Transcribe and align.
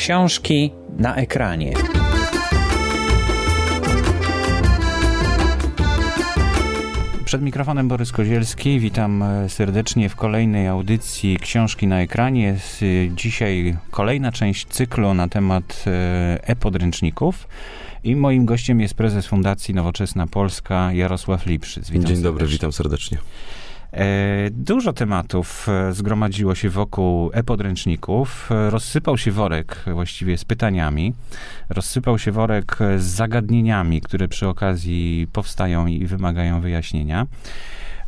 Książki 0.00 0.70
na 0.98 1.16
ekranie. 1.16 1.72
Przed 7.24 7.42
mikrofonem 7.42 7.88
Borys 7.88 8.12
Kozielski. 8.12 8.80
Witam 8.80 9.22
e, 9.22 9.48
serdecznie 9.48 10.08
w 10.08 10.16
kolejnej 10.16 10.68
audycji 10.68 11.36
Książki 11.36 11.86
na 11.86 12.00
ekranie. 12.00 12.56
E, 12.82 12.86
dzisiaj 13.14 13.76
kolejna 13.90 14.32
część 14.32 14.66
cyklu 14.66 15.14
na 15.14 15.28
temat 15.28 15.84
e, 15.86 16.48
e-podręczników. 16.48 17.48
I 18.04 18.16
moim 18.16 18.44
gościem 18.44 18.80
jest 18.80 18.94
prezes 18.94 19.26
Fundacji 19.26 19.74
Nowoczesna 19.74 20.26
Polska 20.26 20.92
Jarosław 20.92 21.46
Lipszyc. 21.46 21.90
Witam 21.90 21.92
Dzień 21.92 22.16
serdecznie. 22.16 22.22
dobry, 22.22 22.46
witam 22.46 22.72
serdecznie. 22.72 23.18
E, 23.92 24.50
dużo 24.50 24.92
tematów 24.92 25.68
e, 25.68 25.92
zgromadziło 25.92 26.54
się 26.54 26.68
wokół 26.68 27.30
e-podręczników. 27.32 28.48
E, 28.52 28.70
rozsypał 28.70 29.18
się 29.18 29.30
worek 29.30 29.84
właściwie 29.94 30.38
z 30.38 30.44
pytaniami. 30.44 31.14
Rozsypał 31.70 32.18
się 32.18 32.32
worek 32.32 32.78
z 32.96 33.02
zagadnieniami, 33.02 34.00
które 34.00 34.28
przy 34.28 34.48
okazji 34.48 35.26
powstają 35.32 35.86
i 35.86 36.06
wymagają 36.06 36.60
wyjaśnienia. 36.60 37.26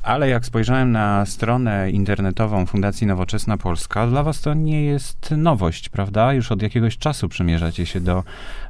Ale 0.03 0.29
jak 0.29 0.47
spojrzałem 0.47 0.93
na 0.93 1.27
stronę 1.27 1.91
internetową 1.91 2.67
Fundacji 2.67 3.07
Nowoczesna 3.07 3.57
Polska, 3.57 4.07
dla 4.07 4.23
was 4.23 4.41
to 4.41 4.55
nie 4.55 4.85
jest 4.85 5.31
nowość, 5.37 5.89
prawda? 5.89 6.33
Już 6.33 6.53
od 6.53 6.63
jakiegoś 6.63 6.99
czasu 6.99 7.29
przymierzacie 7.29 7.87
się 7.87 8.01
do, 8.01 8.25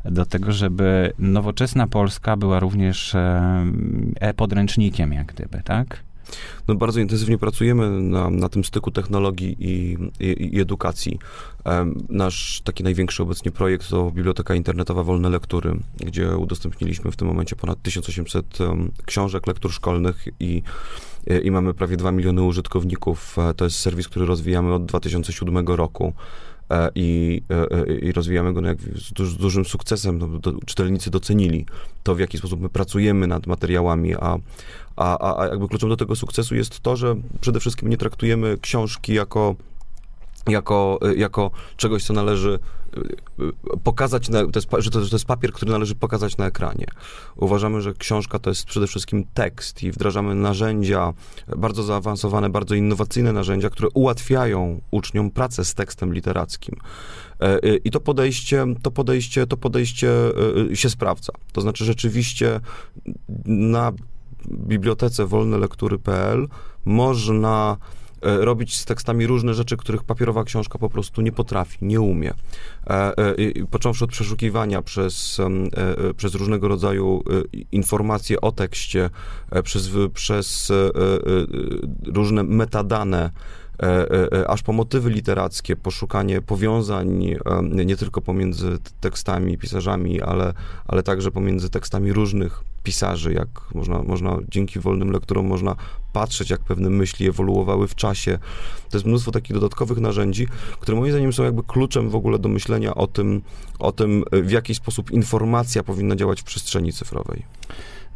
do 0.05 0.27
tego, 0.27 0.53
żeby 0.53 1.13
Nowoczesna 1.19 1.87
Polska 1.87 2.37
była 2.37 2.61
również 2.61 3.17
e-podręcznikiem, 4.21 5.13
jak 5.13 5.27
gdyby, 5.27 5.63
tak? 5.65 6.03
No 6.69 6.75
bardzo 6.75 7.01
intensywnie 7.01 7.39
pracujemy 7.39 7.91
na, 7.91 8.31
na 8.31 8.49
tym 8.49 8.65
styku 8.65 8.91
technologii 8.91 9.57
i, 9.59 9.99
i, 10.21 10.57
i 10.57 10.61
edukacji. 10.61 11.19
Nasz 12.09 12.61
taki 12.65 12.85
największy 12.85 13.23
obecnie 13.23 13.51
projekt 13.51 13.89
to 13.89 14.11
Biblioteka 14.11 14.55
Internetowa 14.55 15.03
Wolne 15.03 15.31
Lektury, 15.31 15.79
gdzie 15.97 16.37
udostępniliśmy 16.37 17.11
w 17.11 17.17
tym 17.17 17.29
momencie 17.29 17.57
ponad 17.57 17.83
1800 17.83 18.59
książek, 19.07 19.47
lektur 19.47 19.73
szkolnych 19.73 20.29
i, 20.41 20.63
i 21.43 21.51
mamy 21.51 21.75
prawie 21.75 21.97
2 21.97 22.13
miliony 22.13 22.43
użytkowników. 22.43 23.39
E, 23.39 23.55
to 23.55 23.65
jest 23.65 23.79
serwis, 23.79 24.09
który 24.09 24.27
rozwijamy 24.27 24.75
od 24.75 24.85
2007 24.85 25.67
roku. 25.67 26.13
E, 26.73 26.91
i, 26.95 27.43
e, 27.51 27.95
i 27.95 28.13
rozwijamy 28.13 28.53
go 28.53 28.61
no 28.61 28.69
jak 28.69 28.79
z, 28.81 29.13
duż, 29.13 29.31
z, 29.31 29.37
dużym 29.37 29.65
sukcesem. 29.65 30.19
No, 30.19 30.29
do, 30.29 30.53
czytelnicy 30.67 31.11
docenili 31.11 31.67
to, 32.03 32.15
w 32.15 32.21
jaki 32.21 32.39
sposób 32.39 32.61
my 32.61 32.69
pracujemy 32.69 33.27
nad 33.27 33.47
materiałami, 33.47 34.15
a, 34.15 34.39
a, 34.97 35.39
a 35.41 35.47
jakby 35.47 35.69
kluczem 35.69 35.89
do 35.89 35.97
tego 35.97 36.17
sukcesu 36.17 36.55
jest 36.55 36.81
to, 36.81 36.97
że 36.97 37.17
przede 37.41 37.61
wszystkim 37.61 37.89
nie 37.89 37.97
traktujemy 37.97 38.59
książki 38.61 39.15
jako 39.15 39.55
jako, 40.49 40.99
jako 41.17 41.51
czegoś, 41.77 42.05
co 42.05 42.13
należy 42.13 42.59
pokazać, 43.85 44.29
na, 44.29 44.47
to 44.47 44.59
jest, 44.59 44.69
że, 44.79 44.91
to, 44.91 45.01
to 45.01 45.15
jest 45.15 45.25
papier, 45.25 45.53
który 45.53 45.73
należy 45.73 45.95
pokazać 45.95 46.37
na 46.37 46.47
ekranie. 46.47 46.87
Uważamy, 47.37 47.81
że 47.81 47.95
książka 47.95 48.39
to 48.39 48.51
jest 48.51 48.65
przede 48.65 48.87
wszystkim 48.87 49.25
tekst 49.35 49.83
i 49.83 49.93
wdrażamy 49.93 50.35
narzędzia, 50.35 51.13
bardzo 51.57 51.83
zaawansowane, 51.83 52.51
bardzo 52.51 52.75
innowacyjne 52.75 53.33
narzędzia, 53.33 53.71
które 53.71 53.89
ułatwiają 53.95 54.81
uczniom 54.91 55.31
pracę 55.31 55.65
z 55.65 55.75
tekstem 55.75 56.15
literackim. 56.15 56.77
E, 57.41 57.65
y, 57.65 57.77
I 57.85 57.91
to 57.91 58.01
podejście, 58.01 58.67
to 58.83 58.91
podejście, 58.91 59.47
to 59.47 59.57
podejście 59.57 60.11
y, 60.71 60.77
się 60.77 60.91
sprawdza. 60.91 61.33
To 61.53 61.61
znaczy 61.61 61.85
rzeczywiście 61.85 62.61
na 63.47 63.93
bibliotece 64.51 65.27
wolnelektury.pl 65.27 66.49
można 66.85 67.77
e, 67.81 68.02
robić 68.23 68.77
z 68.77 68.85
tekstami 68.85 69.27
różne 69.27 69.55
rzeczy, 69.55 69.77
których 69.77 70.05
papierowa 70.05 70.45
książka 70.45 70.79
po 70.79 70.89
prostu 70.89 71.23
nie 71.23 71.33
potrafi, 71.33 71.79
nie 71.83 72.01
umie. 72.01 72.35
E, 72.87 72.91
e, 72.91 73.35
począwszy 73.71 74.05
od 74.05 74.11
przeszukiwania 74.11 74.83
przez, 74.83 75.41
przez 76.17 76.35
różnego 76.35 76.69
rodzaju 76.69 77.25
informacje 77.73 78.41
o 78.41 78.53
tekście, 78.53 79.11
przez, 79.63 79.91
przez 80.15 80.73
różne 82.07 82.43
metadane, 82.43 83.31
aż 84.47 84.63
po 84.63 84.73
motywy 84.73 85.11
literackie, 85.11 85.77
poszukanie 85.77 86.41
powiązań 86.41 87.37
nie 87.63 87.97
tylko 87.97 88.21
pomiędzy 88.21 88.79
tekstami, 89.01 89.59
pisarzami, 89.59 90.21
ale, 90.21 90.53
ale 90.87 91.03
także 91.03 91.31
pomiędzy 91.31 91.71
tekstami 91.71 92.13
różnych 92.13 92.65
pisarzy, 92.83 93.33
jak 93.33 93.49
można, 93.75 94.03
można 94.03 94.39
dzięki 94.49 94.81
wolnym 94.81 95.11
lekturom 95.11 95.47
można 95.47 95.77
patrzeć, 96.13 96.51
jak 96.51 96.61
pewne 96.61 96.91
myśli 96.91 97.29
ewoluowały 97.29 97.89
w 97.89 97.95
czasie. 97.95 98.39
To 98.91 98.97
jest 98.97 99.07
mnóstwo 99.07 99.31
takich 99.31 99.55
dodatkowych 99.55 99.99
narzędzi, 99.99 100.47
które 100.81 100.99
moim 100.99 101.13
zdaniem 101.13 101.33
są 101.33 101.43
jakby 101.43 101.63
kluczem 101.63 102.11
w 102.11 102.15
ogóle 102.15 102.39
do 102.39 102.49
myślenia 102.49 102.95
o 102.95 103.07
tym, 103.07 103.43
o 103.79 103.93
tym 103.93 104.25
w 104.33 104.51
jaki 104.51 104.75
sposób 104.75 105.11
informacja 105.11 105.83
powinna 105.83 106.17
działać 106.17 106.41
w 106.41 106.45
przestrzeni 106.45 106.93
cyfrowej. 106.93 107.43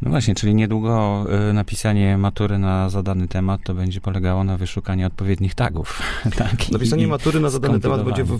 No 0.01 0.09
właśnie, 0.09 0.35
czyli 0.35 0.55
niedługo 0.55 1.25
y, 1.49 1.53
napisanie 1.53 2.17
matury 2.17 2.59
na 2.59 2.89
zadany 2.89 3.27
temat 3.27 3.61
to 3.63 3.73
będzie 3.73 4.01
polegało 4.01 4.43
na 4.43 4.57
wyszukaniu 4.57 5.07
odpowiednich 5.07 5.55
tagów. 5.55 6.01
Tak? 6.37 6.71
Napisanie 6.71 7.07
matury 7.07 7.39
na 7.39 7.49
zadany 7.49 7.79
temat 7.79 8.03
będzie 8.03 8.23
w, 8.23 8.39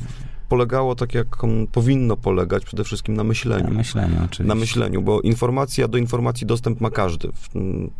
polegało 0.49 0.95
tak, 0.95 1.13
jak 1.13 1.27
powinno 1.71 2.17
polegać, 2.17 2.65
przede 2.65 2.83
wszystkim 2.83 3.15
na 3.15 3.23
myśleniu. 3.23 3.69
Na 3.69 3.77
myśleniu, 3.77 4.15
oczywiście. 4.15 4.43
Na 4.43 4.55
myśleniu, 4.55 5.01
bo 5.01 5.21
informacja, 5.21 5.87
do 5.87 5.97
informacji 5.97 6.47
dostęp 6.47 6.81
ma 6.81 6.89
każdy. 6.89 7.31
W, 7.31 7.49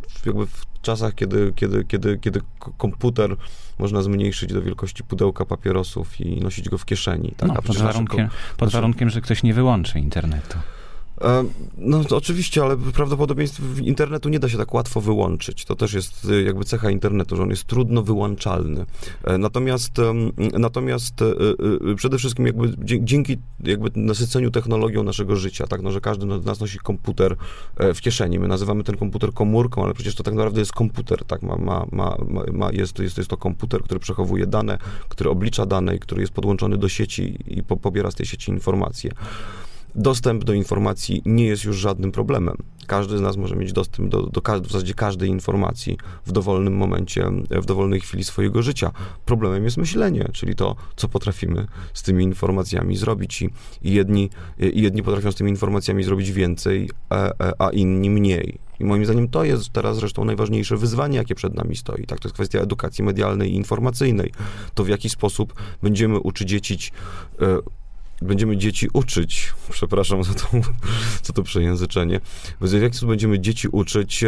w, 0.08 0.26
jakby 0.26 0.46
w 0.46 0.66
czasach, 0.82 1.14
kiedy, 1.14 1.52
kiedy, 1.56 1.84
kiedy, 1.84 2.18
kiedy 2.18 2.40
komputer 2.78 3.36
można 3.78 4.02
zmniejszyć 4.02 4.52
do 4.52 4.62
wielkości 4.62 5.04
pudełka 5.04 5.44
papierosów 5.44 6.20
i 6.20 6.40
nosić 6.40 6.68
go 6.68 6.78
w 6.78 6.84
kieszeni. 6.84 7.34
Tak? 7.36 7.48
No, 7.48 7.62
pod, 7.62 7.76
warunkiem, 7.76 8.28
pod 8.56 8.70
warunkiem, 8.70 9.10
że 9.10 9.20
ktoś 9.20 9.42
nie 9.42 9.54
wyłączy 9.54 9.98
internetu. 9.98 10.58
E, 11.20 11.44
no 11.78 12.00
oczywiście, 12.10 12.62
ale 12.62 12.76
prawdopodobieństwo 12.76 13.62
internetu 13.82 14.28
nie 14.28 14.38
da 14.38 14.48
się 14.48 14.58
tak 14.58 14.74
łatwo 14.74 15.00
wyłączyć. 15.00 15.64
To 15.64 15.76
też 15.76 15.92
jest 15.92 16.24
y, 16.24 16.42
jakby 16.42 16.64
cecha 16.64 16.90
internetu, 16.90 17.36
że 17.36 17.42
on 17.42 17.50
jest 17.50 17.64
trudno 17.64 18.02
wyłączalny. 18.02 18.86
E, 19.24 19.38
natomiast, 19.38 19.92
natomiast 20.58 21.22
e, 21.22 21.94
przede 21.94 22.18
wszystkim 22.18 22.46
jakby 22.46 22.74
dzięki 22.84 23.36
jakby 23.64 23.90
nasyceniu 23.94 24.50
technologią 24.50 25.02
naszego 25.02 25.36
życia, 25.36 25.66
tak, 25.66 25.82
no, 25.82 25.92
że 25.92 26.00
każdy 26.00 26.40
z 26.42 26.44
nas 26.44 26.60
nosi 26.60 26.78
komputer 26.78 27.36
w 27.94 28.00
kieszeni. 28.00 28.38
My 28.38 28.48
nazywamy 28.48 28.84
ten 28.84 28.96
komputer 28.96 29.32
komórką, 29.32 29.84
ale 29.84 29.94
przecież 29.94 30.14
to 30.14 30.22
tak 30.22 30.34
naprawdę 30.34 30.60
jest 30.60 30.72
komputer, 30.72 31.24
tak, 31.24 31.42
ma, 31.42 31.56
ma, 31.56 31.86
ma, 31.92 32.16
ma 32.52 32.72
jest, 32.72 32.98
jest, 32.98 33.18
jest 33.18 33.30
to 33.30 33.36
komputer, 33.36 33.82
który 33.82 34.00
przechowuje 34.00 34.46
dane, 34.46 34.78
który 35.08 35.30
oblicza 35.30 35.66
dane 35.66 35.96
i 35.96 35.98
który 35.98 36.20
jest 36.20 36.32
podłączony 36.32 36.78
do 36.78 36.88
sieci 36.88 37.38
i 37.46 37.62
po, 37.62 37.76
pobiera 37.76 38.10
z 38.10 38.14
tej 38.14 38.26
sieci 38.26 38.50
informacje. 38.50 39.10
Dostęp 39.98 40.44
do 40.44 40.52
informacji 40.52 41.22
nie 41.26 41.46
jest 41.46 41.64
już 41.64 41.76
żadnym 41.76 42.12
problemem. 42.12 42.56
Każdy 42.86 43.18
z 43.18 43.20
nas 43.20 43.36
może 43.36 43.56
mieć 43.56 43.72
dostęp 43.72 44.08
do, 44.08 44.22
do 44.22 44.40
w 44.60 44.72
zasadzie 44.72 44.94
każdej 44.94 45.28
informacji 45.28 45.96
w 46.26 46.32
dowolnym 46.32 46.76
momencie, 46.76 47.30
w 47.50 47.66
dowolnej 47.66 48.00
chwili 48.00 48.24
swojego 48.24 48.62
życia. 48.62 48.90
Problemem 49.24 49.64
jest 49.64 49.76
myślenie, 49.76 50.28
czyli 50.32 50.54
to, 50.54 50.76
co 50.96 51.08
potrafimy 51.08 51.66
z 51.94 52.02
tymi 52.02 52.24
informacjami 52.24 52.96
zrobić. 52.96 53.42
I, 53.42 53.50
i 53.82 53.92
jedni, 53.92 54.30
i 54.58 54.82
jedni 54.82 55.02
potrafią 55.02 55.32
z 55.32 55.34
tymi 55.34 55.50
informacjami 55.50 56.02
zrobić 56.02 56.32
więcej, 56.32 56.90
a, 57.08 57.16
e, 57.16 57.32
e, 57.40 57.52
a 57.58 57.70
inni 57.70 58.10
mniej. 58.10 58.58
I 58.80 58.84
moim 58.84 59.04
zdaniem 59.04 59.28
to 59.28 59.44
jest 59.44 59.70
teraz 59.72 59.96
zresztą 59.96 60.24
najważniejsze 60.24 60.76
wyzwanie, 60.76 61.16
jakie 61.16 61.34
przed 61.34 61.54
nami 61.54 61.76
stoi. 61.76 62.06
Tak, 62.06 62.20
to 62.20 62.28
jest 62.28 62.34
kwestia 62.34 62.60
edukacji 62.60 63.04
medialnej 63.04 63.52
i 63.52 63.56
informacyjnej. 63.56 64.32
To 64.74 64.84
w 64.84 64.88
jaki 64.88 65.08
sposób 65.08 65.54
będziemy 65.82 66.18
uczyć 66.18 66.48
dzieci 66.48 66.90
e, 67.40 67.58
będziemy 68.22 68.56
dzieci 68.56 68.88
uczyć, 68.92 69.52
przepraszam 69.70 70.24
za 70.24 70.34
to, 70.34 70.48
za 71.26 71.32
to 71.32 71.42
przejęzyczenie, 71.42 72.20
w 72.60 72.72
jaki 72.72 72.94
sposób 72.94 73.08
będziemy 73.08 73.40
dzieci 73.40 73.68
uczyć 73.68 74.24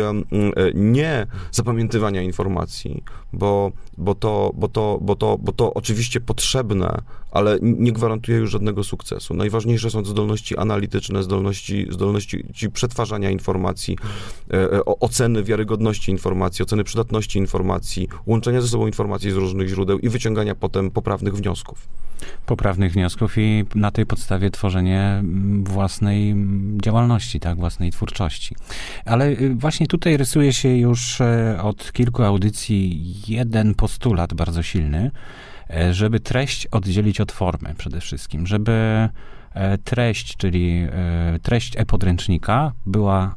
nie 0.74 1.26
zapamiętywania 1.52 2.22
informacji, 2.22 3.04
bo, 3.32 3.72
bo, 3.98 4.14
to, 4.14 4.52
bo, 4.54 4.68
to, 4.68 4.98
bo, 5.02 5.16
to, 5.16 5.38
bo 5.38 5.52
to 5.52 5.75
oczywiście 5.75 6.20
potrzebne, 6.20 7.02
ale 7.31 7.59
nie 7.62 7.93
gwarantuje 7.93 8.38
już 8.38 8.50
żadnego 8.50 8.85
sukcesu. 8.85 9.35
Najważniejsze 9.35 9.91
są 9.91 10.05
zdolności 10.05 10.56
analityczne, 10.56 11.23
zdolności, 11.23 11.87
zdolności 11.91 12.44
przetwarzania 12.73 13.31
informacji, 13.31 13.97
e, 14.50 14.73
e, 14.73 14.85
oceny 14.85 15.44
wiarygodności 15.44 16.11
informacji, 16.11 16.62
oceny 16.62 16.85
przydatności 16.85 17.38
informacji, 17.38 18.09
łączenia 18.27 18.61
ze 18.61 18.69
sobą 18.69 18.87
informacji 18.87 19.31
z 19.31 19.35
różnych 19.35 19.69
źródeł 19.69 19.99
i 19.99 20.09
wyciągania 20.09 20.55
potem 20.55 20.91
poprawnych 20.91 21.35
wniosków. 21.35 21.88
Poprawnych 22.47 22.93
wniosków 22.93 23.38
i 23.38 23.65
na 23.75 23.91
tej 23.91 24.06
podstawie 24.06 24.50
tworzenie 24.50 25.00
mm, 25.00 25.65
własnej 25.65 26.31
mm, 26.31 26.79
działalności, 26.82 27.41
tak, 27.41 27.59
własnej 27.59 27.91
twórczości. 27.91 28.55
Ale 29.05 29.29
y, 29.29 29.55
właśnie 29.55 29.87
tutaj 29.87 30.17
rysuje 30.17 30.53
się 30.53 30.69
już 30.69 31.21
e, 31.21 31.59
od 31.62 31.93
kilku 31.93 32.23
audycji 32.23 33.12
jeden 33.29 33.75
postulat 33.75 34.35
bardzo 34.35 34.62
silny, 34.62 35.11
żeby 35.90 36.20
treść 36.20 36.67
oddzielić 36.67 37.20
od 37.20 37.32
formy 37.32 37.75
przede 37.78 38.00
wszystkim, 38.00 38.46
żeby 38.46 39.08
e, 39.55 39.78
treść, 39.78 40.37
czyli 40.37 40.87
treść 41.43 41.76
e-podręcznika 41.76 42.72
była 42.87 43.34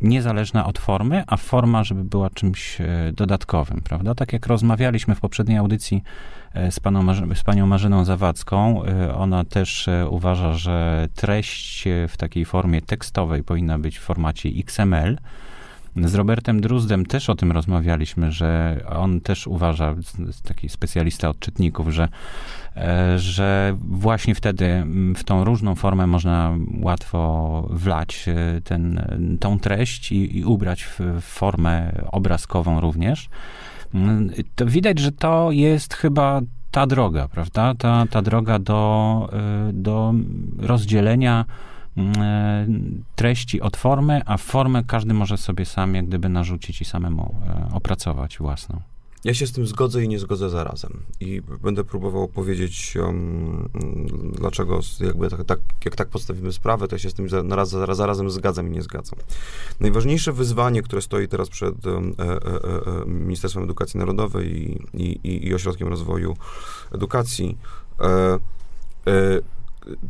niezależna 0.00 0.66
od 0.66 0.78
formy, 0.78 1.24
a 1.26 1.36
forma, 1.36 1.84
żeby 1.84 2.04
była 2.04 2.30
czymś 2.30 2.80
e, 2.80 2.86
dodatkowym, 3.12 3.80
prawda? 3.84 4.14
Tak 4.14 4.32
jak 4.32 4.46
rozmawialiśmy 4.46 5.14
w 5.14 5.20
poprzedniej 5.20 5.58
audycji 5.58 6.02
e, 6.54 6.72
z, 6.72 6.80
paną, 6.80 7.14
z 7.34 7.42
panią 7.42 7.66
Marzyną 7.66 8.04
Zawadzką, 8.04 8.84
e, 8.84 9.14
ona 9.14 9.44
też 9.44 9.88
uważa, 10.10 10.52
że 10.52 11.08
treść 11.14 11.84
w 12.08 12.16
takiej 12.16 12.44
formie 12.44 12.82
tekstowej 12.82 13.42
powinna 13.42 13.78
być 13.78 13.98
w 13.98 14.02
formacie 14.02 14.48
XML. 14.48 15.18
Z 16.04 16.14
Robertem 16.14 16.60
Druzdem 16.60 17.06
też 17.06 17.30
o 17.30 17.34
tym 17.34 17.52
rozmawialiśmy, 17.52 18.32
że 18.32 18.80
on 18.96 19.20
też 19.20 19.46
uważa, 19.46 19.94
taki 20.48 20.68
specjalista 20.68 21.28
od 21.28 21.38
czytników, 21.38 21.88
że, 21.88 22.08
e, 22.76 23.18
że 23.18 23.76
właśnie 23.88 24.34
wtedy 24.34 24.84
w 25.16 25.24
tą 25.24 25.44
różną 25.44 25.74
formę 25.74 26.06
można 26.06 26.56
łatwo 26.80 27.68
wlać 27.70 28.28
e, 28.28 28.60
ten, 28.60 29.06
tą 29.40 29.58
treść 29.58 30.12
i, 30.12 30.38
i 30.38 30.44
ubrać 30.44 30.82
w, 30.84 31.20
formę 31.20 31.92
obrazkową 32.12 32.80
również. 32.80 33.28
Mm, 33.94 34.30
to 34.54 34.66
widać, 34.66 34.98
że 34.98 35.12
to 35.12 35.50
jest 35.50 35.94
chyba 35.94 36.40
ta 36.70 36.86
droga, 36.86 37.28
prawda? 37.28 37.74
Ta, 37.74 38.06
ta 38.10 38.22
droga 38.22 38.58
do, 38.58 39.28
e, 39.32 39.72
do 39.72 40.14
rozdzielenia 40.58 41.44
treści 43.16 43.60
od 43.60 43.76
formy, 43.76 44.20
a 44.26 44.36
formę 44.36 44.84
każdy 44.86 45.14
może 45.14 45.36
sobie 45.36 45.64
sam 45.64 45.94
jak 45.94 46.06
gdyby 46.06 46.28
narzucić 46.28 46.80
i 46.80 46.84
samemu 46.84 47.34
e, 47.46 47.74
opracować 47.74 48.38
własną. 48.38 48.80
Ja 49.26 49.34
się 49.34 49.46
z 49.46 49.52
tym 49.52 49.66
zgodzę 49.66 50.04
i 50.04 50.08
nie 50.08 50.18
zgodzę 50.18 50.50
zarazem. 50.50 51.02
I 51.20 51.42
będę 51.62 51.84
próbował 51.84 52.28
powiedzieć, 52.28 52.96
um, 52.96 53.68
dlaczego, 54.32 54.80
jakby 55.00 55.30
tak, 55.30 55.44
tak, 55.44 55.58
jak 55.84 55.96
tak 55.96 56.08
podstawimy 56.08 56.52
sprawę, 56.52 56.88
to 56.88 56.94
ja 56.94 56.98
się 56.98 57.10
z 57.10 57.14
tym 57.14 57.28
zaraz, 57.28 57.68
zaraz, 57.68 57.96
zarazem 57.96 58.30
zgadzam 58.30 58.68
i 58.68 58.70
nie 58.70 58.82
zgadzam. 58.82 59.18
Najważniejsze 59.80 60.32
wyzwanie, 60.32 60.82
które 60.82 61.02
stoi 61.02 61.28
teraz 61.28 61.48
przed 61.48 61.86
um, 61.86 62.14
e, 62.18 62.22
e, 62.22 62.32
e, 62.32 63.06
Ministerstwem 63.06 63.64
Edukacji 63.64 64.00
Narodowej 64.00 64.78
i, 64.94 65.02
i, 65.02 65.46
i 65.48 65.54
Ośrodkiem 65.54 65.88
Rozwoju 65.88 66.36
Edukacji, 66.92 67.58
e, 68.00 68.38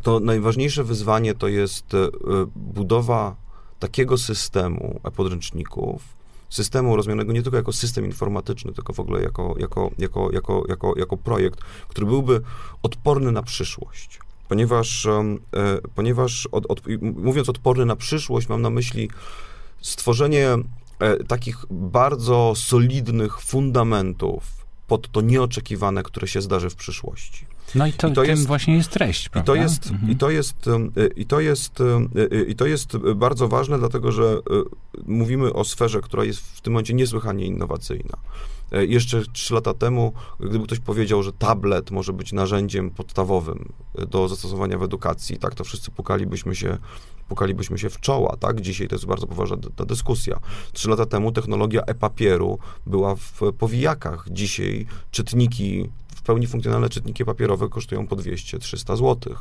to 0.02 0.20
najważniejsze 0.20 0.84
wyzwanie 0.84 1.34
to 1.34 1.48
jest 1.48 1.94
e, 1.94 2.08
budowa 2.56 3.36
takiego 3.78 4.18
systemu 4.18 5.00
podręczników, 5.16 6.02
systemu 6.48 6.96
rozumianego 6.96 7.32
nie 7.32 7.42
tylko 7.42 7.56
jako 7.56 7.72
system 7.72 8.04
informatyczny, 8.04 8.72
tylko 8.72 8.92
w 8.92 9.00
ogóle 9.00 9.22
jako, 9.22 9.54
jako, 9.58 9.90
jako, 9.98 10.30
jako, 10.32 10.64
jako, 10.68 10.94
jako 10.96 11.16
projekt, 11.16 11.60
który 11.88 12.06
byłby 12.06 12.40
odporny 12.82 13.32
na 13.32 13.42
przyszłość. 13.42 14.20
Ponieważ, 14.48 15.06
e, 15.06 15.36
ponieważ 15.94 16.48
od, 16.52 16.66
od, 16.66 16.82
mówiąc 17.00 17.48
odporny 17.48 17.86
na 17.86 17.96
przyszłość, 17.96 18.48
mam 18.48 18.62
na 18.62 18.70
myśli 18.70 19.10
stworzenie 19.80 20.56
e, 20.98 21.24
takich 21.24 21.64
bardzo 21.70 22.52
solidnych 22.56 23.40
fundamentów 23.40 24.66
pod 24.86 25.10
to 25.10 25.20
nieoczekiwane, 25.20 26.02
które 26.02 26.28
się 26.28 26.40
zdarzy 26.42 26.70
w 26.70 26.74
przyszłości. 26.74 27.46
No 27.74 27.86
i 27.86 27.92
to, 27.92 28.08
I 28.08 28.12
to 28.12 28.24
jest, 28.24 28.46
właśnie 28.46 28.76
jest 28.76 28.90
treść, 28.90 29.28
prawda? 29.28 29.52
I 29.52 29.56
to 29.56 29.62
jest, 29.62 29.86
mhm. 29.90 30.12
i 30.12 30.16
to 30.16 30.30
jest, 30.30 30.56
i 31.16 31.26
to 31.26 31.40
jest, 31.40 31.64
i 32.48 32.56
to 32.56 32.66
jest 32.66 32.96
bardzo 32.96 33.48
ważne, 33.48 33.78
dlatego 33.78 34.12
że 34.12 34.24
e, 34.24 34.38
mówimy 35.06 35.52
o 35.52 35.64
sferze, 35.64 36.00
która 36.00 36.24
jest 36.24 36.40
w 36.40 36.60
tym 36.60 36.72
momencie 36.72 36.94
niesłychanie 36.94 37.44
innowacyjna. 37.44 38.16
E, 38.72 38.86
jeszcze 38.86 39.22
trzy 39.32 39.54
lata 39.54 39.74
temu, 39.74 40.12
gdyby 40.40 40.64
ktoś 40.64 40.78
powiedział, 40.78 41.22
że 41.22 41.32
tablet 41.32 41.90
może 41.90 42.12
być 42.12 42.32
narzędziem 42.32 42.90
podstawowym 42.90 43.72
e, 43.98 44.06
do 44.06 44.28
zastosowania 44.28 44.78
w 44.78 44.82
edukacji, 44.82 45.36
tak, 45.36 45.54
to 45.54 45.64
wszyscy 45.64 45.90
pukalibyśmy 45.90 46.54
się, 46.54 46.78
pukalibyśmy 47.28 47.78
się 47.78 47.90
w 47.90 48.00
czoła, 48.00 48.36
tak? 48.40 48.60
Dzisiaj 48.60 48.88
to 48.88 48.94
jest 48.94 49.06
bardzo 49.06 49.26
poważna 49.26 49.56
ta 49.76 49.84
dyskusja. 49.84 50.40
Trzy 50.72 50.90
lata 50.90 51.06
temu 51.06 51.32
technologia 51.32 51.82
e-papieru 51.82 52.58
była 52.86 53.14
w 53.14 53.40
powijakach. 53.58 54.26
Dzisiaj 54.30 54.86
czytniki 55.10 55.88
pełni 56.26 56.46
funkcjonalne 56.46 56.88
czytniki 56.88 57.24
papierowe 57.24 57.68
kosztują 57.68 58.06
po 58.06 58.16
200-300 58.16 58.96
zł. 58.96 59.34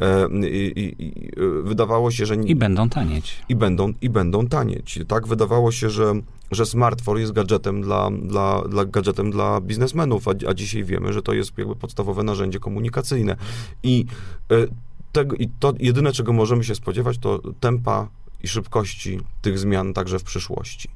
E, 0.00 0.28
I, 0.48 0.72
i, 0.80 1.04
I, 1.04 1.30
wydawało 1.62 2.10
się, 2.10 2.26
że... 2.26 2.34
I 2.34 2.54
będą 2.54 2.88
tanieć. 2.88 3.36
I 3.48 3.56
będą, 3.56 3.92
I 4.02 4.10
będą 4.10 4.46
tanieć. 4.46 4.98
Tak, 5.08 5.26
wydawało 5.26 5.72
się, 5.72 5.90
że, 5.90 6.14
że 6.50 6.66
smartphone 6.66 7.18
jest 7.18 7.32
gadżetem 7.32 7.82
dla, 7.82 8.10
dla, 8.10 8.62
dla, 8.68 8.84
gadżetem 8.84 9.30
dla 9.30 9.60
biznesmenów, 9.60 10.28
a, 10.28 10.30
a 10.48 10.54
dzisiaj 10.54 10.84
wiemy, 10.84 11.12
że 11.12 11.22
to 11.22 11.32
jest 11.32 11.58
jakby 11.58 11.76
podstawowe 11.76 12.22
narzędzie 12.22 12.58
komunikacyjne. 12.58 13.36
I, 13.82 14.04
e, 14.50 14.66
tego, 15.12 15.36
I 15.36 15.48
to 15.48 15.72
jedyne, 15.78 16.12
czego 16.12 16.32
możemy 16.32 16.64
się 16.64 16.74
spodziewać, 16.74 17.18
to 17.18 17.40
tempa 17.60 18.08
i 18.42 18.48
szybkości 18.48 19.20
tych 19.42 19.58
zmian 19.58 19.92
także 19.92 20.18
w 20.18 20.24
przyszłości. 20.24 20.88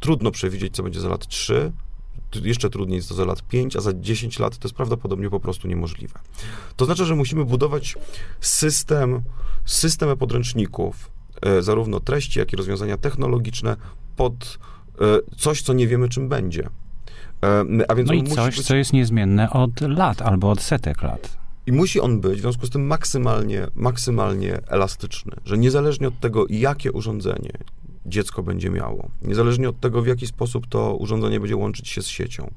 Trudno 0.00 0.30
przewidzieć, 0.30 0.76
co 0.76 0.82
będzie 0.82 1.00
za 1.00 1.08
lat 1.08 1.26
3, 1.26 1.72
jeszcze 2.42 2.70
trudniej 2.70 2.96
jest 2.96 3.08
to 3.08 3.14
za 3.14 3.24
lat 3.24 3.42
5, 3.42 3.76
a 3.76 3.80
za 3.80 3.92
10 3.94 4.38
lat 4.38 4.58
to 4.58 4.68
jest 4.68 4.76
prawdopodobnie 4.76 5.30
po 5.30 5.40
prostu 5.40 5.68
niemożliwe. 5.68 6.18
To 6.76 6.84
znaczy, 6.84 7.04
że 7.04 7.14
musimy 7.14 7.44
budować 7.44 7.94
system, 8.40 9.22
system 9.64 10.16
podręczników, 10.16 11.10
e, 11.42 11.62
zarówno 11.62 12.00
treści, 12.00 12.38
jak 12.38 12.52
i 12.52 12.56
rozwiązania 12.56 12.96
technologiczne 12.96 13.76
pod 14.16 14.58
e, 15.00 15.04
coś, 15.36 15.62
co 15.62 15.72
nie 15.72 15.86
wiemy, 15.86 16.08
czym 16.08 16.28
będzie. 16.28 16.68
E, 17.42 17.64
a 17.88 17.94
więc 17.94 18.08
no 18.08 18.14
i 18.14 18.24
coś, 18.24 18.56
być... 18.56 18.66
co 18.66 18.76
jest 18.76 18.92
niezmienne 18.92 19.50
od 19.50 19.80
lat 19.80 20.22
albo 20.22 20.50
od 20.50 20.60
setek 20.60 21.02
lat. 21.02 21.38
I 21.66 21.72
musi 21.72 22.00
on 22.00 22.20
być 22.20 22.38
w 22.38 22.40
związku 22.40 22.66
z 22.66 22.70
tym 22.70 22.86
maksymalnie, 22.86 23.66
maksymalnie 23.74 24.58
elastyczny, 24.66 25.32
że 25.44 25.58
niezależnie 25.58 26.08
od 26.08 26.20
tego, 26.20 26.46
jakie 26.50 26.92
urządzenie, 26.92 27.52
dziecko 28.08 28.42
będzie 28.42 28.70
miało. 28.70 29.08
Niezależnie 29.22 29.68
od 29.68 29.80
tego, 29.80 30.02
w 30.02 30.06
jaki 30.06 30.26
sposób 30.26 30.66
to 30.66 30.96
urządzenie 30.96 31.40
będzie 31.40 31.56
łączyć 31.56 31.88
się 31.88 32.02
z 32.02 32.06
siecią. 32.06 32.50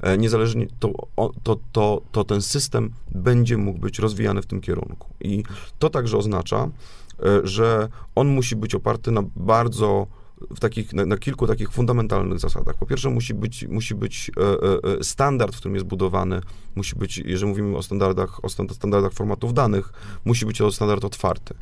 E, 0.00 0.18
niezależnie, 0.18 0.66
to, 0.78 0.92
to, 1.42 1.56
to, 1.72 2.02
to 2.12 2.24
ten 2.24 2.42
system 2.42 2.90
będzie 3.14 3.56
mógł 3.56 3.78
być 3.78 3.98
rozwijany 3.98 4.42
w 4.42 4.46
tym 4.46 4.60
kierunku. 4.60 5.08
I 5.20 5.42
to 5.78 5.90
także 5.90 6.18
oznacza, 6.18 6.68
e, 7.22 7.40
że 7.44 7.88
on 8.14 8.28
musi 8.28 8.56
być 8.56 8.74
oparty 8.74 9.10
na 9.10 9.22
bardzo 9.36 10.06
w 10.50 10.60
takich, 10.60 10.92
na, 10.92 11.06
na, 11.06 11.16
kilku 11.16 11.46
takich 11.46 11.72
fundamentalnych 11.72 12.38
zasadach. 12.38 12.76
Po 12.76 12.86
pierwsze, 12.86 13.10
musi 13.10 13.34
być, 13.34 13.66
musi 13.68 13.94
być 13.94 14.30
e, 14.36 14.98
e, 14.98 15.04
standard, 15.04 15.54
w 15.54 15.58
którym 15.58 15.74
jest 15.74 15.86
budowany, 15.86 16.40
musi 16.74 16.96
być, 16.96 17.18
jeżeli 17.18 17.50
mówimy 17.50 17.76
o 17.76 17.82
standardach, 17.82 18.44
o 18.44 18.48
standardach 18.48 19.12
formatów 19.12 19.54
danych, 19.54 19.92
musi 20.24 20.46
być 20.46 20.58
to 20.58 20.72
standard 20.72 21.04
otwarty. 21.04 21.54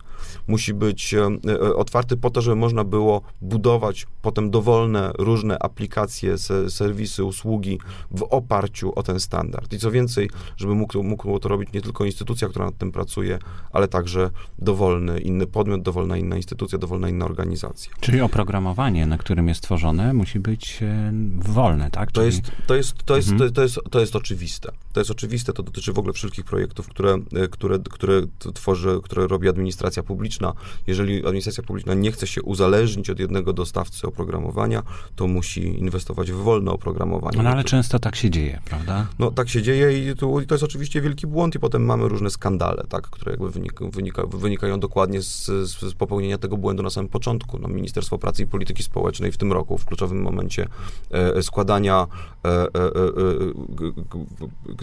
Musi 0.47 0.75
być 0.75 1.15
e, 1.15 1.29
e, 1.49 1.75
otwarty 1.75 2.17
po 2.17 2.31
to, 2.31 2.41
żeby 2.43 2.57
można 2.57 2.85
było 2.85 3.23
budować 3.41 4.07
potem 4.23 4.51
dowolne, 4.51 5.13
różne 5.19 5.59
aplikacje, 5.59 6.39
se, 6.39 6.71
serwisy, 6.71 7.25
usługi 7.25 7.79
w 8.11 8.23
oparciu 8.23 8.93
o 8.95 9.03
ten 9.03 9.21
standard. 9.21 9.73
I 9.73 9.79
co 9.79 9.91
więcej, 9.91 10.31
żeby 10.57 10.75
mógł, 10.75 11.03
mógł 11.03 11.39
to 11.39 11.49
robić 11.49 11.73
nie 11.73 11.81
tylko 11.81 12.05
instytucja, 12.05 12.49
która 12.49 12.65
nad 12.65 12.79
tym 12.79 12.93
pracuje, 12.93 13.39
ale 13.73 13.89
także 13.89 14.31
dowolny 14.59 15.21
inny 15.21 15.47
podmiot, 15.47 15.83
dowolna 15.83 16.17
inna 16.17 16.37
instytucja, 16.37 16.79
dowolna 16.79 17.09
inna 17.09 17.25
organizacja. 17.25 17.93
Czyli 18.01 18.21
oprogramowanie 18.21 18.68
oprogramowanie, 18.69 19.07
na 19.07 19.19
którym 19.19 19.49
jest 19.49 19.63
tworzone, 19.63 20.13
musi 20.15 20.41
być 20.41 20.83
e, 20.83 21.13
wolne, 21.39 21.91
tak? 21.91 22.13
To, 22.13 22.23
jest, 22.23 22.41
to, 22.67 22.75
jest, 22.75 23.03
to, 23.05 23.17
jest, 23.17 23.29
mhm. 23.31 23.53
to, 23.53 23.63
jest, 23.63 23.79
to 23.91 24.01
jest 24.01 24.17
oczywiste. 24.17 24.73
To 24.93 25.01
jest 25.01 25.11
oczywiste, 25.11 25.53
to 25.53 25.63
dotyczy 25.63 25.93
w 25.93 25.99
ogóle 25.99 26.13
wszystkich 26.13 26.45
projektów, 26.45 26.89
które, 26.89 27.19
e, 27.35 27.49
które, 27.49 27.79
które 27.79 28.23
tworzy, 28.55 29.01
które 29.03 29.27
robi 29.27 29.49
administracja 29.49 30.03
publiczna. 30.03 30.53
Jeżeli 30.87 31.19
administracja 31.19 31.63
publiczna 31.63 31.95
nie 31.95 32.13
chce 32.13 32.27
się 32.27 32.43
uzależnić 32.43 33.11
od 33.11 33.19
jednego 33.19 33.53
dostawcy 33.53 34.07
oprogramowania, 34.07 34.83
to 35.17 35.27
musi 35.27 35.79
inwestować 35.79 36.33
w 36.33 36.37
wolne 36.37 36.71
oprogramowanie. 36.71 37.43
No 37.43 37.51
ale 37.51 37.65
często 37.65 37.99
tak 37.99 38.17
się 38.17 38.31
dzieje, 38.31 38.61
prawda? 38.65 39.07
No 39.19 39.31
tak 39.31 39.49
się 39.49 39.63
dzieje 39.63 40.11
i 40.11 40.17
to, 40.17 40.41
i 40.41 40.47
to 40.47 40.55
jest 40.55 40.65
oczywiście 40.65 41.01
wielki 41.01 41.27
błąd 41.27 41.55
i 41.55 41.59
potem 41.59 41.85
mamy 41.85 42.09
różne 42.09 42.31
skandale, 42.31 42.85
tak, 42.89 43.07
które 43.11 43.33
jakby 43.33 43.51
wynika, 43.51 43.85
wynika, 43.93 44.27
wynikają 44.27 44.81
dokładnie 44.81 45.23
z, 45.23 45.47
z, 45.47 45.95
popełnienia 45.95 46.39
tego 46.39 46.57
błędu 46.57 46.83
na 46.83 46.91
samym 46.91 47.09
początku. 47.09 47.59
No, 47.59 47.69
Ministerstwo 47.69 48.19
Pracy 48.19 48.43
i 48.43 48.47
Polityki 48.59 48.83
Społecznej 48.83 49.33
w 49.33 49.37
tym 49.37 49.53
roku, 49.53 49.79
w 49.79 49.85
kluczowym 49.85 50.23
momencie 50.23 50.69
e, 51.11 51.43
składania, 51.43 52.07
e, 52.45 52.49
e, 52.51 52.67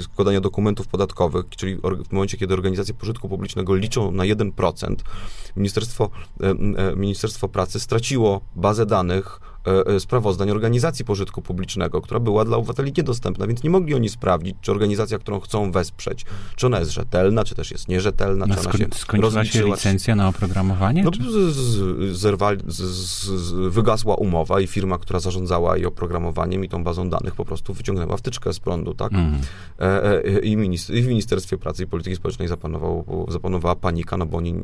składania 0.03 0.41
dokumentów 0.41 0.87
podatkowych, 0.87 1.45
czyli 1.49 1.77
w 2.09 2.11
momencie, 2.11 2.37
kiedy 2.37 2.53
organizacje 2.53 2.93
pożytku 2.93 3.29
publicznego 3.29 3.75
liczą 3.75 4.11
na 4.11 4.23
1%, 4.23 4.95
Ministerstwo, 5.55 6.09
Ministerstwo 6.95 7.47
Pracy 7.47 7.79
straciło 7.79 8.41
bazę 8.55 8.85
danych 8.85 9.39
e, 9.39 9.54
e, 9.54 9.54
sprawozdań 9.99 10.49
organizacji 10.51 11.05
pożytku 11.05 11.41
publicznego, 11.41 12.01
która 12.01 12.19
była 12.19 12.45
dla 12.45 12.57
obywateli 12.57 12.93
niedostępna, 12.97 13.47
więc 13.47 13.63
nie 13.63 13.69
mogli 13.69 13.93
oni 13.93 14.09
sprawdzić, 14.09 14.55
czy 14.61 14.71
organizacja, 14.71 15.17
którą 15.19 15.39
chcą 15.39 15.71
wesprzeć, 15.71 16.25
czy 16.55 16.67
ona 16.67 16.79
jest 16.79 16.91
rzetelna, 16.91 17.43
czy 17.43 17.55
też 17.55 17.71
jest 17.71 17.87
nierzetelna, 17.87 18.45
No, 18.45 18.53
czy 18.55 18.59
ona 18.61 18.69
sko- 18.69 18.77
się 18.77 18.87
skończyła 18.95 19.45
się 19.45 19.63
licencja 19.65 20.15
na 20.15 20.27
oprogramowanie? 20.27 21.03
no, 21.03 21.11
z, 21.31 21.55
z, 21.55 22.17
zerwali, 22.17 22.61
z, 22.67 23.51
wygasła 23.69 24.15
umowa 24.15 24.59
i 24.61 24.67
firma, 24.67 24.97
która 24.97 25.19
zarządzała 25.19 25.77
jej 25.77 25.85
oprogramowaniem 25.85 26.63
i 26.65 26.69
tą 26.69 26.83
bazą 26.83 27.09
danych 27.09 27.35
po 27.35 27.45
prostu 27.45 27.73
wyciągnęła 27.73 28.17
wtyczkę 28.17 28.53
z 28.53 28.59
prądu, 28.59 28.93
tak? 28.93 29.13
Mhm. 29.13 29.41
E, 29.79 30.25
e, 30.25 30.39
i, 30.39 30.57
minist- 30.57 30.93
I 30.93 31.01
w 31.01 31.07
Ministerstwie 31.07 31.57
Pracy 31.57 31.83
i 31.83 31.87
Polityki 31.87 32.15
Społecznej 32.15 32.47
zapanował, 32.47 33.25
zapanowała 33.27 33.75
panika, 33.75 34.17
no 34.17 34.25
bo 34.25 34.37
oni 34.37 34.55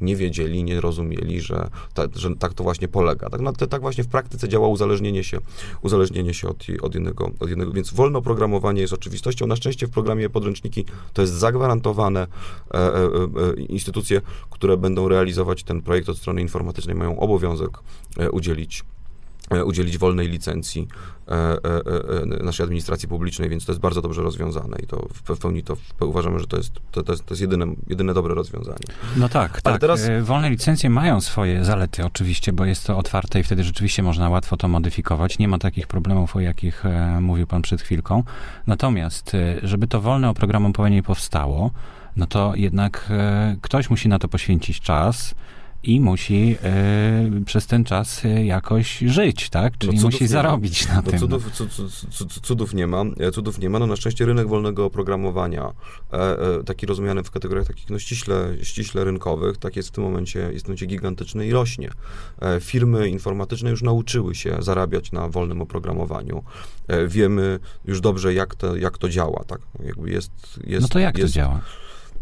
nie 0.00 0.16
wiedzieli, 0.16 0.64
nie 0.64 0.80
rozumieli, 0.80 1.40
że, 1.40 1.68
ta, 1.94 2.02
że 2.14 2.36
tak 2.36 2.54
to 2.54 2.64
właśnie 2.64 2.88
polega. 2.88 3.30
Tak, 3.30 3.40
no, 3.40 3.52
to, 3.52 3.66
tak 3.66 3.80
właśnie 3.80 4.04
w 4.04 4.08
praktyce 4.08 4.27
działa 4.48 4.68
uzależnienie 4.68 5.24
się, 5.24 5.38
uzależnienie 5.82 6.34
się 6.34 6.48
od, 6.48 6.66
od, 6.82 6.94
jednego, 6.94 7.30
od 7.40 7.48
jednego. 7.48 7.72
Więc 7.72 7.92
wolne 7.92 8.18
oprogramowanie 8.18 8.80
jest 8.80 8.92
oczywistością. 8.92 9.46
Na 9.46 9.56
szczęście 9.56 9.86
w 9.86 9.90
programie 9.90 10.30
podręczniki 10.30 10.84
to 11.12 11.22
jest 11.22 11.34
zagwarantowane. 11.34 12.26
E, 12.74 12.78
e, 12.78 13.04
e, 13.04 13.60
instytucje, 13.68 14.20
które 14.50 14.76
będą 14.76 15.08
realizować 15.08 15.62
ten 15.62 15.82
projekt 15.82 16.08
od 16.08 16.18
strony 16.18 16.40
informatycznej 16.40 16.96
mają 16.96 17.20
obowiązek 17.20 17.70
e, 18.18 18.30
udzielić 18.30 18.80
e, 18.80 18.97
udzielić 19.64 19.98
wolnej 19.98 20.28
licencji 20.28 20.88
e, 21.28 21.32
e, 21.32 21.56
e, 22.40 22.42
naszej 22.44 22.64
administracji 22.64 23.08
publicznej, 23.08 23.48
więc 23.48 23.64
to 23.64 23.72
jest 23.72 23.80
bardzo 23.80 24.02
dobrze 24.02 24.22
rozwiązane 24.22 24.76
i 24.82 24.86
to 24.86 25.08
w, 25.24 25.38
pełni 25.38 25.62
to 25.62 25.76
uważamy, 26.00 26.38
że 26.38 26.46
to 26.46 26.56
jest, 26.56 26.72
to, 26.90 27.02
to 27.02 27.12
jest, 27.12 27.24
to 27.26 27.34
jest 27.34 27.40
jedyne, 27.40 27.66
jedyne 27.88 28.14
dobre 28.14 28.34
rozwiązanie. 28.34 28.78
No 29.16 29.28
tak, 29.28 29.60
Ale 29.64 29.74
tak. 29.74 29.80
teraz- 29.80 30.04
E, 30.08 30.22
Wolne 30.22 30.50
licencje 30.50 30.90
mają 30.90 31.20
swoje 31.20 31.64
zalety 31.64 32.04
oczywiście, 32.04 32.52
bo 32.52 32.64
jest 32.64 32.86
to 32.86 32.98
otwarte 32.98 33.40
i 33.40 33.42
wtedy 33.42 33.64
rzeczywiście 33.64 34.02
można 34.02 34.28
łatwo 34.28 34.56
to 34.56 34.68
modyfikować. 34.68 35.38
Nie 35.38 35.48
ma 35.48 35.58
takich 35.58 35.86
problemów, 35.86 36.36
o 36.36 36.40
jakich 36.40 36.86
e, 36.86 37.20
mówił 37.20 37.46
pan 37.46 37.62
przed 37.62 37.82
chwilką. 37.82 38.22
Natomiast, 38.66 39.34
e, 39.34 39.60
żeby 39.62 39.86
to 39.86 40.00
wolne 40.00 40.28
oprogramowanie 40.30 41.02
powstało, 41.02 41.70
no 42.16 42.26
to 42.26 42.52
jednak 42.56 43.06
e, 43.10 43.56
ktoś 43.62 43.90
musi 43.90 44.08
na 44.08 44.18
to 44.18 44.28
poświęcić 44.28 44.80
czas 44.80 45.34
i 45.82 46.00
musi 46.00 46.56
e, 46.62 47.30
przez 47.46 47.66
ten 47.66 47.84
czas 47.84 48.24
e, 48.24 48.44
jakoś 48.44 48.98
żyć, 48.98 49.50
tak? 49.50 49.78
Czyli 49.78 49.98
cudów 49.98 50.04
musi 50.12 50.24
nie 50.24 50.28
ma. 50.28 50.32
zarobić 50.32 50.88
na 50.88 50.94
No 50.94 51.02
tym. 51.02 51.18
cudów, 51.18 51.52
cu, 51.52 51.68
cu, 51.68 51.88
cu, 52.10 52.26
cu- 52.26 52.40
cudów 52.40 52.74
nie 52.74 52.86
ma, 52.86 53.04
e, 53.20 53.30
cudów 53.30 53.58
nie 53.58 53.70
ma. 53.70 53.78
No 53.78 53.86
na 53.86 53.96
szczęście 53.96 54.26
rynek 54.26 54.48
wolnego 54.48 54.84
oprogramowania, 54.84 55.72
e, 56.12 56.16
e, 56.58 56.64
taki 56.64 56.86
rozumiany 56.86 57.22
w 57.24 57.30
kategoriach 57.30 57.66
takich 57.66 57.90
no 57.90 57.98
ściśle, 57.98 58.48
ściśle 58.62 59.04
rynkowych, 59.04 59.56
tak 59.58 59.76
jest 59.76 59.88
w 59.88 59.92
tym 59.92 60.04
momencie, 60.04 60.38
jest 60.52 60.64
w 60.64 60.68
momencie 60.68 60.86
gigantyczny 60.86 61.46
i 61.46 61.50
rośnie. 61.52 61.90
E, 62.42 62.60
firmy 62.60 63.08
informatyczne 63.08 63.70
już 63.70 63.82
nauczyły 63.82 64.34
się 64.34 64.56
zarabiać 64.60 65.12
na 65.12 65.28
wolnym 65.28 65.62
oprogramowaniu. 65.62 66.42
Wiemy 67.08 67.58
już 67.84 68.00
dobrze, 68.00 68.34
jak 68.34 68.54
to, 68.54 68.76
jak 68.76 68.98
to 68.98 69.08
działa, 69.08 69.44
tak? 69.46 69.60
Jakby 69.84 70.10
jest, 70.10 70.30
jest, 70.66 70.82
no 70.82 70.88
to 70.88 70.98
jak 70.98 71.18
jest, 71.18 71.34
to 71.34 71.36
działa? 71.36 71.60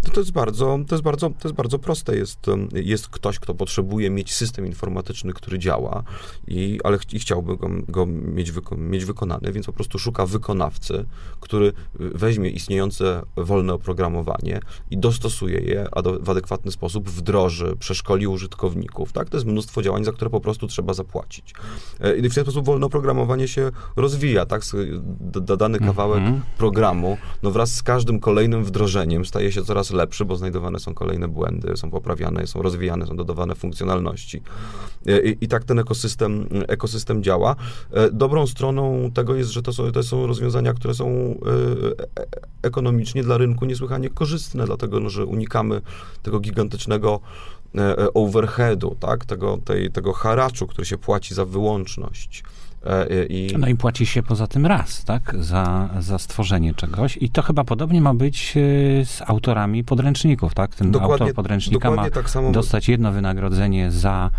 To, 0.06 0.12
to, 0.12 0.20
jest 0.20 0.32
bardzo, 0.32 0.78
to, 0.88 0.94
jest 0.94 1.04
bardzo, 1.04 1.28
to 1.30 1.48
jest 1.48 1.54
bardzo 1.56 1.78
proste. 1.78 2.16
Jest, 2.16 2.46
jest 2.72 3.08
ktoś, 3.08 3.38
kto 3.38 3.54
potrzebuje 3.54 4.10
mieć 4.10 4.32
system 4.34 4.66
informatyczny, 4.66 5.32
który 5.32 5.58
działa, 5.58 6.02
i, 6.48 6.80
ale 6.84 6.98
ch- 6.98 7.12
i 7.12 7.18
chciałby 7.18 7.56
go, 7.56 7.68
go 7.88 8.06
mieć, 8.06 8.50
wyko, 8.52 8.76
mieć 8.76 9.04
wykonany, 9.04 9.52
więc 9.52 9.66
po 9.66 9.72
prostu 9.72 9.98
szuka 9.98 10.26
wykonawcy, 10.26 11.04
który 11.40 11.72
weźmie 11.94 12.50
istniejące 12.50 13.22
wolne 13.36 13.74
oprogramowanie 13.74 14.60
i 14.90 14.98
dostosuje 14.98 15.58
je, 15.60 15.86
w 16.20 16.30
adekwatny 16.30 16.70
sposób 16.72 17.10
wdroży, 17.10 17.76
przeszkoli 17.78 18.26
użytkowników. 18.26 19.12
Tak? 19.12 19.28
To 19.30 19.36
jest 19.36 19.46
mnóstwo 19.46 19.82
działań, 19.82 20.04
za 20.04 20.12
które 20.12 20.30
po 20.30 20.40
prostu 20.40 20.66
trzeba 20.66 20.94
zapłacić. 20.94 21.54
E, 22.00 22.16
I 22.16 22.28
w 22.28 22.34
ten 22.34 22.44
sposób 22.44 22.66
wolne 22.66 22.86
oprogramowanie 22.86 23.48
się 23.48 23.70
rozwija. 23.96 24.46
Tak? 24.46 24.62
S- 24.62 24.76
d- 25.20 25.56
Dany 25.56 25.78
kawałek 25.78 26.18
Mhm. 26.18 26.42
programu, 26.58 27.18
no 27.42 27.50
wraz 27.50 27.74
z 27.74 27.82
każdym 27.82 28.20
kolejnym 28.20 28.64
wdrożeniem 28.64 29.24
staje 29.24 29.52
się 29.52 29.62
coraz 29.64 29.90
lepszy, 29.96 30.24
bo 30.24 30.36
znajdowane 30.36 30.78
są 30.78 30.94
kolejne 30.94 31.28
błędy, 31.28 31.76
są 31.76 31.90
poprawiane, 31.90 32.46
są 32.46 32.62
rozwijane, 32.62 33.06
są 33.06 33.16
dodawane 33.16 33.54
funkcjonalności. 33.54 34.42
E, 35.06 35.20
I, 35.20 35.44
i 35.44 35.48
tak 35.48 35.64
ten 35.64 35.78
ekosystem, 35.78 36.48
ekosystem 36.68 37.22
działa. 37.22 37.56
E, 37.92 38.10
Dobrą 38.10 38.46
stroną 38.46 39.10
tego 39.14 39.34
jest, 39.34 39.50
że 39.50 39.62
to 39.62 39.72
są, 39.72 39.92
to 39.92 40.02
są 40.02 40.26
rozwiązania, 40.26 40.74
które 40.74 40.94
są 40.94 41.08
e, 41.08 41.36
ekonomicznie 42.62 43.22
dla 43.22 43.38
rynku 43.38 43.64
niesłychanie 43.64 44.10
korzystne, 44.10 44.66
dlatego 44.66 45.00
no, 45.00 45.10
że 45.10 45.24
unikamy 45.24 45.80
tego 46.22 46.40
gigantycznego 46.40 47.20
overheadu, 48.14 48.96
tak? 49.00 49.24
tego, 49.24 49.58
tej, 49.64 49.90
tego 49.90 50.12
haraczu, 50.12 50.66
który 50.66 50.86
się 50.86 50.98
płaci 50.98 51.34
za 51.34 51.44
wyłączność. 51.44 52.42
E, 52.86 53.10
e, 53.10 53.26
I, 53.26 53.58
No 53.58 53.68
i 53.68 53.74
płaci 53.74 54.06
się 54.06 54.22
poza 54.22 54.46
tym 54.46 54.66
raz, 54.66 55.04
tak? 55.04 55.36
Za, 55.40 55.88
za 56.00 56.18
stworzenie 56.18 56.74
czegoś. 56.74 57.18
I 57.20 57.30
to 57.30 57.42
chyba 57.42 57.64
podobnie 57.64 58.00
ma 58.00 58.14
być 58.14 58.54
e, 58.56 58.60
z 59.04 59.22
autorami 59.26 59.84
podręczników, 59.84 60.54
tak? 60.54 60.74
Ten 60.74 60.96
autor 60.96 61.34
podręcznika 61.34 61.90
ma 61.90 61.96
dokładnie 61.96 62.14
tak 62.14 62.30
samo. 62.30 62.52
dostać 62.52 62.88
jedno 62.88 63.12
wynagrodzenie 63.12 63.90
za 63.90 64.30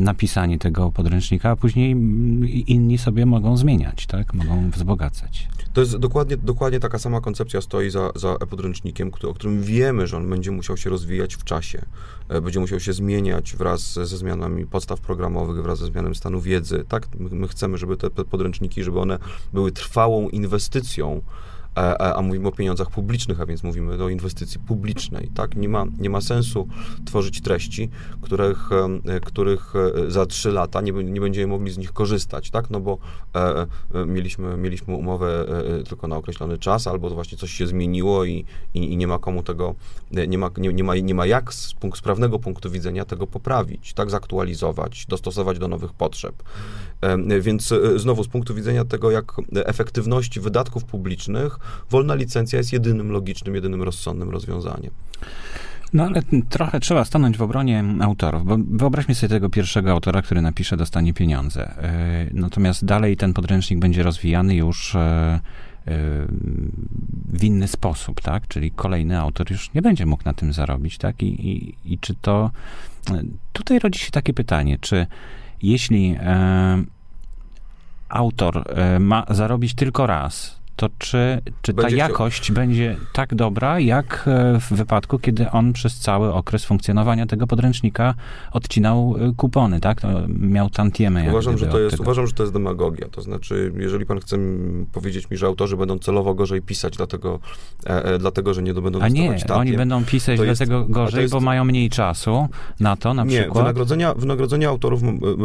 napisanie 0.00 0.58
tego 0.58 0.92
podręcznika, 0.92 1.50
a 1.50 1.56
później 1.56 1.92
mm, 1.92 2.48
inni 2.48 2.98
sobie 2.98 3.26
mogą 3.26 3.56
zmieniać, 3.56 4.06
tak? 4.06 4.34
Mogą 4.34 4.70
wzbogacać. 4.70 5.48
To 5.72 5.80
jest 5.80 5.96
dokładnie, 5.96 6.36
dokładnie 6.36 6.80
taka 6.80 6.98
sama 6.98 7.20
koncepcja 7.20 7.60
stoi 7.60 7.90
za, 7.90 8.10
za 8.14 8.28
e-podręcznikiem, 8.28 9.10
który, 9.10 9.30
o 9.30 9.34
którym 9.34 9.62
wiemy, 9.62 10.06
że 10.06 10.16
on 10.16 10.30
będzie 10.30 10.50
musiał 10.50 10.76
się 10.76 10.90
rozwijać 10.90 11.34
w 11.34 11.44
czasie. 11.44 11.82
E, 12.28 12.40
Będzie 12.40 12.60
musiał 12.60 12.80
się 12.80 12.92
zmieniać 12.92 13.56
wraz 13.56 13.92
ze, 13.92 14.06
zmianami 14.06 14.66
podstaw 14.66 15.00
programowych, 15.00 15.62
wraz 15.62 15.78
ze 15.78 15.86
zmianą 15.86 16.14
stanu 16.14 16.40
wiedzy. 16.40 16.84
Tak, 16.88 17.08
my, 17.18 17.30
my 17.30 17.48
chcemy, 17.48 17.78
żeby 17.78 17.96
te 17.96 18.10
podręczniki, 18.10 18.84
żeby 18.84 19.00
one 19.00 19.18
były 19.52 19.72
trwałą 19.72 20.28
inwestycją, 20.28 21.22
e, 21.76 21.80
e, 21.80 22.14
a 22.14 22.22
mówimy 22.22 22.48
o 22.48 22.52
pieniądzach 22.52 22.90
publicznych, 22.90 23.40
a 23.40 23.46
więc 23.46 23.62
mówimy 23.62 24.04
o 24.04 24.08
inwestycji 24.08 24.60
publicznej. 24.60 25.30
Tak, 25.34 25.56
nie 25.56 25.68
ma, 25.68 25.84
nie 25.98 26.10
ma 26.10 26.20
sensu 26.20 26.68
tworzyć 27.04 27.40
treści, 27.40 27.90
których, 28.22 28.70
e, 29.06 29.20
których 29.20 29.74
za 30.08 30.26
trzy 30.26 30.50
lata 30.50 30.80
nie, 30.80 30.92
nie 30.92 31.20
będziemy 31.20 31.46
mogli 31.46 31.72
z 31.72 31.78
nich 31.78 31.92
korzystać, 31.92 32.50
tak, 32.50 32.70
no 32.70 32.80
bo 32.80 32.98
mieliśmy, 34.06 34.56
mieliśmy 34.56 34.94
umowę 34.94 35.46
tylko 35.88 36.08
na 36.08 36.16
określony 36.16 36.58
czas, 36.58 36.86
albo 36.86 37.10
właśnie 37.10 37.38
coś 37.38 37.50
się 37.50 37.66
zmieniło 37.66 38.24
i, 38.24 38.44
i, 38.74 38.92
i 38.92 38.96
nie 38.96 39.06
ma 39.06 39.18
komu 39.18 39.42
tego, 39.42 39.74
nie 40.28 40.38
ma, 40.38 40.50
nie, 40.56 40.72
nie, 40.72 40.84
ma, 40.84 40.96
nie 40.96 41.14
ma 41.14 41.26
jak 41.26 41.54
z, 41.54 41.74
punkt, 41.74 41.98
z 41.98 42.02
prawnego 42.02 42.38
punktu 42.38 42.70
widzenia 42.70 43.04
tego 43.04 43.26
poprawić, 43.26 43.94
tak, 43.94 44.10
zaktualizować, 44.10 45.06
dostosować 45.06 45.58
do 45.58 45.68
nowych 45.68 45.92
potrzeb. 45.92 46.42
E, 47.00 47.40
Więc 47.40 47.72
e, 47.72 47.98
znowu 47.98 48.24
z 48.24 48.28
punktu 48.28 48.54
widzenia 48.54 48.84
tego, 48.84 49.10
jak 49.10 49.32
efektywności 49.54 50.40
wydatków 50.40 50.84
publicznych, 50.84 51.58
wolna 51.90 52.14
licencja 52.14 52.58
jest 52.58 52.72
jedynym 52.72 53.10
logicznym, 53.12 53.54
jedynym 53.54 53.82
rozsądnym 53.82 54.30
rozwiązaniem. 54.30 54.90
No 55.92 56.04
ale 56.04 56.22
trochę 56.48 56.80
trzeba 56.80 57.04
stanąć 57.04 57.36
w 57.36 57.42
obronie 57.42 57.84
autorów, 58.00 58.44
bo 58.44 58.56
wyobraźmy 58.70 59.14
sobie 59.14 59.30
tego 59.30 59.50
pierwszego 59.50 59.92
autora, 59.92 60.22
który 60.22 60.42
napisze, 60.42 60.76
dostanie 60.76 61.14
pieniądze. 61.14 61.70
E, 61.82 62.26
Natomiast 62.32 62.84
dalej 62.84 63.16
ten 63.16 63.32
podręcznik 63.32 63.78
będzie 63.78 64.02
rozwijany 64.02 64.54
już 64.54 64.96
w 67.32 67.44
inny 67.44 67.68
sposób, 67.68 68.20
tak? 68.20 68.48
Czyli 68.48 68.70
kolejny 68.70 69.20
autor 69.20 69.50
już 69.50 69.74
nie 69.74 69.82
będzie 69.82 70.06
mógł 70.06 70.22
na 70.24 70.34
tym 70.34 70.52
zarobić, 70.52 70.98
tak? 70.98 71.22
I, 71.22 71.48
i, 71.48 71.74
i 71.92 71.98
czy 71.98 72.14
to... 72.14 72.50
Tutaj 73.52 73.78
rodzi 73.78 73.98
się 73.98 74.10
takie 74.10 74.32
pytanie, 74.32 74.78
czy 74.80 75.06
jeśli 75.64 76.16
autor 78.08 78.64
ma 79.00 79.24
zarobić 79.30 79.74
tylko 79.74 80.06
raz, 80.06 80.60
to 80.76 80.88
czy, 80.98 81.40
czy 81.62 81.74
ta 81.74 81.82
Będzie 81.82 81.96
chciał- 81.96 82.08
jakość 82.10 82.52
będzie 82.52 82.96
tak 83.12 83.34
dobra, 83.34 83.80
jak 83.80 84.24
e, 84.26 84.60
w 84.60 84.72
wypadku, 84.72 85.18
kiedy 85.18 85.50
on 85.50 85.72
przez 85.72 85.98
cały 85.98 86.32
okres 86.32 86.64
funkcjonowania 86.64 87.26
tego 87.26 87.46
podręcznika 87.46 88.14
odcinał 88.52 89.14
e, 89.18 89.32
kupony, 89.36 89.80
tak? 89.80 90.00
To 90.00 90.08
miał 90.28 90.70
tantiemy. 90.70 91.26
Uważam, 91.30 91.52
że 91.52 91.66
gdyby 91.66 91.70
to 91.72 91.76
od 91.76 91.82
jest, 91.82 91.90
tego. 91.90 92.02
uważam, 92.02 92.26
że 92.26 92.32
to 92.32 92.42
jest 92.42 92.52
demagogia. 92.52 93.08
To 93.08 93.22
znaczy, 93.22 93.72
jeżeli 93.76 94.06
pan 94.06 94.20
chce 94.20 94.36
powiedzieć 94.92 95.30
mi, 95.30 95.36
że 95.36 95.46
autorzy 95.46 95.76
będą 95.76 95.98
celowo 95.98 96.34
gorzej 96.34 96.62
pisać, 96.62 96.96
dlatego, 96.96 97.38
e, 97.86 98.04
e, 98.04 98.18
dlatego 98.18 98.54
że 98.54 98.62
nie 98.62 98.74
będą 98.74 99.00
A 99.00 99.08
nie, 99.08 99.20
dostawać 99.32 99.42
oni 99.42 99.48
tantiem, 99.48 99.76
będą 99.76 100.04
pisać 100.04 100.40
jest- 100.40 100.44
dlatego 100.44 100.84
gorzej, 100.88 101.22
jest- 101.22 101.34
bo 101.34 101.40
mają 101.40 101.64
mniej 101.64 101.90
czasu 101.90 102.48
na 102.80 102.96
to, 102.96 103.14
na 103.14 103.24
nie, 103.24 103.40
przykład. 103.40 103.58
wynagrodzenia, 103.64 104.14
wynagrodzenia 104.14 104.68
autorów 104.68 105.00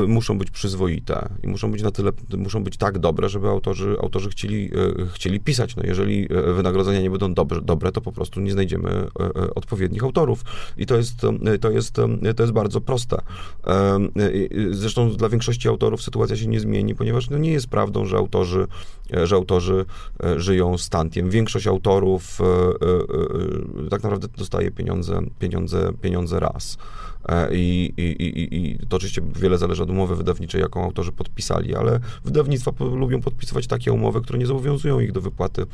muszą 0.07 0.37
być 0.37 0.51
przyzwoite 0.51 1.29
i 1.43 1.47
muszą 1.47 1.71
być 1.71 1.81
na 1.83 1.91
tyle, 1.91 2.11
muszą 2.37 2.63
być 2.63 2.77
tak 2.77 2.99
dobre, 2.99 3.29
żeby 3.29 3.47
autorzy, 3.47 3.95
autorzy 4.01 4.29
chcieli, 4.29 4.65
e, 4.65 5.07
chcieli 5.19 5.39
pisać. 5.39 5.75
No 5.75 5.83
jeżeli 5.85 6.27
wynagrodzenia 6.55 7.01
nie 7.01 7.09
będą 7.09 7.33
dobre, 7.63 7.91
to 7.91 8.01
po 8.01 8.11
prostu 8.11 8.41
nie 8.41 8.51
znajdziemy 8.51 9.07
odpowiednich 9.55 10.03
autorów. 10.03 10.43
I 10.77 10.85
to 10.85 10.97
jest, 10.97 11.15
to 11.61 11.71
jest, 11.71 11.95
to 12.35 12.43
jest 12.43 12.53
bardzo 12.53 12.81
proste. 12.81 13.21
Zresztą 14.71 15.11
dla 15.11 15.29
większości 15.29 15.67
autorów 15.67 16.01
sytuacja 16.01 16.35
się 16.35 16.47
nie 16.47 16.59
zmieni, 16.59 16.95
ponieważ 16.95 17.29
no 17.29 17.37
nie 17.37 17.51
jest 17.51 17.67
prawdą, 17.67 18.05
że 18.05 18.17
autorzy, 18.17 18.67
że 19.23 19.35
autorzy 19.35 19.85
żyją 20.37 20.77
stantiem. 20.77 21.29
Większość 21.29 21.67
autorów 21.67 22.39
tak 23.89 24.03
naprawdę 24.03 24.27
dostaje 24.37 24.71
pieniądze, 24.71 25.21
pieniądze, 25.39 25.91
pieniądze 26.01 26.39
raz. 26.39 26.77
E, 27.27 27.47
I, 27.51 27.93
i, 27.97 28.01
i, 28.01 28.57
I 28.57 28.87
to 28.87 28.97
oczywiście 28.97 29.21
wiele 29.35 29.57
zależy 29.57 29.83
od 29.83 29.89
umowy 29.89 30.15
wydawniczej, 30.15 30.61
jaką 30.61 30.83
autorzy 30.83 31.11
podpisali, 31.11 31.75
ale 31.75 31.99
wydawnictwa 32.25 32.71
lubią 32.79 33.21
podpisywać 33.21 33.67
takie 33.67 33.91
umowy, 33.91 34.21
które 34.21 34.39
nie 34.39 34.45
zobowiązują 34.45 34.99
ich 34.99 35.11
do 35.11 35.21
wypłaty, 35.21 35.65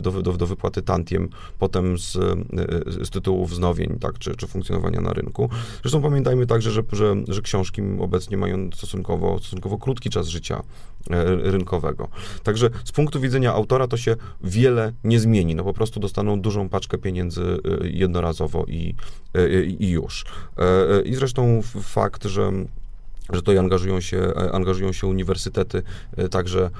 do, 0.00 0.22
do, 0.22 0.32
do 0.32 0.46
wypłaty 0.46 0.82
tantiem 0.82 1.28
potem 1.58 1.98
z, 1.98 2.16
e, 2.16 3.04
z 3.04 3.10
tytułu 3.10 3.46
wznowień, 3.46 3.98
tak, 3.98 4.18
czy, 4.18 4.36
czy 4.36 4.46
funkcjonowania 4.46 5.00
na 5.00 5.12
rynku. 5.12 5.50
Zresztą 5.82 6.02
pamiętajmy 6.02 6.46
także, 6.46 6.70
że, 6.70 6.82
że, 6.92 7.16
że 7.28 7.42
książki 7.42 7.82
obecnie 7.98 8.36
mają 8.36 8.70
stosunkowo, 8.74 9.38
stosunkowo 9.38 9.78
krótki 9.78 10.10
czas 10.10 10.26
życia 10.26 10.62
rynkowego. 11.42 12.08
Także 12.42 12.70
z 12.84 12.92
punktu 12.92 13.20
widzenia 13.20 13.52
autora 13.52 13.88
to 13.88 13.96
się 13.96 14.16
wiele 14.44 14.92
nie 15.04 15.20
zmieni. 15.20 15.54
No 15.54 15.64
po 15.64 15.72
prostu 15.72 16.00
dostaną 16.00 16.40
dużą 16.40 16.68
paczkę 16.68 16.98
pieniędzy 16.98 17.58
jednorazowo 17.82 18.64
i, 18.68 18.94
i 19.78 19.88
już. 19.88 20.24
E, 20.58 20.62
e, 20.62 21.02
I 21.02 21.14
zresztą 21.14 21.62
fakt, 21.82 22.24
że 22.24 22.52
że 23.32 23.40
tutaj 23.40 23.58
angażują 23.58 24.00
się, 24.00 24.18
e, 24.18 24.52
angażują 24.52 24.92
się 24.92 25.06
uniwersytety, 25.06 25.82
także, 26.30 26.70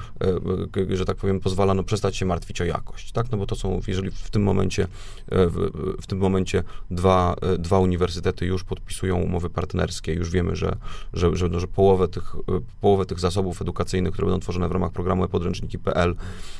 że 0.93 1.05
tak 1.05 1.17
powiem, 1.17 1.39
pozwala 1.39 1.73
no, 1.73 1.83
przestać 1.83 2.17
się 2.17 2.25
martwić 2.25 2.61
o 2.61 2.63
jakość, 2.63 3.11
tak? 3.11 3.31
No 3.31 3.37
bo 3.37 3.45
to 3.45 3.55
są, 3.55 3.81
jeżeli 3.87 4.11
w 4.11 4.29
tym 4.29 4.43
momencie, 4.43 4.87
w, 5.27 5.69
w, 6.01 6.07
tym 6.07 6.17
momencie 6.17 6.63
dwa, 6.91 7.35
dwa 7.59 7.79
uniwersytety 7.79 8.45
już 8.45 8.63
podpisują 8.63 9.17
umowy 9.17 9.49
partnerskie, 9.49 10.13
już 10.13 10.31
wiemy, 10.31 10.55
że, 10.55 10.75
że, 11.13 11.35
że, 11.35 11.49
no, 11.49 11.59
że 11.59 11.67
połowę, 11.67 12.07
tych, 12.07 12.35
połowę 12.81 13.05
tych 13.05 13.19
zasobów 13.19 13.61
edukacyjnych, 13.61 14.13
które 14.13 14.25
będą 14.25 14.39
tworzone 14.39 14.69
w 14.69 14.71
ramach 14.71 14.91
programu 14.91 15.23
e-podręczniki.pl 15.23 16.15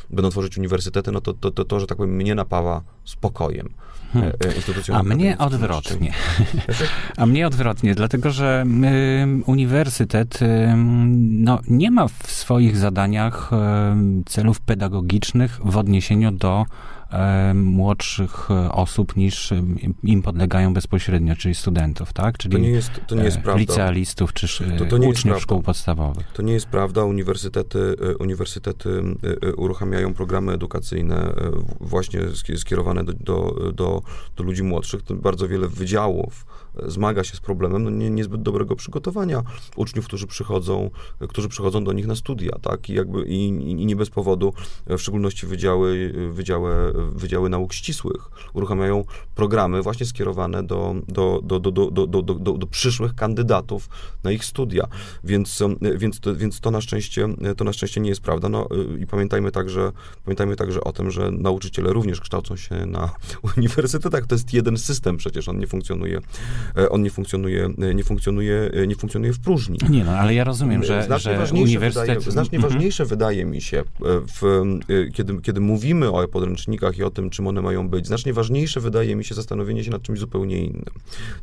będą 0.09 0.29
tworzyć 0.29 0.57
uniwersytety, 0.57 1.11
no 1.11 1.21
to, 1.21 1.33
to, 1.33 1.51
to, 1.51 1.65
to, 1.65 1.79
że 1.79 1.87
tak 1.87 1.97
powiem, 1.97 2.15
mnie 2.15 2.35
napawa 2.35 2.81
spokojem. 3.05 3.69
Hmm. 4.13 4.31
E, 4.89 4.93
A 4.93 5.03
mnie 5.03 5.37
odwrotnie. 5.37 6.13
A 7.17 7.25
mnie 7.25 7.47
odwrotnie, 7.47 7.95
dlatego 7.95 8.31
że 8.31 8.65
y, 8.83 9.43
uniwersytet 9.45 10.41
y, 10.41 10.47
no, 11.29 11.59
nie 11.67 11.91
ma 11.91 12.07
w 12.07 12.31
swoich 12.31 12.77
zadaniach 12.77 13.51
y, 13.53 14.23
celów 14.25 14.59
pedagogicznych 14.61 15.59
w 15.63 15.77
odniesieniu 15.77 16.31
do 16.31 16.65
E, 16.65 16.98
młodszych 17.53 18.51
e, 18.51 18.71
osób 18.71 19.15
niż 19.15 19.51
e, 19.51 19.63
im 20.03 20.21
podlegają 20.21 20.73
bezpośrednio, 20.73 21.35
czyli 21.35 21.55
studentów, 21.55 22.13
tak? 22.13 22.37
Czyli 22.37 22.51
to 22.51 22.59
nie 22.59 22.69
jest, 22.69 22.91
to 23.07 23.15
nie 23.15 23.23
jest 23.23 23.37
prawda. 23.37 23.59
licealistów 23.59 24.33
czy 24.33 24.47
to, 24.77 24.85
to 24.85 24.95
uczniów 24.95 25.41
szkół 25.41 25.61
podstawowych. 25.61 26.27
To 26.33 26.41
nie 26.41 26.53
jest 26.53 26.65
prawda. 26.65 27.03
Uniwersytety, 27.03 27.95
uniwersytety 28.19 28.89
uruchamiają 29.57 30.13
programy 30.13 30.51
edukacyjne 30.51 31.33
właśnie 31.79 32.21
skierowane 32.57 33.03
do, 33.03 33.13
do, 33.13 33.71
do, 33.73 34.01
do 34.35 34.43
ludzi 34.43 34.63
młodszych. 34.63 35.01
Bardzo 35.15 35.47
wiele 35.47 35.67
wydziałów 35.67 36.45
zmaga 36.87 37.23
się 37.23 37.37
z 37.37 37.39
problemem 37.39 37.83
no 37.83 37.89
nie, 37.89 38.09
niezbyt 38.09 38.41
dobrego 38.41 38.75
przygotowania 38.75 39.43
uczniów, 39.75 40.05
którzy 40.05 40.27
przychodzą, 40.27 40.89
którzy 41.29 41.49
przychodzą 41.49 41.83
do 41.83 41.93
nich 41.93 42.07
na 42.07 42.15
studia, 42.15 42.51
tak? 42.61 42.89
I 42.89 42.93
jakby 42.93 43.23
i, 43.23 43.47
i 43.47 43.85
nie 43.85 43.95
bez 43.95 44.09
powodu, 44.09 44.53
w 44.87 44.97
szczególności 44.97 45.47
wydziały, 45.47 46.13
wydziały, 46.31 46.93
wydziały 47.11 47.49
nauk 47.49 47.73
ścisłych 47.73 48.31
uruchamiają 48.53 49.03
programy 49.35 49.81
właśnie 49.81 50.05
skierowane 50.05 50.63
do, 50.63 50.95
do, 51.07 51.39
do, 51.43 51.59
do, 51.59 51.71
do, 51.71 51.91
do, 51.91 52.07
do, 52.07 52.33
do, 52.33 52.53
do 52.53 52.67
przyszłych 52.67 53.15
kandydatów 53.15 53.89
na 54.23 54.31
ich 54.31 54.45
studia. 54.45 54.87
Więc, 55.23 55.63
więc, 55.95 56.19
to, 56.19 56.35
więc 56.35 56.59
to 56.59 56.71
na 56.71 56.81
szczęście 56.81 57.27
to 57.57 57.63
na 57.63 57.73
szczęście 57.73 58.01
nie 58.01 58.09
jest 58.09 58.21
prawda. 58.21 58.49
No 58.49 58.67
i 58.99 59.07
pamiętajmy 59.07 59.51
także, 59.51 59.91
pamiętajmy 60.25 60.55
także 60.55 60.81
o 60.83 60.91
tym, 60.91 61.11
że 61.11 61.31
nauczyciele 61.31 61.93
również 61.93 62.21
kształcą 62.21 62.55
się 62.55 62.85
na 62.85 63.09
uniwersytetach. 63.57 64.27
To 64.27 64.35
jest 64.35 64.53
jeden 64.53 64.77
system, 64.77 65.17
przecież 65.17 65.47
on 65.47 65.59
nie 65.59 65.67
funkcjonuje 65.67 66.21
on 66.89 67.03
nie 67.03 67.09
funkcjonuje, 67.09 67.69
e, 67.81 67.95
nie 67.95 68.03
funkcjonuje, 68.03 68.71
e, 68.73 68.87
nie 68.87 68.95
funkcjonuje 68.95 69.33
w 69.33 69.39
próżni. 69.39 69.77
Nie 69.89 70.03
no, 70.03 70.11
ale 70.11 70.33
ja 70.33 70.43
rozumiem, 70.43 70.83
że, 70.83 71.03
znacznie 71.03 71.45
że 71.45 71.53
uniwersytet... 71.53 72.07
Wydaje, 72.07 72.31
znacznie 72.31 72.57
mhm. 72.57 72.73
ważniejsze 72.73 73.05
wydaje 73.05 73.45
mi 73.45 73.61
się, 73.61 73.83
w, 74.41 74.63
kiedy, 75.13 75.41
kiedy 75.41 75.61
mówimy 75.61 76.11
o 76.11 76.27
podręcznikach 76.27 76.97
i 76.97 77.03
o 77.03 77.09
tym, 77.09 77.29
czym 77.29 77.47
one 77.47 77.61
mają 77.61 77.89
być, 77.89 78.07
znacznie 78.07 78.33
ważniejsze 78.33 78.79
wydaje 78.79 79.15
mi 79.15 79.25
się 79.25 79.35
zastanowienie 79.35 79.83
się 79.83 79.91
nad 79.91 80.01
czymś 80.01 80.19
zupełnie 80.19 80.65
innym. 80.65 80.93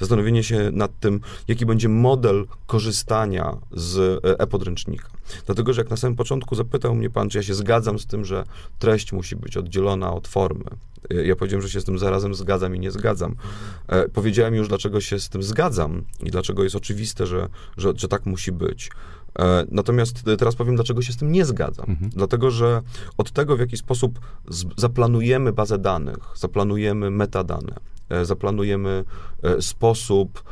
Zastanowienie 0.01 0.43
się 0.43 0.71
nad 0.73 1.01
tym, 1.01 1.21
jaki 1.49 1.67
będzie 1.67 1.89
model 1.89 2.47
korzystania 2.67 3.57
z 3.73 4.25
e-podręcznika. 4.25 5.09
Dlatego, 5.47 5.73
że 5.73 5.81
jak 5.81 5.91
na 5.91 5.97
samym 5.97 6.17
początku 6.17 6.55
zapytał 6.55 6.95
mnie 6.95 7.11
pan, 7.11 7.29
czy 7.29 7.39
ja 7.39 7.43
się 7.43 7.55
zgadzam 7.55 7.99
z 7.99 8.07
tym, 8.07 8.25
że 8.25 8.45
treść 8.79 9.13
musi 9.13 9.37
być 9.37 9.57
oddzielona 9.57 10.13
od 10.13 10.29
formy. 10.29 10.71
Ja 11.11 11.37
powiedziałem, 11.37 11.63
że 11.63 11.69
się 11.69 11.81
z 11.81 11.85
tym 11.85 11.99
zarazem 11.99 12.35
zgadzam 12.35 12.77
i 12.77 12.81
nie 12.81 12.91
zgadzam. 12.91 13.35
E, 13.89 14.09
powiedziałem 14.09 14.55
już, 14.55 14.69
dlaczego 14.69 15.01
się 15.01 15.21
z 15.21 15.29
tym 15.29 15.43
zgadzam 15.43 16.05
i 16.23 16.31
dlaczego 16.31 16.65
jest 16.65 16.77
oczywiste, 16.77 17.27
że, 17.27 17.49
że, 17.77 17.93
że 17.97 18.09
tak 18.09 18.27
musi 18.27 18.53
być. 18.53 18.91
E, 19.39 19.65
natomiast 19.71 20.23
teraz 20.39 20.57
powiem, 20.57 20.75
dlaczego 20.75 21.03
się 21.03 21.13
z 21.13 21.17
tym 21.17 21.33
nie 21.33 21.45
zgadzam. 21.45 21.87
Mhm. 21.89 22.11
Dlatego, 22.11 22.51
że 22.51 22.83
od 23.19 23.33
tego, 23.33 23.57
w 23.57 23.61
jaki 23.61 23.77
sposób 23.77 24.21
zaplanujemy 24.77 25.53
bazę 25.53 25.79
danych, 25.79 26.19
zaplanujemy 26.35 27.11
metadane, 27.11 27.75
e, 28.09 28.25
zaplanujemy 28.25 29.05
sposób 29.61 30.43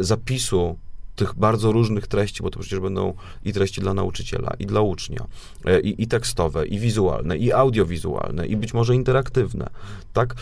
zapisu 0.00 0.78
tych 1.18 1.34
bardzo 1.34 1.72
różnych 1.72 2.06
treści, 2.06 2.42
bo 2.42 2.50
to 2.50 2.60
przecież 2.60 2.80
będą 2.80 3.14
i 3.44 3.52
treści 3.52 3.80
dla 3.80 3.94
nauczyciela, 3.94 4.54
i 4.58 4.66
dla 4.66 4.80
ucznia, 4.80 5.26
e, 5.64 5.80
i, 5.80 6.02
i 6.02 6.06
tekstowe, 6.06 6.66
i 6.66 6.78
wizualne, 6.78 7.36
i 7.36 7.52
audiowizualne, 7.52 8.46
i 8.46 8.56
być 8.56 8.74
może 8.74 8.94
interaktywne. 8.94 9.70
Tak? 10.12 10.34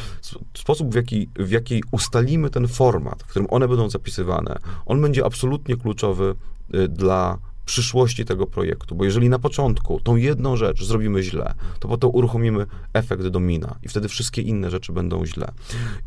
Sposób, 0.55 0.93
w 0.93 0.95
jaki, 0.95 1.29
w 1.37 1.51
jaki 1.51 1.83
ustalimy 1.91 2.51
ten 2.51 2.69
format, 2.69 3.23
w 3.23 3.27
którym 3.27 3.49
one 3.51 3.69
będą 3.69 3.91
zapisywane, 3.91 4.59
on 4.87 5.03
będzie 5.03 5.25
absolutnie 5.25 5.77
kluczowy 5.77 6.35
e, 6.75 6.89
dla 6.89 7.39
przyszłości 7.67 8.25
tego 8.25 8.47
projektu, 8.47 8.95
bo 8.95 9.05
jeżeli 9.05 9.29
na 9.29 9.39
początku 9.39 10.01
tą 10.01 10.17
jedną 10.17 10.57
rzecz 10.57 10.85
zrobimy 10.85 11.23
źle, 11.23 11.55
to 11.81 11.89
potem 11.89 12.11
uruchomimy 12.13 12.67
efekt 12.93 13.27
domina 13.27 13.77
i 13.83 13.89
wtedy 13.89 14.09
wszystkie 14.09 14.43
inne 14.43 14.71
rzeczy 14.71 14.93
będą 14.93 15.27
źle. 15.27 15.53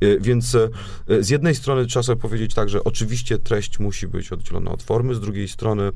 E, 0.02 0.20
więc 0.20 0.56
e, 0.56 0.70
z 1.24 1.30
jednej 1.30 1.56
strony 1.56 1.86
trzeba 1.86 2.04
sobie 2.04 2.22
powiedzieć 2.22 2.54
tak, 2.54 2.70
że 2.70 2.84
oczywiście 2.84 3.38
treść 3.38 3.80
musi 3.80 4.08
być 4.08 4.32
oddzielona 4.32 4.72
od 4.72 4.84
formy, 4.84 5.16
z 5.16 5.20
drugiej 5.20 5.48
strony 5.48 5.92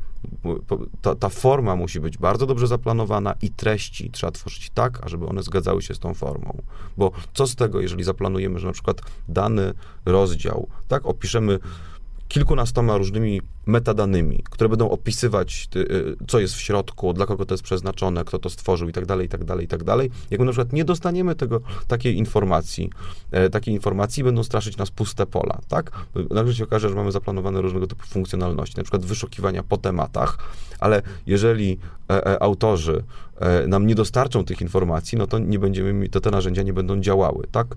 ta, 1.02 1.15
ta 1.15 1.30
forma 1.30 1.76
musi 1.76 1.99
być 1.99 2.17
bardzo 2.17 2.45
dobrze 2.45 2.67
zaplanowana 2.67 3.36
i 3.41 3.49
treści 3.49 4.12
trzeba 4.12 4.32
tworzyć 4.32 4.69
tak, 4.69 5.06
ażeby 5.06 5.26
one 5.26 5.43
zgadzały 5.43 5.82
się 5.82 5.93
z 5.93 5.99
tą 5.99 6.13
formą. 6.13 6.62
Bo 6.97 7.12
co 7.34 7.47
z 7.47 7.56
tego, 7.56 7.82
jeżeli 7.82 8.04
zaplanujemy, 8.04 8.60
że 8.60 8.67
na 8.67 8.73
przykład 8.73 9.02
dany 9.28 9.73
rozdział, 10.06 10.67
tak, 10.88 11.06
opiszemy 11.06 11.60
kilkunastoma 12.28 12.97
różnymi 12.97 13.41
metadanymi, 13.65 14.43
które 14.49 14.69
będą 14.69 14.89
opisywać, 14.89 15.67
y, 15.76 16.15
co 16.28 16.39
jest 16.39 16.54
w 16.54 16.62
środku, 16.62 17.13
dla 17.13 17.26
kogo 17.26 17.45
to 17.45 17.54
jest 17.54 17.63
przeznaczone, 17.63 18.26
kto 18.26 18.39
to 18.39 18.49
stworzył 18.49 18.89
i 18.89 18.93
tak 18.93 19.06
dalej, 19.06 19.26
i 19.26 19.30
tak 19.30 19.43
dalej, 19.43 19.65
i 19.65 19.67
tak 19.67 19.84
dalej. 19.84 20.10
Jak 20.32 20.39
my 20.39 20.45
na 20.45 20.52
przykład 20.52 20.73
nie 20.73 20.86
dostaniemy 20.86 21.36
tego, 21.36 21.62
takiej 21.88 22.17
informacji, 22.17 22.89
e, 23.32 23.49
takiej 23.49 23.73
informacji 23.73 24.23
będą 24.23 24.43
straszyć 24.43 24.78
nas 24.78 24.91
puste 24.91 25.26
pola, 25.26 25.60
tak? 25.67 25.91
Nagle 26.30 26.54
się 26.54 26.63
okaże, 26.63 26.89
że 26.89 26.95
mamy 26.95 27.12
zaplanowane 27.12 27.62
różnego 27.62 27.88
typu 27.88 28.06
funkcjonalności, 28.06 28.78
na 28.78 28.84
przykład 28.84 29.06
wyszukiwania 29.06 29.63
po 29.63 29.78
tematach, 29.78 30.38
ale 30.80 31.02
jeżeli 31.28 31.80
e, 32.10 32.28
e, 32.28 32.43
autorzy 32.43 33.04
nam 33.67 33.88
nie 33.88 33.95
dostarczą 33.95 34.45
tych 34.45 34.62
informacji, 34.62 35.17
no 35.17 35.28
to 35.28 35.39
nie 35.39 35.60
będziemy, 35.60 36.10
to 36.10 36.21
te 36.21 36.32
narzędzia 36.32 36.63
nie 36.63 36.73
będą 36.73 36.99
działały, 37.02 37.47
tak? 37.52 37.67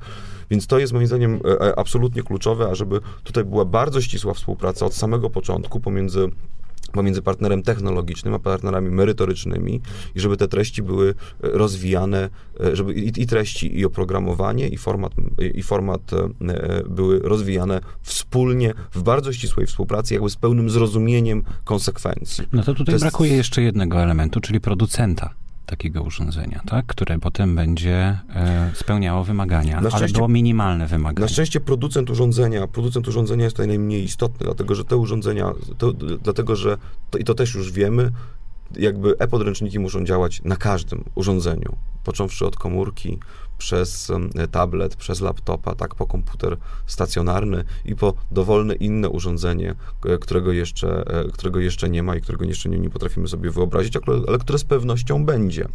Więc 0.50 0.66
to 0.66 0.78
jest 0.78 0.92
moim 0.92 1.06
zdaniem 1.06 1.40
absolutnie 1.76 2.22
kluczowe, 2.22 2.68
ażeby 2.70 3.00
tutaj 3.24 3.44
była 3.44 3.64
bardzo 3.64 4.00
ścisła 4.00 4.34
współpraca 4.34 4.86
od 4.86 4.94
samego 4.94 5.30
początku, 5.30 5.75
pomiędzy 5.80 6.28
pomiędzy 6.92 7.22
partnerem 7.22 7.62
technologicznym 7.62 8.34
a 8.34 8.38
partnerami 8.38 8.90
merytorycznymi 8.90 9.80
i 10.14 10.20
żeby 10.20 10.36
te 10.36 10.48
treści 10.48 10.82
były 10.82 11.08
e, 11.10 11.14
rozwijane, 11.40 12.30
e, 12.60 12.76
żeby 12.76 12.94
i, 12.94 13.22
i 13.22 13.26
treści, 13.26 13.78
i 13.78 13.84
oprogramowanie, 13.84 14.68
i 14.68 14.76
format, 14.76 15.12
i 15.54 15.62
format 15.62 16.12
e, 16.12 16.28
były 16.88 17.18
rozwijane 17.18 17.80
wspólnie, 18.02 18.74
w 18.92 19.02
bardzo 19.02 19.32
ścisłej 19.32 19.66
współpracy, 19.66 20.14
jakby 20.14 20.30
z 20.30 20.36
pełnym 20.36 20.70
zrozumieniem 20.70 21.42
konsekwencji. 21.64 22.44
No 22.52 22.62
to 22.62 22.74
tutaj 22.74 22.86
to 22.86 22.92
jest... 22.92 23.04
brakuje 23.04 23.36
jeszcze 23.36 23.62
jednego 23.62 24.02
elementu, 24.02 24.40
czyli 24.40 24.60
producenta 24.60 25.34
takiego 25.66 26.02
urządzenia, 26.02 26.62
tak? 26.66 26.86
które 26.86 27.18
potem 27.18 27.56
będzie 27.56 28.18
e, 28.34 28.70
spełniało 28.74 29.24
wymagania, 29.24 29.82
ale 29.92 30.08
było 30.08 30.28
minimalne 30.28 30.86
wymagania. 30.86 31.24
Na 31.24 31.28
szczęście 31.28 31.60
producent 31.60 32.10
urządzenia, 32.10 32.66
producent 32.66 33.08
urządzenia 33.08 33.44
jest 33.44 33.56
tutaj 33.56 33.68
najmniej 33.68 34.04
istotny, 34.04 34.44
dlatego 34.44 34.74
że 34.74 34.84
te 34.84 34.96
urządzenia, 34.96 35.52
to, 35.78 35.92
dlatego 36.22 36.56
że, 36.56 36.78
to, 37.10 37.18
i 37.18 37.24
to 37.24 37.34
też 37.34 37.54
już 37.54 37.72
wiemy, 37.72 38.12
jakby 38.76 39.18
e-podręczniki 39.18 39.78
muszą 39.78 40.04
działać 40.04 40.42
na 40.44 40.56
każdym 40.56 41.04
urządzeniu 41.14 41.76
począwszy 42.04 42.46
od 42.46 42.56
komórki, 42.56 43.18
przez 43.58 44.12
tablet, 44.50 44.96
przez 44.96 45.20
laptopa, 45.20 45.74
tak 45.74 45.94
po 45.94 46.06
komputer 46.06 46.56
stacjonarny 46.86 47.64
i 47.84 47.96
po 47.96 48.14
dowolne 48.30 48.74
inne 48.74 49.08
urządzenie, 49.08 49.74
którego 50.20 50.52
jeszcze, 50.52 51.04
którego 51.32 51.60
jeszcze 51.60 51.88
nie 51.88 52.02
ma 52.02 52.16
i 52.16 52.20
którego 52.20 52.44
jeszcze 52.44 52.68
nie, 52.68 52.78
nie 52.78 52.90
potrafimy 52.90 53.28
sobie 53.28 53.50
wyobrazić, 53.50 53.98
ale 54.28 54.38
które 54.38 54.58
z 54.58 54.64
pewnością 54.64 55.24
będzie. 55.24 55.68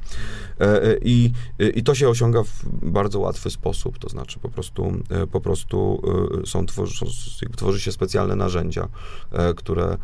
I, 1.02 1.32
I 1.76 1.84
to 1.84 1.96
się 1.96 2.10
osiąga 2.10 2.44
w 2.44 2.66
bardzo 2.82 3.20
łatwy 3.20 3.50
sposób, 3.50 4.00
to 4.00 4.10
znaczy 4.10 4.40
po 4.40 4.50
prostu, 4.50 4.94
po 5.32 5.42
prostu 5.42 6.02
są, 6.46 6.66
tworzy, 6.66 7.06
tworzy 7.56 7.80
się 7.80 7.92
specjalne 7.92 8.36
narzędzia, 8.36 8.88
które, 9.56 9.98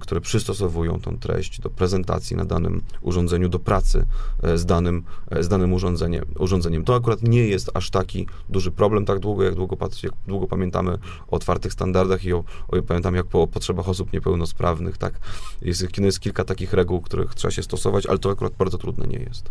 które 0.00 0.20
przystosowują 0.20 1.00
tą 1.00 1.18
treść 1.18 1.60
do 1.60 1.70
prezentacji 1.70 2.36
na 2.36 2.44
danym 2.44 2.82
urządzeniu, 3.00 3.48
do 3.48 3.58
pracy 3.58 4.06
z 4.54 4.64
danym, 4.64 5.02
z 5.40 5.48
danym 5.48 5.72
urządzeniem. 5.72 6.24
urządzeniem. 6.38 6.84
To 6.84 6.94
akurat 6.94 7.21
nie 7.22 7.46
jest 7.46 7.70
aż 7.74 7.90
taki 7.90 8.26
duży 8.48 8.70
problem 8.70 9.04
tak 9.04 9.18
długo, 9.18 9.42
jak 9.42 9.54
długo, 9.54 9.76
jak 10.02 10.12
długo 10.26 10.46
pamiętamy 10.46 10.92
o 11.28 11.36
otwartych 11.36 11.72
standardach 11.72 12.24
i 12.24 12.32
o, 12.32 12.44
o 12.68 12.82
pamiętam 12.82 13.14
jak 13.14 13.26
po 13.26 13.46
potrzebach 13.46 13.88
osób 13.88 14.12
niepełnosprawnych, 14.12 14.98
tak. 14.98 15.14
Jest, 15.62 15.98
jest 15.98 16.20
kilka 16.20 16.44
takich 16.44 16.72
reguł, 16.72 17.00
których 17.00 17.34
trzeba 17.34 17.52
się 17.52 17.62
stosować, 17.62 18.06
ale 18.06 18.18
to 18.18 18.30
akurat 18.30 18.52
bardzo 18.58 18.78
trudne 18.78 19.06
nie 19.06 19.18
jest. 19.18 19.50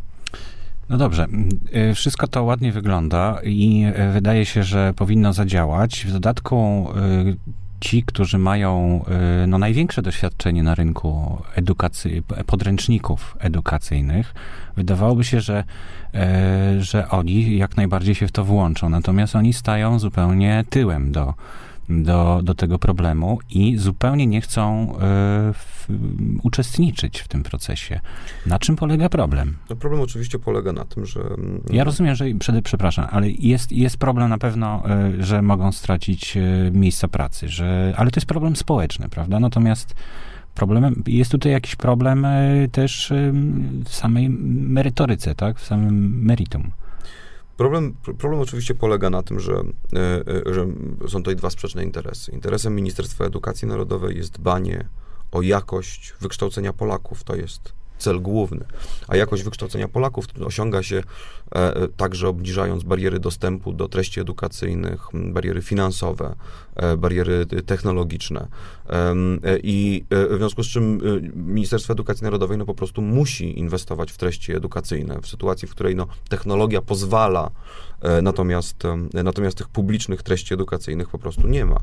No 0.89 0.97
dobrze, 0.97 1.27
y, 1.91 1.95
wszystko 1.95 2.27
to 2.27 2.43
ładnie 2.43 2.71
wygląda 2.71 3.39
i 3.43 3.85
y, 4.09 4.13
wydaje 4.13 4.45
się, 4.45 4.63
że 4.63 4.93
powinno 4.95 5.33
zadziałać. 5.33 6.05
W 6.05 6.11
dodatku 6.11 6.87
y, 7.27 7.37
ci, 7.81 8.03
którzy 8.03 8.37
mają 8.37 9.05
no, 9.47 9.57
największe 9.57 10.01
doświadczenie 10.01 10.63
na 10.63 10.75
rynku 10.75 11.41
edukacji, 11.55 12.21
podręczników 12.45 13.37
edukacyjnych, 13.39 14.33
wydawałoby 14.75 15.23
się, 15.23 15.41
że, 15.41 15.63
że 16.79 17.09
oni 17.09 17.57
jak 17.57 17.77
najbardziej 17.77 18.15
się 18.15 18.27
w 18.27 18.31
to 18.31 18.45
włączą. 18.45 18.89
Natomiast 18.89 19.35
oni 19.35 19.53
stają 19.53 19.99
zupełnie 19.99 20.63
tyłem 20.69 21.11
do, 21.11 21.33
do, 21.89 22.41
do 22.43 22.55
tego 22.55 22.79
problemu 22.79 23.39
i 23.49 23.77
zupełnie 23.77 24.27
nie 24.27 24.41
chcą 24.41 24.93
y, 24.95 24.99
w, 25.53 25.87
uczestniczyć 26.43 27.19
w 27.19 27.27
tym 27.27 27.43
procesie. 27.43 27.99
Na 28.45 28.59
czym 28.59 28.75
polega 28.75 29.09
problem? 29.09 29.57
No 29.69 29.75
problem 29.75 30.01
oczywiście 30.01 30.39
polega 30.39 30.71
na 30.71 30.85
tym, 30.85 31.05
że... 31.05 31.19
Mm, 31.19 31.61
ja 31.69 31.83
rozumiem, 31.83 32.15
że, 32.15 32.25
przed, 32.39 32.63
przepraszam, 32.63 33.07
ale 33.11 33.29
jest, 33.29 33.71
jest 33.71 33.97
problem 33.97 34.29
na 34.29 34.37
pewno, 34.37 34.83
y, 35.19 35.23
że 35.23 35.41
mogą 35.41 35.71
stracić 35.71 36.37
y, 36.37 36.71
miejsca 36.73 37.07
pracy, 37.07 37.49
że, 37.49 37.93
ale 37.97 38.11
to 38.11 38.19
jest 38.19 38.27
problem 38.27 38.55
społeczny, 38.55 39.09
prawda? 39.09 39.39
Natomiast 39.39 39.95
problemem, 40.55 41.03
jest 41.07 41.31
tutaj 41.31 41.51
jakiś 41.51 41.75
problem 41.75 42.27
też 42.71 43.13
w 43.85 43.95
samej 43.95 44.29
merytoryce, 44.49 45.35
tak? 45.35 45.59
W 45.59 45.65
samym 45.65 46.23
meritum. 46.23 46.71
Problem, 47.61 47.93
problem 48.17 48.41
oczywiście 48.41 48.75
polega 48.75 49.09
na 49.09 49.23
tym, 49.23 49.39
że, 49.39 49.53
e, 49.53 49.97
e, 50.49 50.53
że 50.53 50.67
są 51.07 51.17
tutaj 51.17 51.35
dwa 51.35 51.49
sprzeczne 51.49 51.83
interesy. 51.83 52.31
Interesem 52.31 52.75
Ministerstwa 52.75 53.25
Edukacji 53.25 53.67
Narodowej 53.67 54.17
jest 54.17 54.31
dbanie 54.31 54.87
o 55.31 55.41
jakość 55.41 56.13
wykształcenia 56.21 56.73
Polaków. 56.73 57.23
To 57.23 57.35
jest 57.35 57.73
cel 58.01 58.21
główny. 58.21 58.65
A 59.07 59.15
jakość 59.15 59.43
wykształcenia 59.43 59.87
Polaków 59.87 60.25
osiąga 60.45 60.83
się 60.83 61.03
e, 61.55 61.75
e, 61.75 61.87
także 61.87 62.27
obniżając 62.27 62.83
bariery 62.83 63.19
dostępu 63.19 63.73
do 63.73 63.87
treści 63.87 64.19
edukacyjnych, 64.19 65.07
bariery 65.13 65.61
finansowe, 65.61 66.35
e, 66.75 66.97
bariery 66.97 67.45
technologiczne. 67.65 68.47
I 69.63 70.03
w 70.09 70.35
związku 70.37 70.63
z 70.63 70.67
czym 70.67 71.01
Ministerstwo 71.35 71.93
Edukacji 71.93 72.23
Narodowej 72.23 72.57
no, 72.57 72.65
po 72.65 72.73
prostu 72.73 73.01
musi 73.01 73.59
inwestować 73.59 74.11
w 74.11 74.17
treści 74.17 74.53
edukacyjne 74.55 75.19
w 75.21 75.27
sytuacji, 75.27 75.67
w 75.67 75.71
której 75.71 75.95
no, 75.95 76.07
technologia 76.29 76.81
pozwala, 76.81 77.51
natomiast, 78.21 78.83
natomiast 79.13 79.57
tych 79.57 79.69
publicznych 79.69 80.23
treści 80.23 80.53
edukacyjnych 80.53 81.09
po 81.09 81.19
prostu 81.19 81.47
nie 81.47 81.65
ma. 81.65 81.77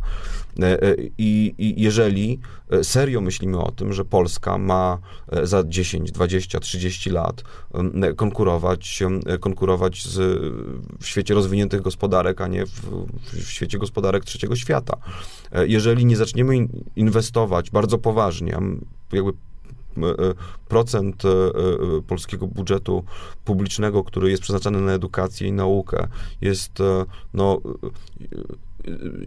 I, 1.18 1.54
i 1.59 1.83
jeżeli 1.83 2.40
serio 2.83 3.20
myślimy 3.20 3.59
o 3.59 3.72
tym, 3.72 3.92
że 3.92 4.04
Polska 4.04 4.59
ma 4.59 4.98
za 5.42 5.64
10 5.64 5.88
10, 5.88 6.12
20, 6.12 6.61
30 6.61 7.11
lat 7.11 7.42
konkurować, 8.16 9.02
konkurować 9.40 10.07
z, 10.07 10.16
w 11.00 11.07
świecie 11.07 11.35
rozwiniętych 11.35 11.83
gospodarek, 11.83 12.40
a 12.40 12.46
nie 12.46 12.66
w, 12.66 13.07
w 13.33 13.50
świecie 13.50 13.78
gospodarek 13.78 14.24
trzeciego 14.24 14.57
świata. 14.57 14.96
E, 15.52 15.66
jeżeli 15.66 16.04
nie 16.04 16.16
zaczniemy 16.16 16.68
inwestować 16.96 17.70
bardzo 17.70 17.98
poważnie, 17.98 18.59
jakby 19.12 19.31
e, 19.31 19.35
procent 20.68 21.24
e, 21.24 21.29
polskiego 22.07 22.46
budżetu 22.46 23.05
publicznego, 23.44 24.05
który 24.05 24.31
jest 24.31 24.42
przeznaczany 24.42 24.81
na 24.81 24.92
edukację 24.92 25.48
i 25.48 25.53
naukę, 25.53 26.09
jest 26.40 26.79
no, 27.35 27.61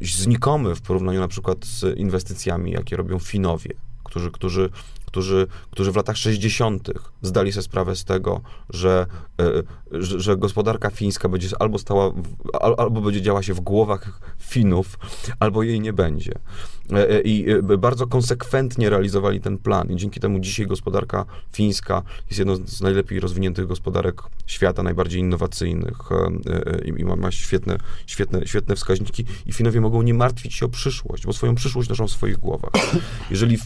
znikomy 0.02 0.76
w 0.76 0.82
porównaniu 0.82 1.20
na 1.20 1.28
przykład 1.28 1.66
z 1.66 1.98
inwestycjami, 1.98 2.72
jakie 2.72 2.96
robią 2.96 3.20
Finowie, 3.20 3.74
którzy, 4.04 4.32
którzy 4.32 4.70
którzy, 5.12 5.48
którzy 5.72 5.92
w 5.92 5.96
latach 5.96 6.18
60. 6.18 6.90
zdali 7.22 7.52
sobie 7.52 7.64
sprawę 7.64 7.96
z 7.96 8.04
tego, 8.04 8.42
że, 8.70 9.06
e, 9.42 9.64
że, 9.92 10.20
że 10.20 10.38
gospodarka 10.38 10.90
fińska 10.90 11.30
będzie 11.30 11.48
albo 11.60 11.80
stała, 11.80 12.14
albo 12.78 13.02
będzie 13.02 13.22
działa 13.22 13.44
się 13.44 13.54
w 13.54 13.60
głowach 13.60 14.22
Finów, 14.40 15.00
albo 15.40 15.64
jej 15.64 15.80
nie 15.80 15.94
będzie. 15.94 16.32
E, 16.92 17.10
e, 17.10 17.22
I 17.22 17.46
bardzo 17.78 18.08
konsekwentnie 18.08 18.90
realizowali 18.90 19.42
ten 19.42 19.58
plan 19.58 19.92
i 19.92 19.96
dzięki 19.96 20.20
temu 20.20 20.40
dzisiaj 20.40 20.68
gospodarka 20.68 21.26
fińska 21.54 22.04
jest 22.30 22.40
jedną 22.40 22.56
z 22.56 22.82
najlepiej 22.82 23.20
rozwiniętych 23.20 23.68
gospodarek 23.68 24.22
świata, 24.48 24.84
najbardziej 24.84 25.20
innowacyjnych 25.20 25.98
i 26.98 27.06
ma 27.06 27.32
świetne, 27.32 27.78
świetne, 28.06 28.48
świetne 28.48 28.76
wskaźniki 28.76 29.26
i 29.46 29.54
Finowie 29.54 29.82
mogą 29.82 30.02
nie 30.02 30.14
martwić 30.14 30.54
się 30.54 30.66
o 30.66 30.70
przyszłość, 30.70 31.26
bo 31.26 31.34
swoją 31.34 31.56
przyszłość 31.56 31.90
noszą 31.90 32.08
w 32.08 32.12
swoich 32.12 32.38
głowach. 32.38 32.72
Jeżeli 33.32 33.58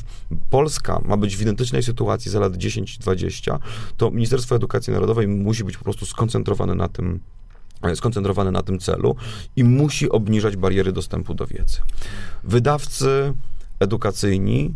Polska 0.49 1.01
ma 1.05 1.17
być 1.17 1.34
w 1.37 1.41
identycznej 1.41 1.83
sytuacji 1.83 2.31
za 2.31 2.39
lat 2.39 2.53
10-20, 2.53 3.57
to 3.97 4.11
Ministerstwo 4.11 4.55
Edukacji 4.55 4.93
Narodowej 4.93 5.27
musi 5.27 5.63
być 5.63 5.77
po 5.77 5.83
prostu 5.83 6.05
skoncentrowane 6.05 6.75
na 6.75 6.87
tym, 6.87 7.19
skoncentrowane 7.95 8.51
na 8.51 8.63
tym 8.63 8.79
celu 8.79 9.15
i 9.55 9.63
musi 9.63 10.09
obniżać 10.09 10.57
bariery 10.57 10.91
dostępu 10.91 11.33
do 11.33 11.47
wiedzy. 11.47 11.77
Wydawcy 12.43 13.33
edukacyjni 13.79 14.73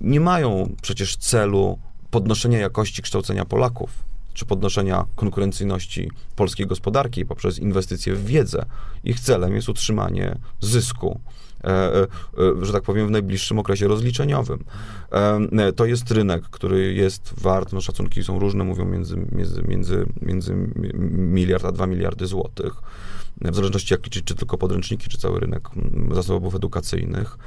nie 0.00 0.20
mają 0.20 0.74
przecież 0.82 1.16
celu 1.16 1.78
podnoszenia 2.10 2.58
jakości 2.58 3.02
kształcenia 3.02 3.44
Polaków 3.44 3.90
czy 4.34 4.46
podnoszenia 4.46 5.04
konkurencyjności 5.16 6.10
polskiej 6.36 6.66
gospodarki 6.66 7.26
poprzez 7.26 7.58
inwestycje 7.58 8.14
w 8.14 8.24
wiedzę. 8.24 8.64
Ich 9.04 9.20
celem 9.20 9.54
jest 9.54 9.68
utrzymanie 9.68 10.38
zysku 10.60 11.20
E, 11.20 11.22
e, 11.22 11.46
e, 11.46 11.49
że 12.62 12.72
tak 12.72 12.82
powiem, 12.82 13.06
w 13.06 13.10
najbliższym 13.10 13.58
okresie 13.58 13.88
rozliczeniowym. 13.88 14.64
To 15.76 15.84
jest 15.84 16.10
rynek, 16.10 16.42
który 16.42 16.94
jest 16.94 17.34
wart, 17.40 17.72
no 17.72 17.80
szacunki 17.80 18.24
są 18.24 18.38
różne, 18.38 18.64
mówią 18.64 18.84
między, 18.84 19.16
między, 19.32 19.62
między, 19.68 20.06
między 20.22 20.54
miliard 21.08 21.64
a 21.64 21.72
dwa 21.72 21.86
miliardy 21.86 22.26
złotych, 22.26 22.72
w 23.40 23.54
zależności 23.54 23.94
jak 23.94 24.04
liczyć, 24.04 24.24
czy 24.24 24.34
tylko 24.34 24.58
podręczniki, 24.58 25.08
czy 25.08 25.18
cały 25.18 25.40
rynek 25.40 25.68
zasobów 26.12 26.54
edukacyjnych. 26.54 27.38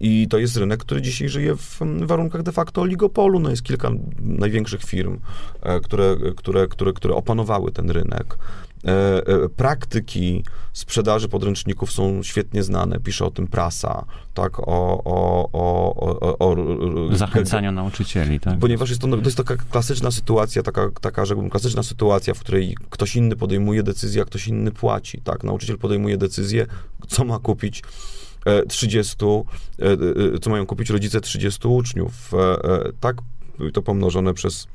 I 0.00 0.28
to 0.28 0.38
jest 0.38 0.56
rynek, 0.56 0.80
który 0.80 1.02
dzisiaj 1.02 1.28
żyje 1.28 1.56
w 1.56 1.78
warunkach 2.06 2.42
de 2.42 2.52
facto 2.52 2.80
oligopolu. 2.80 3.40
No 3.40 3.50
jest 3.50 3.62
kilka 3.62 3.90
największych 4.20 4.82
firm, 4.82 5.18
które, 5.82 6.16
które, 6.36 6.68
które, 6.68 6.92
które 6.92 7.14
opanowały 7.14 7.72
ten 7.72 7.90
rynek. 7.90 8.38
E, 8.86 9.26
e, 9.26 9.48
praktyki 9.48 10.44
sprzedaży 10.72 11.28
podręczników 11.28 11.92
są 11.92 12.22
świetnie 12.22 12.62
znane, 12.62 13.00
pisze 13.00 13.24
o 13.24 13.30
tym 13.30 13.46
prasa, 13.46 14.04
tak, 14.34 14.58
o... 14.58 14.64
o, 15.04 15.48
o, 15.52 15.94
o, 16.38 16.56
o 17.10 17.16
Zachęcaniu 17.16 17.72
nauczycieli, 17.72 18.40
tak? 18.40 18.58
Ponieważ 18.58 18.88
jest 18.88 19.00
to, 19.00 19.08
to 19.08 19.16
jest 19.16 19.36
taka 19.36 19.56
klasyczna 19.56 20.10
sytuacja, 20.10 20.62
taka, 20.62 20.90
taka, 21.00 21.24
rzekłbym, 21.24 21.50
klasyczna 21.50 21.82
sytuacja, 21.82 22.34
w 22.34 22.40
której 22.40 22.76
ktoś 22.90 23.16
inny 23.16 23.36
podejmuje 23.36 23.82
decyzję, 23.82 24.22
a 24.22 24.24
ktoś 24.24 24.48
inny 24.48 24.70
płaci, 24.70 25.20
tak? 25.20 25.44
Nauczyciel 25.44 25.78
podejmuje 25.78 26.16
decyzję, 26.16 26.66
co 27.08 27.24
ma 27.24 27.38
kupić 27.38 27.82
30, 28.68 29.16
e, 30.34 30.38
co 30.38 30.50
mają 30.50 30.66
kupić 30.66 30.90
rodzice 30.90 31.20
30 31.20 31.68
uczniów, 31.68 32.32
tak? 33.00 33.16
To 33.72 33.82
pomnożone 33.82 34.34
przez 34.34 34.66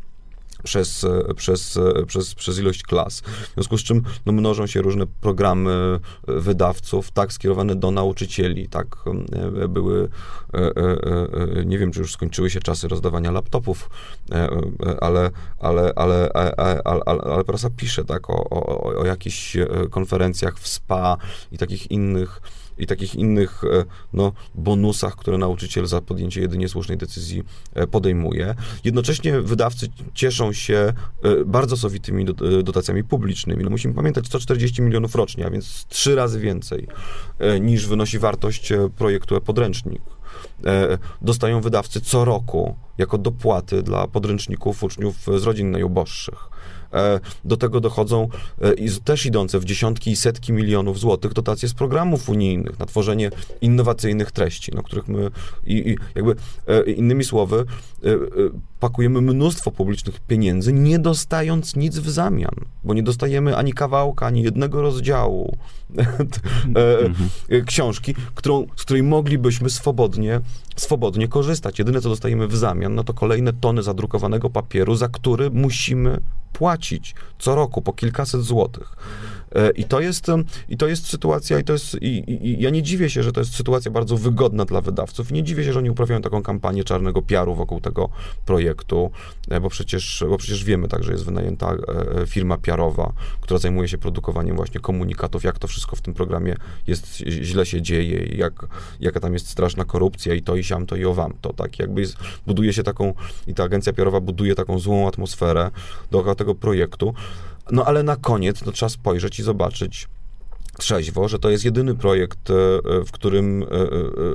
przez, 0.63 1.05
przez, 1.35 1.79
przez, 2.07 2.35
przez 2.35 2.59
ilość 2.59 2.83
klas. 2.83 3.21
W 3.21 3.53
związku 3.53 3.77
z 3.77 3.83
czym 3.83 4.03
no, 4.25 4.31
mnożą 4.31 4.67
się 4.67 4.81
różne 4.81 5.05
programy 5.21 5.99
wydawców, 6.27 7.11
tak 7.11 7.33
skierowane 7.33 7.75
do 7.75 7.91
nauczycieli, 7.91 8.69
tak 8.69 8.87
e, 9.55 9.67
były, 9.67 10.09
e, 10.53 10.57
e, 10.57 11.65
nie 11.65 11.77
wiem, 11.77 11.91
czy 11.91 11.99
już 11.99 12.13
skończyły 12.13 12.49
się 12.49 12.59
czasy 12.59 12.87
rozdawania 12.87 13.31
laptopów, 13.31 13.89
ale, 15.01 15.31
ale, 15.59 15.93
ale, 15.95 16.29
ale, 16.33 16.81
ale, 16.85 17.01
ale 17.05 17.43
prasa 17.43 17.69
pisze 17.69 18.05
tak 18.05 18.29
o, 18.29 18.49
o, 18.49 18.83
o 18.99 19.05
jakichś 19.05 19.57
konferencjach 19.89 20.59
w 20.59 20.67
SPA 20.67 21.17
i 21.51 21.57
takich 21.57 21.91
innych 21.91 22.41
i 22.79 22.87
takich 22.87 23.15
innych 23.15 23.63
e, 23.63 23.85
no, 24.13 24.31
bonusach, 24.55 25.15
które 25.15 25.37
nauczyciel 25.37 25.87
za 25.87 26.01
podjęcie 26.01 26.41
jedynie 26.41 26.69
słusznej 26.69 26.97
decyzji 26.97 27.43
e, 27.73 27.87
podejmuje. 27.87 28.55
Jednocześnie 28.83 29.41
wydawcy 29.41 29.87
cieszą 30.13 30.53
się 30.53 30.93
e, 31.23 31.45
bardzo 31.45 31.77
sowitymi 31.77 32.25
dotacjami 32.63 33.03
publicznymi. 33.03 33.63
No 33.63 33.69
musimy 33.69 33.93
pamiętać 33.93 34.25
140 34.25 34.81
milionów 34.81 35.15
rocznie, 35.15 35.45
a 35.45 35.49
więc 35.49 35.85
trzy 35.87 36.15
razy 36.15 36.39
więcej 36.39 36.87
niż 37.61 37.87
wynosi 37.87 38.19
wartość 38.19 38.73
projektu 38.97 39.41
podręcznik. 39.41 40.01
Dostają 41.21 41.61
wydawcy 41.61 42.01
co 42.01 42.25
roku 42.25 42.75
jako 42.97 43.17
dopłaty 43.17 43.83
dla 43.83 44.07
podręczników 44.07 44.83
uczniów 44.83 45.15
z 45.37 45.43
rodzin 45.43 45.71
najuboższych. 45.71 46.49
E, 46.93 47.19
do 47.45 47.57
tego 47.57 47.81
dochodzą 47.81 48.29
e, 48.61 48.99
też 49.03 49.25
idące 49.25 49.59
w 49.59 49.65
dziesiątki 49.65 50.11
i 50.11 50.15
setki 50.15 50.53
milionów 50.53 50.99
złotych 50.99 51.33
dotacje 51.33 51.69
z 51.69 51.73
programów 51.73 52.29
unijnych 52.29 52.79
na 52.79 52.85
tworzenie 52.85 53.31
innowacyjnych 53.61 54.31
treści, 54.31 54.71
na 54.71 54.83
których 54.83 55.07
my 55.07 55.31
i, 55.65 55.89
i 55.89 55.97
jakby 56.15 56.35
e, 56.67 56.91
innymi 56.91 57.23
słowy 57.23 57.65
pakujemy 58.79 59.21
mnóstwo 59.21 59.71
publicznych 59.71 60.19
pieniędzy, 60.19 60.73
nie 60.73 60.99
dostając 60.99 61.75
nic 61.75 61.97
w 61.97 62.09
zamian, 62.09 62.55
bo 62.83 62.93
nie 62.93 63.03
dostajemy 63.03 63.57
ani 63.57 63.73
kawałka, 63.73 64.25
ani 64.25 64.43
jednego 64.43 64.81
rozdziału 64.81 65.57
książki, 67.65 68.15
którą, 68.35 68.67
z 68.75 68.81
której 68.81 69.03
moglibyśmy 69.03 69.69
swobodnie, 69.69 70.41
swobodnie 70.75 71.27
korzystać. 71.27 71.79
Jedyne, 71.79 72.01
co 72.01 72.09
dostajemy 72.09 72.47
w 72.47 72.55
zamian, 72.55 72.95
no 72.95 73.03
to 73.03 73.13
kolejne 73.13 73.53
tony 73.53 73.83
zadrukowanego 73.83 74.49
papieru, 74.49 74.95
za 74.95 75.07
który 75.07 75.49
musimy 75.49 76.21
płacić 76.53 77.15
co 77.39 77.55
roku 77.55 77.81
po 77.81 77.93
kilkaset 77.93 78.41
złotych. 78.41 78.95
E, 79.55 79.71
I 79.71 79.83
to 79.83 79.99
jest, 79.99 80.27
i 80.69 80.77
to 80.77 80.87
jest 80.87 81.07
sytuacja, 81.07 81.59
i 81.59 81.63
to 81.63 81.73
jest, 81.73 82.01
i, 82.01 82.33
i, 82.47 82.61
ja 82.61 82.69
nie 82.69 82.83
dziwię 82.83 83.09
się, 83.09 83.23
że 83.23 83.31
to 83.31 83.41
jest 83.41 83.55
sytuacja 83.55 83.91
bardzo 83.91 84.17
wygodna 84.17 84.65
dla 84.65 84.81
wydawców. 84.81 85.31
Nie 85.31 85.43
dziwię 85.43 85.63
się, 85.63 85.73
że 85.73 85.79
oni 85.79 85.89
uprawiają 85.89 86.21
taką 86.21 86.43
kampanię 86.43 86.83
czarnego 86.83 87.21
piaru 87.21 87.55
wokół 87.55 87.81
tego 87.81 88.09
projektu, 88.45 89.11
e, 89.49 89.59
bo 89.59 89.69
przecież, 89.69 90.23
bo 90.29 90.37
przecież 90.37 90.63
wiemy 90.63 90.87
tak, 90.87 91.03
że 91.03 91.11
jest 91.11 91.25
wynajęta 91.25 91.73
e, 91.73 92.27
firma 92.27 92.57
piarowa, 92.57 93.13
która 93.41 93.59
zajmuje 93.59 93.87
się 93.87 93.97
produkowaniem 93.97 94.55
właśnie 94.55 94.79
komunikatów, 94.79 95.43
jak 95.43 95.59
to 95.59 95.67
wszystko 95.67 95.95
w 95.95 96.01
tym 96.01 96.13
programie 96.13 96.55
jest, 96.87 97.15
źle 97.27 97.65
się 97.65 97.81
dzieje, 97.81 98.25
jak, 98.25 98.53
jaka 98.99 99.19
tam 99.19 99.33
jest 99.33 99.49
straszna 99.49 99.85
korupcja 99.85 100.33
i 100.33 100.41
to 100.41 100.55
i 100.55 100.63
siam, 100.63 100.85
to 100.85 100.95
i 100.95 101.05
owam 101.05 101.33
to, 101.41 101.53
tak? 101.53 101.79
Jakby 101.79 102.01
jest, 102.01 102.17
buduje 102.47 102.73
się 102.73 102.83
taką, 102.83 103.13
i 103.47 103.53
ta 103.53 103.63
agencja 103.63 103.93
piarowa 103.93 104.21
buduje 104.21 104.55
taką 104.55 104.79
złą 104.79 105.07
atmosferę 105.07 105.71
dookoła 106.11 106.35
tego 106.35 106.55
projektu, 106.55 107.13
no 107.71 107.85
ale 107.85 108.03
na 108.03 108.15
koniec 108.15 108.65
no, 108.65 108.71
trzeba 108.71 108.89
spojrzeć 108.89 109.39
i 109.39 109.43
zobaczyć 109.43 110.07
trzeźwo, 110.79 111.27
że 111.27 111.39
to 111.39 111.49
jest 111.49 111.65
jedyny 111.65 111.95
projekt, 111.95 112.49
e, 112.49 112.53
w 113.05 113.11
którym 113.11 113.63
e, 113.63 113.65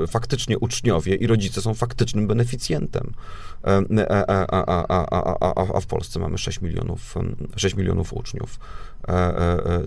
e, 0.03 0.07
faktycznie 0.07 0.59
uczniowie 0.59 1.14
i 1.14 1.27
rodzice 1.27 1.62
są 1.62 1.75
faktycznym 1.75 2.27
beneficjentem. 2.27 3.12
A, 4.09 4.47
a, 4.49 4.85
a, 5.40 5.75
a, 5.75 5.81
w 5.81 5.87
Polsce 5.87 6.18
mamy 6.18 6.38
6 6.38 6.61
milionów, 6.61 7.14
6 7.57 7.77
milionów 7.77 8.12
uczniów. 8.12 8.59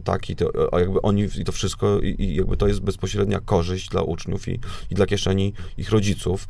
Tak, 0.03 0.29
i 0.29 0.35
to, 0.35 0.51
jakby 0.79 1.01
oni, 1.01 1.27
i 1.39 1.43
to 1.43 1.51
wszystko, 1.51 1.99
i 1.99 2.35
jakby 2.35 2.57
to 2.57 2.67
jest 2.67 2.79
bezpośrednia 2.79 3.39
korzyść 3.39 3.89
dla 3.89 4.01
uczniów 4.01 4.47
i, 4.47 4.59
i 4.91 4.95
dla 4.95 5.05
kieszeni 5.05 5.53
ich 5.77 5.89
rodziców. 5.89 6.47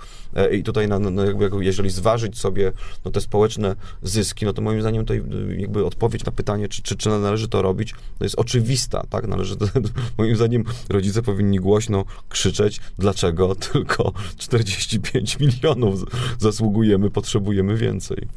I 0.52 0.64
tutaj, 0.64 0.88
no, 0.88 1.00
no 1.00 1.26
jakby, 1.26 1.50
jeżeli 1.60 1.90
zważyć 1.90 2.40
sobie 2.40 2.72
no, 3.06 3.12
te 3.12 3.22
społeczne 3.22 3.76
zyski, 4.04 4.46
no 4.46 4.54
to 4.54 4.62
moim 4.62 4.82
zdaniem 4.82 5.06
to 5.06 5.14
jakby 5.58 5.86
odpowiedź 5.86 6.26
na 6.26 6.32
pytanie, 6.32 6.68
czy, 6.68 6.82
czy, 6.82 6.96
czy 6.96 7.10
należy 7.10 7.48
to 7.48 7.62
robić, 7.62 7.94
to 8.18 8.24
jest 8.24 8.40
oczywista, 8.40 9.04
tak? 9.10 9.28
Należy, 9.28 9.56
moim 10.18 10.36
zdaniem 10.36 10.64
rodzice 10.90 11.22
powinni 11.22 11.60
głośno 11.60 12.06
krzyczeć, 12.30 12.82
dlaczego 13.00 13.56
tylko 13.72 14.14
45 14.38 15.40
milionów 15.40 16.06
zasługujemy 16.40 17.10
potrzebujemy 17.10 17.78
więcej. 17.78 18.28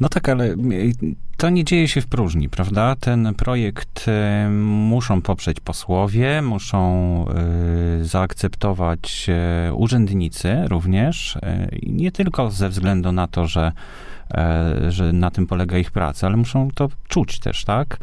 No 0.00 0.08
tak, 0.08 0.28
ale 0.28 0.56
to 1.36 1.50
nie 1.50 1.64
dzieje 1.64 1.88
się 1.88 2.00
w 2.00 2.06
próżni, 2.06 2.48
prawda? 2.48 2.96
Ten 3.00 3.34
projekt 3.34 4.06
e, 4.08 4.48
muszą 4.50 5.22
poprzeć 5.22 5.60
posłowie, 5.60 6.42
muszą 6.42 6.78
e, 7.28 8.04
zaakceptować 8.04 9.26
e, 9.28 9.74
urzędnicy 9.74 10.56
również. 10.68 11.38
Nie 11.82 12.12
tylko 12.12 12.50
ze 12.50 12.68
względu 12.68 13.12
na 13.12 13.26
to, 13.26 13.46
że, 13.46 13.72
że 14.88 15.12
na 15.12 15.30
tym 15.30 15.46
polega 15.46 15.78
ich 15.78 15.90
praca, 15.90 16.26
ale 16.26 16.36
muszą 16.36 16.70
to 16.74 16.88
czuć 17.08 17.38
też, 17.38 17.64
tak? 17.64 17.98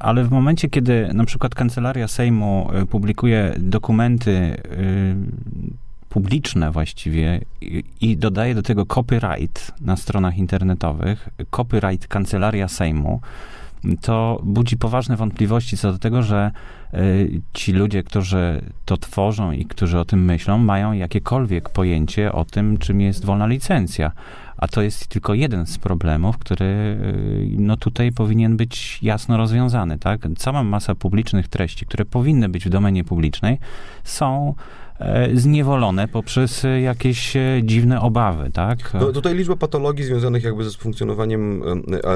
ale 0.00 0.24
w 0.24 0.30
momencie, 0.30 0.68
kiedy 0.68 1.10
na 1.14 1.24
przykład 1.24 1.54
Kancelaria 1.54 2.08
Sejmu 2.08 2.70
publikuje 2.90 3.54
dokumenty 3.58 4.56
publiczne 6.14 6.70
właściwie 6.70 7.40
i, 8.00 8.16
dodaje 8.16 8.54
do 8.54 8.62
tego 8.62 8.86
copyright 8.86 9.72
na 9.80 9.96
stronach 9.96 10.38
internetowych, 10.38 11.28
copyright 11.50 12.08
Kancelaria 12.08 12.68
Sejmu, 12.68 13.20
to 14.00 14.40
budzi 14.44 14.76
poważne 14.76 15.16
wątpliwości 15.16 15.76
co 15.76 15.92
do 15.92 15.98
tego, 15.98 16.22
że 16.22 16.50
ci 17.52 17.72
ludzie, 17.72 18.02
którzy 18.02 18.60
to 18.84 18.96
tworzą 18.96 19.52
i 19.52 19.64
którzy 19.64 19.98
o 19.98 20.04
tym 20.04 20.24
myślą, 20.24 20.58
mają 20.58 20.92
jakiekolwiek 20.92 21.68
pojęcie 21.68 22.32
o 22.32 22.44
tym, 22.44 22.76
czym 22.76 23.00
jest 23.00 23.24
wolna 23.24 23.46
licencja. 23.46 24.12
A 24.56 24.68
to 24.68 24.82
jest 24.82 25.06
tylko 25.06 25.34
jeden 25.34 25.66
z 25.66 25.78
problemów, 25.78 26.38
który 26.38 26.64
y, 26.64 27.56
no 27.58 27.76
tutaj 27.76 28.12
powinien 28.12 28.56
być 28.56 28.98
jasno 29.02 29.36
rozwiązany, 29.36 29.98
tak? 29.98 30.20
Cała 30.36 30.62
masa 30.62 30.94
publicznych 30.94 31.48
treści, 31.48 31.86
które 31.86 32.04
powinny 32.04 32.48
być 32.48 32.64
w 32.64 32.68
domenie 32.68 33.04
publicznej, 33.04 33.58
są 34.04 34.54
E, 34.98 35.36
zniewolone 35.36 36.08
poprzez 36.08 36.64
e, 36.64 36.80
jakieś 36.80 37.36
e, 37.36 37.60
dziwne 37.62 38.00
obawy, 38.00 38.50
tak? 38.52 38.94
No, 38.94 39.12
tutaj 39.12 39.34
liczba 39.34 39.56
patologii 39.56 40.04
związanych 40.04 40.44
jakby 40.44 40.64
ze 40.64 40.70
funkcjonowaniem 40.70 41.62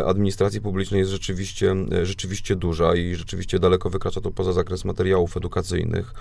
administracji 0.07 0.61
publicznej 0.61 0.99
jest 0.99 1.11
rzeczywiście, 1.11 1.75
rzeczywiście 2.03 2.57
duża 2.57 2.95
i 2.95 3.15
rzeczywiście 3.15 3.59
daleko 3.59 3.91
wykracza 3.91 4.21
to 4.21 4.31
poza 4.31 4.53
zakres 4.53 4.68
materiałów 4.85 5.37
edukacyjnych. 5.37 6.15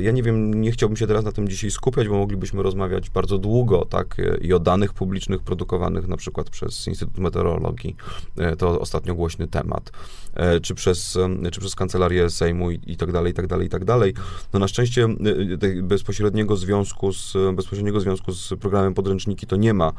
Ja 0.00 0.10
nie 0.10 0.22
wiem, 0.22 0.54
nie 0.54 0.72
chciałbym 0.72 0.96
się 0.96 1.06
teraz 1.06 1.24
na 1.24 1.32
tym 1.32 1.48
dzisiaj 1.48 1.70
skupiać, 1.70 2.08
bo 2.08 2.14
moglibyśmy 2.14 2.62
rozmawiać 2.62 3.10
bardzo 3.10 3.38
długo, 3.38 3.84
tak? 3.84 4.16
I 4.40 4.52
o 4.52 4.58
danych 4.58 4.92
publicznych 4.92 5.42
produkowanych 5.42 6.08
na 6.08 6.16
przykład 6.16 6.50
przez 6.50 6.86
Instytut 6.86 7.18
Meteorologii, 7.18 7.96
to 8.58 8.80
ostatnio 8.80 9.14
głośny 9.14 9.48
temat, 9.48 9.92
czy 10.62 10.74
przez, 10.74 11.18
czy 11.52 11.60
przez 11.60 11.74
Kancelarię 11.74 12.30
Sejmu 12.30 12.70
i, 12.70 12.80
i 12.86 12.96
tak 12.96 13.12
dalej, 13.12 13.32
i 13.32 13.34
tak 13.34 13.46
dalej, 13.46 13.66
i 13.66 13.70
tak 13.70 13.84
dalej. 13.84 14.14
No 14.52 14.58
na 14.58 14.68
szczęście 14.68 15.08
bezpośredniego 15.82 16.56
związku 16.56 17.12
z, 17.12 17.34
bezpośredniego 17.54 18.00
związku 18.00 18.32
z 18.32 18.54
programem 18.60 18.94
podręczniki 18.94 19.46
to 19.46 19.56
nie 19.56 19.74
ma, 19.74 19.92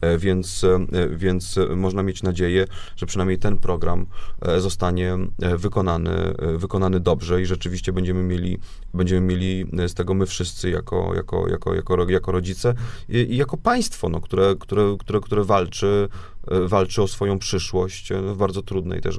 e, 0.00 0.18
więc, 0.18 0.64
e, 0.64 1.08
więc 1.08 1.58
można 1.76 2.02
mieć 2.02 2.22
nadzieję, 2.22 2.66
że 2.96 3.06
przynajmniej 3.06 3.38
ten 3.38 3.56
program 3.56 4.06
e, 4.40 4.60
zostanie 4.60 5.18
wykonany, 5.38 6.34
wykonany 6.56 7.00
dobrze 7.00 7.39
i 7.40 7.46
rzeczywiście 7.46 7.92
będziemy 7.92 8.22
mieli, 8.22 8.58
będziemy 8.94 9.20
mieli 9.26 9.66
z 9.88 9.94
tego 9.94 10.14
my 10.14 10.26
wszyscy 10.26 10.70
jako, 10.70 11.12
jako, 11.14 11.48
jako, 11.48 11.74
jako, 11.74 12.10
jako 12.10 12.32
rodzice 12.32 12.74
i, 13.08 13.16
i 13.16 13.36
jako 13.36 13.56
państwo, 13.56 14.08
no, 14.08 14.20
które, 14.20 14.54
które, 14.60 14.96
które, 14.98 15.20
które 15.20 15.44
walczy 15.44 16.08
walczy 16.48 17.02
o 17.02 17.08
swoją 17.08 17.38
przyszłość 17.38 18.12
w 18.12 18.36
bardzo 18.36 18.62
trudnej 18.62 19.00
też 19.00 19.18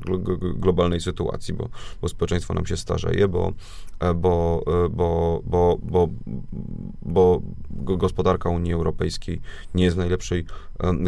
globalnej 0.56 1.02
sytuacji, 1.02 1.54
bo, 1.54 1.70
bo 2.02 2.10
społeczeństwo 2.10 2.54
nam 2.54 2.66
się 2.66 2.78
starzeje, 2.78 3.28
bo, 3.28 3.54
bo, 4.16 4.64
bo, 4.90 5.42
bo, 5.46 5.78
bo, 5.82 6.08
bo 7.02 7.42
gospodarka 7.76 8.50
Unii 8.50 8.74
Europejskiej 8.74 9.42
nie 9.76 9.84
jest 9.84 9.96
w 9.96 10.00
najlepszej 10.00 10.46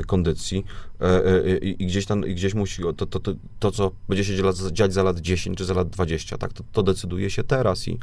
kondycji 0.08 0.66
e, 1.02 1.26
e, 1.26 1.58
i 1.58 1.88
gdzieś 1.88 2.06
tam, 2.06 2.28
i 2.28 2.36
gdzieś 2.36 2.54
musi, 2.54 2.84
to, 2.98 3.06
to, 3.06 3.20
to, 3.20 3.34
to, 3.60 3.72
co 3.72 3.92
będzie 4.10 4.24
się 4.24 4.34
dziać 4.72 4.94
za 4.94 5.04
lat 5.04 5.20
10 5.20 5.58
czy 5.58 5.66
za 5.66 5.74
lat 5.74 5.90
20, 5.90 6.38
tak, 6.38 6.54
to, 6.54 6.64
to 6.72 6.84
decyduje 6.84 7.30
się 7.30 7.44
teraz 7.44 7.88
i, 7.88 8.00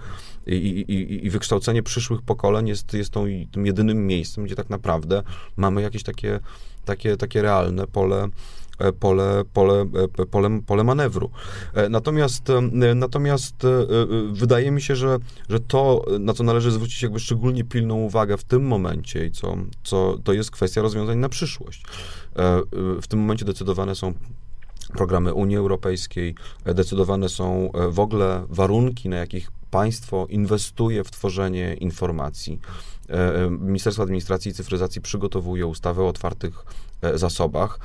i, 0.47 0.53
i, 0.53 1.27
i 1.27 1.31
wykształcenie 1.31 1.83
przyszłych 1.83 2.23
pokoleń 2.23 2.69
jest, 2.69 2.95
jest 2.95 3.11
tą, 3.11 3.25
tym 3.53 3.67
jedynym 3.67 4.07
miejscem, 4.07 4.45
gdzie 4.45 4.55
tak 4.55 4.71
naprawdę 4.71 5.23
mamy 5.57 5.83
jakieś 5.83 6.03
takie 6.03 6.41
takie, 6.85 7.17
takie 7.17 7.43
realne 7.43 7.87
pole, 7.87 8.00
e, 8.79 8.93
pole, 8.93 9.43
pole, 9.53 9.87
e, 10.19 10.27
pole, 10.27 10.61
pole 10.67 10.85
manewru. 10.85 11.31
E, 11.75 11.89
natomiast, 11.89 12.49
natomiast 12.95 13.55
wydaje 14.33 14.71
mi 14.71 14.83
się, 14.83 14.97
że, 14.97 15.19
że 15.49 15.61
to, 15.61 16.05
na 16.21 16.33
co 16.33 16.45
należy 16.45 16.71
zwrócić 16.71 17.03
jakby 17.03 17.21
szczególnie 17.21 17.65
pilną 17.65 17.95
uwagę 17.95 18.37
w 18.37 18.45
tym 18.45 18.67
momencie 18.67 19.27
i 19.27 19.31
co, 19.31 19.57
co 19.85 20.19
to 20.25 20.33
jest 20.33 20.51
kwestia 20.51 20.83
rozwiązań 20.83 21.19
na 21.19 21.29
przyszłość. 21.29 21.83
W 23.03 23.07
tym 23.09 23.21
momencie 23.21 23.45
decydowane 23.45 23.95
są 23.95 24.15
programy 24.95 25.35
Unii 25.35 25.57
Europejskiej, 25.57 26.35
decydowane 26.65 27.29
są 27.29 27.71
w 27.91 28.01
ogóle 28.01 28.45
warunki, 28.49 29.09
na 29.09 29.17
jakich 29.17 29.51
państwo 29.71 30.27
inwestuje 30.31 31.05
w 31.05 31.11
tworzenie 31.11 31.75
informacji. 31.75 32.61
Ministerstwo 33.51 34.03
Administracji 34.03 34.51
i 34.51 34.55
Cyfryzacji 34.55 35.01
przygotowuje 35.01 35.67
ustawę 35.67 36.03
o 36.03 36.09
otwartych 36.09 36.65
zasobach. 37.15 37.81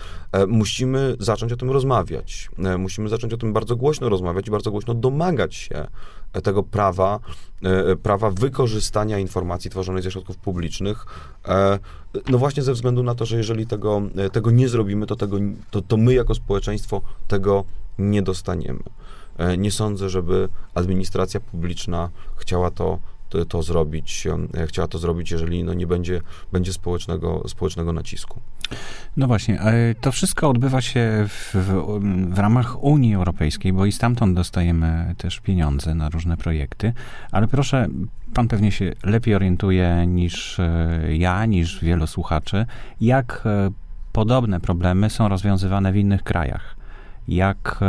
Musimy 0.48 1.16
zacząć 1.20 1.52
o 1.52 1.58
tym 1.58 1.72
rozmawiać. 1.72 2.50
Musimy 2.78 3.10
zacząć 3.10 3.34
o 3.34 3.38
tym 3.38 3.54
bardzo 3.54 3.76
głośno 3.76 4.10
rozmawiać 4.10 4.48
i 4.48 4.52
bardzo 4.52 4.72
głośno 4.72 4.94
domagać 4.94 5.56
się 5.56 5.88
tego 6.44 6.64
prawa, 6.64 7.20
prawa 8.04 8.30
wykorzystania 8.32 9.20
informacji 9.20 9.72
tworzonej 9.72 10.04
ze 10.04 10.12
środków 10.12 10.38
publicznych. 10.38 11.06
No 12.30 12.38
właśnie 12.38 12.64
ze 12.64 12.74
względu 12.74 13.04
na 13.04 13.16
to, 13.16 13.26
że 13.26 13.38
jeżeli 13.38 13.68
tego, 13.68 14.02
tego 14.32 14.52
nie 14.52 14.70
zrobimy, 14.70 15.06
to, 15.06 15.16
tego, 15.16 15.38
to, 15.72 15.82
to 15.82 15.98
my 15.98 16.14
jako 16.14 16.36
społeczeństwo 16.36 17.02
tego 17.28 17.64
nie 18.00 18.22
dostaniemy. 18.22 18.84
E, 19.38 19.58
nie 19.58 19.72
sądzę, 19.72 20.10
żeby 20.10 20.50
administracja 20.76 21.40
publiczna 21.40 22.10
chciała 22.36 22.72
to, 22.72 23.00
to, 23.50 23.64
zrobić, 23.64 24.28
e, 24.58 24.68
chciała 24.68 24.88
to 24.88 24.98
zrobić, 24.98 25.32
jeżeli 25.32 25.64
no 25.64 25.74
nie 25.74 25.88
będzie, 25.88 26.22
będzie 26.52 26.74
społecznego, 26.74 27.44
społecznego 27.48 27.94
nacisku. 27.94 28.40
No 29.18 29.28
właśnie, 29.28 29.60
to 30.02 30.12
wszystko 30.12 30.50
odbywa 30.50 30.82
się 30.82 31.26
w, 31.28 31.56
w, 31.56 32.00
w, 32.34 32.40
ramach 32.40 32.84
Unii 32.84 33.16
Europejskiej, 33.16 33.74
bo 33.74 33.86
i 33.86 33.92
stamtąd 33.92 34.36
dostajemy 34.36 35.16
też 35.18 35.40
pieniądze 35.40 35.96
na 35.96 36.10
różne 36.10 36.38
projekty, 36.38 36.94
ale 37.32 37.48
proszę, 37.48 37.88
pan 38.34 38.48
pewnie 38.48 38.72
się 38.72 38.92
lepiej 39.04 39.36
orientuje 39.36 40.08
niż 40.08 40.60
e, 40.60 41.00
ja, 41.18 41.46
niż 41.46 41.84
wielu 41.84 42.08
słuchaczy, 42.08 42.66
jak 43.02 43.44
podobne 44.12 44.60
problemy 44.60 45.10
są 45.10 45.28
rozwiązywane 45.28 45.92
w 45.92 45.96
innych 45.96 46.24
krajach. 46.24 46.76
Jak, 47.28 47.80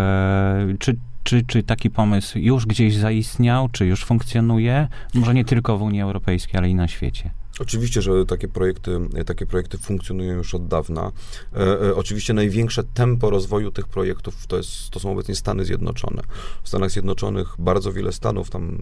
czy, 0.79 0.97
czy, 1.27 1.43
czy 1.43 1.63
taki 1.63 1.91
pomysł 1.91 2.39
już 2.39 2.67
gdzieś 2.67 2.97
zaistniał, 2.97 3.69
czy 3.69 3.87
już 3.87 4.05
funkcjonuje? 4.05 4.89
Może 5.15 5.35
nie 5.35 5.45
tylko 5.45 5.79
w 5.79 5.83
Unii 5.83 6.01
Europejskiej, 6.01 6.59
ale 6.59 6.69
i 6.69 6.75
na 6.75 6.89
świecie. 6.89 7.31
Oczywiście, 7.61 8.03
że 8.03 8.27
takie 8.27 8.49
projekty, 8.49 9.01
takie 9.27 9.47
projekty 9.47 9.79
funkcjonują 9.79 10.35
już 10.35 10.55
od 10.55 10.69
dawna. 10.69 11.13
E, 11.57 11.81
e, 11.81 11.95
oczywiście 11.95 12.35
największe 12.35 12.85
tempo 12.85 13.31
rozwoju 13.31 13.71
tych 13.71 13.89
projektów 13.89 14.47
to, 14.47 14.57
jest, 14.57 14.91
to 14.91 15.01
są 15.01 15.13
obecnie 15.13 15.35
Stany 15.35 15.65
Zjednoczone. 15.65 16.23
W 16.63 16.69
Stanach 16.69 16.91
Zjednoczonych 16.91 17.55
bardzo 17.59 17.93
wiele 17.93 18.13
stanów, 18.13 18.51
tam 18.51 18.79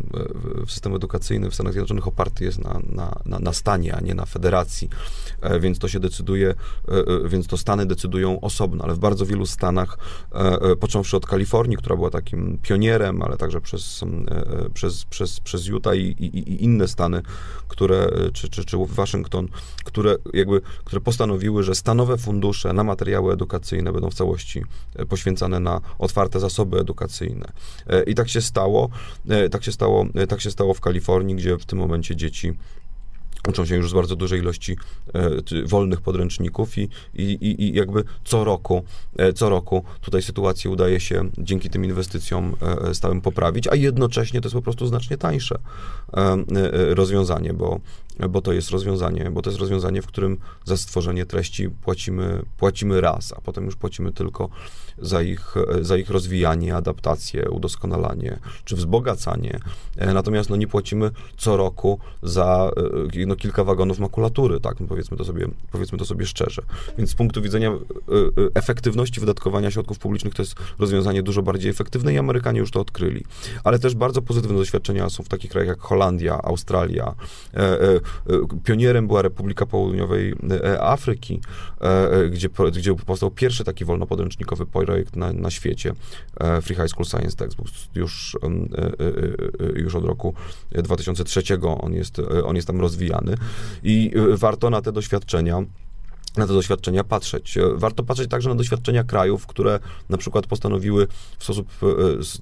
e, 0.64 0.66
system 0.66 0.94
edukacyjny 0.94 1.50
w 1.50 1.54
Stanach 1.54 1.72
Zjednoczonych 1.72 2.08
oparty 2.08 2.44
jest 2.44 2.58
na, 2.58 2.80
na, 2.92 3.18
na, 3.26 3.38
na 3.38 3.52
stanie, 3.52 3.94
a 3.94 4.00
nie 4.00 4.14
na 4.14 4.26
federacji, 4.26 4.88
e, 5.40 5.60
więc 5.60 5.78
to 5.78 5.88
się 5.88 6.00
decyduje, 6.00 6.48
e, 6.48 6.92
e, 6.92 7.28
więc 7.28 7.46
to 7.46 7.56
Stany 7.56 7.87
decydują 7.87 8.40
osobno, 8.40 8.84
ale 8.84 8.94
w 8.94 8.98
bardzo 8.98 9.26
wielu 9.26 9.46
Stanach, 9.46 9.98
począwszy 10.80 11.16
od 11.16 11.26
Kalifornii, 11.26 11.76
która 11.76 11.96
była 11.96 12.10
takim 12.10 12.58
pionierem, 12.62 13.22
ale 13.22 13.37
także 13.37 13.60
przez, 13.60 14.04
przez, 14.74 15.04
przez, 15.04 15.40
przez 15.40 15.66
Utah 15.66 15.96
i, 15.96 16.00
i, 16.00 16.38
i 16.38 16.64
inne 16.64 16.88
stany, 16.88 17.22
które, 17.68 18.08
czy, 18.32 18.48
czy 18.48 18.63
czy 18.64 18.77
Waszyngton, 18.87 19.48
które 19.85 20.16
jakby, 20.33 20.61
które 20.85 21.00
postanowiły, 21.00 21.62
że 21.62 21.74
stanowe 21.74 22.18
fundusze 22.18 22.72
na 22.72 22.85
materiały 22.85 23.33
edukacyjne 23.33 23.92
będą 23.92 24.11
w 24.11 24.14
całości 24.14 24.62
e, 24.96 25.07
poświęcane 25.07 25.61
na 25.61 25.81
otwarte 25.98 26.40
zasoby 26.40 26.79
edukacyjne. 26.79 27.53
E, 27.87 28.03
I 28.03 28.14
tak 28.14 28.29
się 28.29 28.40
stało, 28.40 28.88
e, 29.29 29.48
tak 29.48 29.64
się 29.64 29.72
stało, 29.72 30.07
tak 30.29 30.40
się 30.40 30.50
stało 30.50 30.74
w 30.74 30.81
Kalifornii, 30.81 31.37
gdzie 31.37 31.59
w 31.59 31.64
tym 31.64 31.79
momencie 31.79 32.16
dzieci 32.16 32.53
uczą 33.48 33.66
się 33.66 33.77
już 33.77 33.90
z 33.90 33.92
bardzo 33.92 34.16
dużej 34.16 34.40
ilości 34.40 34.77
wolnych 35.64 36.00
podręczników 36.00 36.79
i, 36.79 36.88
i, 37.14 37.62
i 37.62 37.74
jakby 37.74 38.05
co 38.24 38.44
roku, 38.44 38.83
co 39.35 39.48
roku 39.48 39.85
tutaj 40.00 40.22
sytuację 40.22 40.70
udaje 40.70 41.00
się 41.00 41.31
dzięki 41.38 41.70
tym 41.70 41.85
inwestycjom 41.85 42.57
stałym 42.92 43.20
poprawić, 43.20 43.68
a 43.68 43.74
jednocześnie 43.74 44.40
to 44.40 44.46
jest 44.46 44.55
po 44.55 44.62
prostu 44.62 44.87
znacznie 44.87 45.18
tańsze 45.18 45.59
rozwiązanie, 46.94 47.53
bo, 47.53 47.81
bo 48.31 48.40
to 48.40 48.53
jest 48.53 48.70
rozwiązanie, 48.70 49.31
bo 49.31 49.42
to 49.42 49.50
jest 49.50 49.61
rozwiązanie, 49.61 50.03
w 50.03 50.07
którym 50.07 50.38
za 50.64 50.77
stworzenie 50.77 51.27
treści 51.27 51.70
płacimy, 51.70 52.42
płacimy 52.57 53.00
raz, 53.00 53.33
a 53.33 53.40
potem 53.40 53.64
już 53.64 53.77
płacimy 53.77 54.12
tylko 54.12 54.48
za 54.98 55.22
ich, 55.22 55.55
za 55.81 55.96
ich 55.96 56.11
rozwijanie, 56.11 56.77
adaptację, 56.77 57.50
udoskonalanie 57.50 58.38
czy 58.64 58.77
wzbogacanie. 58.77 59.59
Natomiast 59.96 60.50
no, 60.50 60.57
nie 60.57 60.66
płacimy 60.66 61.11
co 61.37 61.57
roku 61.57 61.98
za 62.22 62.70
no, 63.16 63.27
no, 63.27 63.37
kilka 63.37 63.64
wagonów 63.64 63.98
makulatury, 63.98 64.61
tak, 64.61 64.81
no 64.81 64.87
powiedzmy, 64.87 65.16
to 65.16 65.24
sobie, 65.24 65.48
powiedzmy 65.72 65.98
to 65.98 66.05
sobie 66.05 66.27
szczerze. 66.27 66.62
Więc 66.98 67.11
z 67.11 67.14
punktu 67.14 67.42
widzenia 67.42 67.70
y, 67.70 67.79
efektywności 68.55 69.20
wydatkowania 69.20 69.70
środków 69.70 69.98
publicznych 69.98 70.35
to 70.35 70.42
jest 70.42 70.55
rozwiązanie 70.79 71.22
dużo 71.22 71.42
bardziej 71.42 71.70
efektywne 71.70 72.14
i 72.14 72.18
Amerykanie 72.18 72.61
już 72.61 72.70
to 72.70 72.81
odkryli. 72.81 73.24
Ale 73.64 73.79
też 73.79 73.94
bardzo 73.94 74.22
pozytywne 74.22 74.59
doświadczenia 74.59 75.11
są 75.11 75.22
w 75.22 75.29
takich 75.29 75.50
krajach 75.50 75.68
jak 75.68 75.81
Holandia, 75.81 76.42
Australia. 76.42 77.14
E, 78.26 78.32
e, 78.32 78.36
e, 78.36 78.40
pionierem 78.64 79.06
była 79.06 79.22
Republika 79.22 79.66
Południowej 79.66 80.34
Afryki, 80.80 81.40
gdzie, 82.30 82.48
gdzie 82.76 82.94
powstał 82.94 83.30
pierwszy 83.30 83.64
taki 83.64 83.84
wolnopodręcznikowy 83.84 84.66
projekt 84.66 85.16
na, 85.16 85.32
na 85.32 85.50
świecie, 85.50 85.92
Free 86.62 86.74
High 86.74 86.88
School 86.88 87.06
Science 87.06 87.36
Textbooks, 87.36 87.72
już, 87.94 88.36
już 89.74 89.94
od 89.94 90.04
roku 90.04 90.34
2003 90.72 91.42
on 91.62 91.92
jest, 91.92 92.18
on 92.44 92.56
jest 92.56 92.66
tam 92.66 92.80
rozwijany 92.80 93.34
i 93.82 94.12
warto 94.34 94.70
na 94.70 94.82
te 94.82 94.92
doświadczenia 94.92 95.62
na 96.36 96.46
te 96.46 96.52
doświadczenia 96.52 97.04
patrzeć. 97.04 97.58
Warto 97.74 98.04
patrzeć 98.04 98.30
także 98.30 98.48
na 98.48 98.54
doświadczenia 98.54 99.04
krajów, 99.04 99.46
które 99.46 99.80
na 100.08 100.16
przykład 100.16 100.46
postanowiły 100.46 101.06
w 101.38 101.44
sposób 101.44 101.68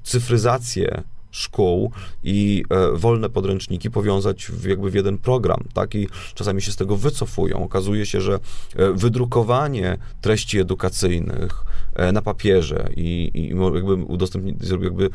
cyfryzację 0.02 1.02
szkół 1.32 1.92
i 2.24 2.64
e, 2.70 2.98
wolne 2.98 3.30
podręczniki 3.30 3.90
powiązać 3.90 4.46
w, 4.46 4.64
jakby 4.64 4.90
w 4.90 4.94
jeden 4.94 5.18
program, 5.18 5.64
tak? 5.74 5.94
I 5.94 6.08
czasami 6.34 6.62
się 6.62 6.72
z 6.72 6.76
tego 6.76 6.96
wycofują. 6.96 7.64
Okazuje 7.64 8.06
się, 8.06 8.20
że 8.20 8.34
e, 8.34 8.92
wydrukowanie 8.92 9.98
treści 10.20 10.58
edukacyjnych 10.58 11.64
na 12.12 12.22
papierze 12.22 12.88
i, 12.96 13.30
i 13.34 13.48
jakby 13.74 13.94
udostępnienie, 13.94 14.58
jakby 14.82 15.10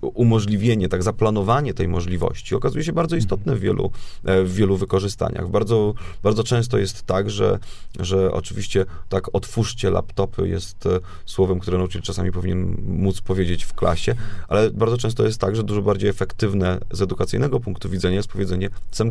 umożliwienie, 0.00 0.88
tak, 0.88 1.02
zaplanowanie 1.02 1.74
tej 1.74 1.88
możliwości 1.88 2.54
okazuje 2.54 2.84
się 2.84 2.92
bardzo 2.92 3.16
istotne 3.16 3.56
w 3.56 3.60
wielu, 3.60 3.90
w 4.24 4.54
wielu 4.54 4.76
wykorzystaniach. 4.76 5.48
Bardzo, 5.50 5.94
bardzo 6.22 6.44
często 6.44 6.78
jest 6.78 7.02
tak, 7.02 7.30
że, 7.30 7.58
że 8.00 8.32
oczywiście 8.32 8.84
tak 9.08 9.34
otwórzcie 9.34 9.90
laptopy 9.90 10.48
jest 10.48 10.88
słowem, 11.26 11.58
które 11.58 11.78
nauczyciel 11.78 12.02
czasami 12.02 12.32
powinien 12.32 12.76
móc 12.86 13.20
powiedzieć 13.20 13.64
w 13.64 13.74
klasie, 13.74 14.14
ale 14.48 14.70
bardzo 14.70 14.98
często 14.98 15.24
jest 15.24 15.40
tak, 15.40 15.56
że 15.56 15.62
dużo 15.62 15.82
bardziej 15.82 16.10
efektywne 16.10 16.78
z 16.90 17.02
edukacyjnego 17.02 17.60
punktu 17.60 17.90
widzenia 17.90 18.16
jest 18.16 18.28
powiedzenie, 18.28 18.70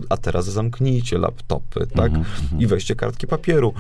a 0.09 0.17
teraz 0.17 0.45
zamknijcie 0.45 1.17
laptopy, 1.17 1.87
tak? 1.95 2.11
Mm 2.11 2.23
-hmm. 2.23 2.61
I 2.61 2.67
weźcie 2.67 2.95
kartki 2.95 3.27
papieru. 3.27 3.73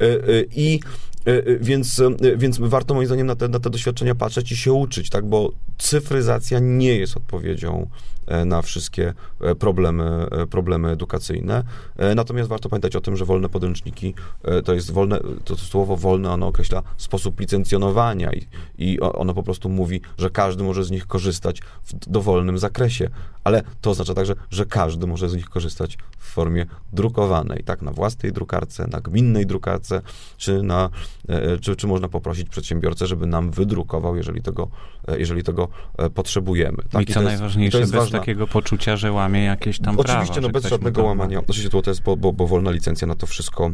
E, 0.00 0.04
e, 0.04 0.44
I 0.56 0.74
E, 0.74 0.76
e, 0.76 1.13
więc, 1.60 2.00
e, 2.00 2.36
więc 2.36 2.58
warto 2.58 2.94
moim 2.94 3.06
zdaniem 3.06 3.26
na 3.26 3.36
te, 3.36 3.48
na 3.48 3.60
te 3.60 3.70
doświadczenia 3.70 4.14
patrzeć 4.14 4.52
i 4.52 4.56
się 4.56 4.72
uczyć, 4.72 5.10
tak, 5.10 5.26
bo 5.26 5.52
cyfryzacja 5.78 6.58
nie 6.58 6.96
jest 6.96 7.16
odpowiedzią 7.16 7.88
na 8.46 8.62
wszystkie 8.62 9.14
problemy, 9.58 10.26
problemy 10.50 10.90
edukacyjne. 10.90 11.62
Natomiast 12.16 12.48
warto 12.48 12.68
pamiętać 12.68 12.96
o 12.96 13.00
tym, 13.00 13.16
że 13.16 13.24
wolne 13.24 13.48
podręczniki 13.48 14.14
to 14.64 14.74
jest 14.74 14.90
wolne, 14.90 15.20
to 15.44 15.56
słowo 15.56 15.96
wolne, 15.96 16.30
ono 16.30 16.46
określa 16.46 16.82
sposób 16.96 17.40
licencjonowania 17.40 18.32
i, 18.32 18.46
i 18.78 19.00
ono 19.00 19.34
po 19.34 19.42
prostu 19.42 19.68
mówi, 19.68 20.00
że 20.18 20.30
każdy 20.30 20.64
może 20.64 20.84
z 20.84 20.90
nich 20.90 21.06
korzystać 21.06 21.60
w 21.84 22.10
dowolnym 22.10 22.58
zakresie, 22.58 23.10
ale 23.44 23.62
to 23.80 23.90
oznacza 23.90 24.14
także, 24.14 24.34
że 24.50 24.66
każdy 24.66 25.06
może 25.06 25.28
z 25.28 25.34
nich 25.34 25.48
korzystać 25.48 25.98
w 26.18 26.32
formie 26.32 26.66
drukowanej, 26.92 27.64
tak, 27.64 27.82
na 27.82 27.92
własnej 27.92 28.32
drukarce, 28.32 28.86
na 28.86 29.00
gminnej 29.00 29.46
drukarce, 29.46 30.02
czy 30.36 30.62
na 30.62 30.90
E, 31.28 31.58
czy, 31.58 31.76
czy 31.76 31.86
można 31.86 32.08
poprosić 32.08 32.48
przedsiębiorcę, 32.48 33.06
żeby 33.06 33.26
nam 33.26 33.50
wydrukował, 33.50 34.16
jeżeli 34.16 34.42
tego, 34.42 34.68
e, 35.08 35.18
jeżeli 35.18 35.42
tego 35.42 35.68
e, 35.98 36.10
potrzebujemy. 36.10 36.78
Tak? 36.90 37.10
I 37.10 37.12
co 37.12 37.22
I 37.22 37.24
najważniejsze, 37.24 37.78
jest 37.78 37.92
bez 37.92 38.00
ważna... 38.00 38.13
takiego 38.18 38.46
poczucia, 38.46 38.96
że 38.96 39.12
łamie 39.12 39.44
jakieś 39.44 39.78
tam 39.78 39.98
Oczywiście, 39.98 40.32
prawa. 40.32 40.48
no 40.48 40.52
bez 40.52 40.64
żadnego 40.64 41.02
łamania. 41.02 41.38
Oczywiście 41.38 41.82
to 41.82 41.90
jest, 41.90 42.02
bo, 42.02 42.16
bo, 42.16 42.32
bo 42.32 42.46
wolna 42.46 42.70
licencja 42.70 43.06
na 43.06 43.14
to 43.14 43.26
wszystko 43.26 43.70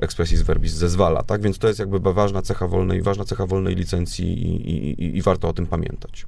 expressis 0.00 0.42
verbis 0.42 0.72
zezwala, 0.72 1.22
tak? 1.22 1.42
Więc 1.42 1.58
to 1.58 1.68
jest 1.68 1.80
jakby 1.80 2.12
ważna 2.12 2.42
cecha 2.42 2.66
wolnej, 2.68 3.02
ważna 3.02 3.24
cecha 3.24 3.46
wolnej 3.46 3.74
licencji 3.74 4.42
i, 4.42 4.70
i, 4.70 5.16
i 5.16 5.22
warto 5.22 5.48
o 5.48 5.52
tym 5.52 5.66
pamiętać. 5.66 6.26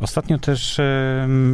Ostatnio 0.00 0.38
też 0.38 0.80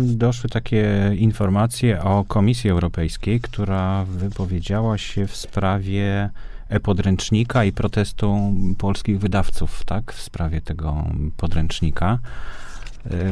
doszły 0.02 0.50
takie 0.50 1.12
informacje 1.16 2.02
o 2.02 2.24
Komisji 2.28 2.70
Europejskiej, 2.70 3.40
która 3.40 4.04
wypowiedziała 4.04 4.98
się 4.98 5.26
w 5.26 5.36
sprawie 5.36 6.30
e-podręcznika 6.68 7.64
i 7.64 7.72
protestu 7.72 8.54
polskich 8.78 9.18
wydawców, 9.18 9.84
tak, 9.84 10.12
w 10.12 10.22
sprawie 10.22 10.60
tego 10.60 11.04
podręcznika. 11.36 12.18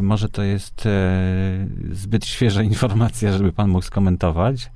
Może 0.03 0.29
to 0.29 0.43
jest 0.43 0.87
e, 0.87 1.67
zbyt 1.93 2.27
świeża 2.27 2.63
informacja, 2.63 3.33
żeby 3.33 3.53
pan 3.53 3.71
mógł 3.71 3.85
skomentować. 3.85 4.71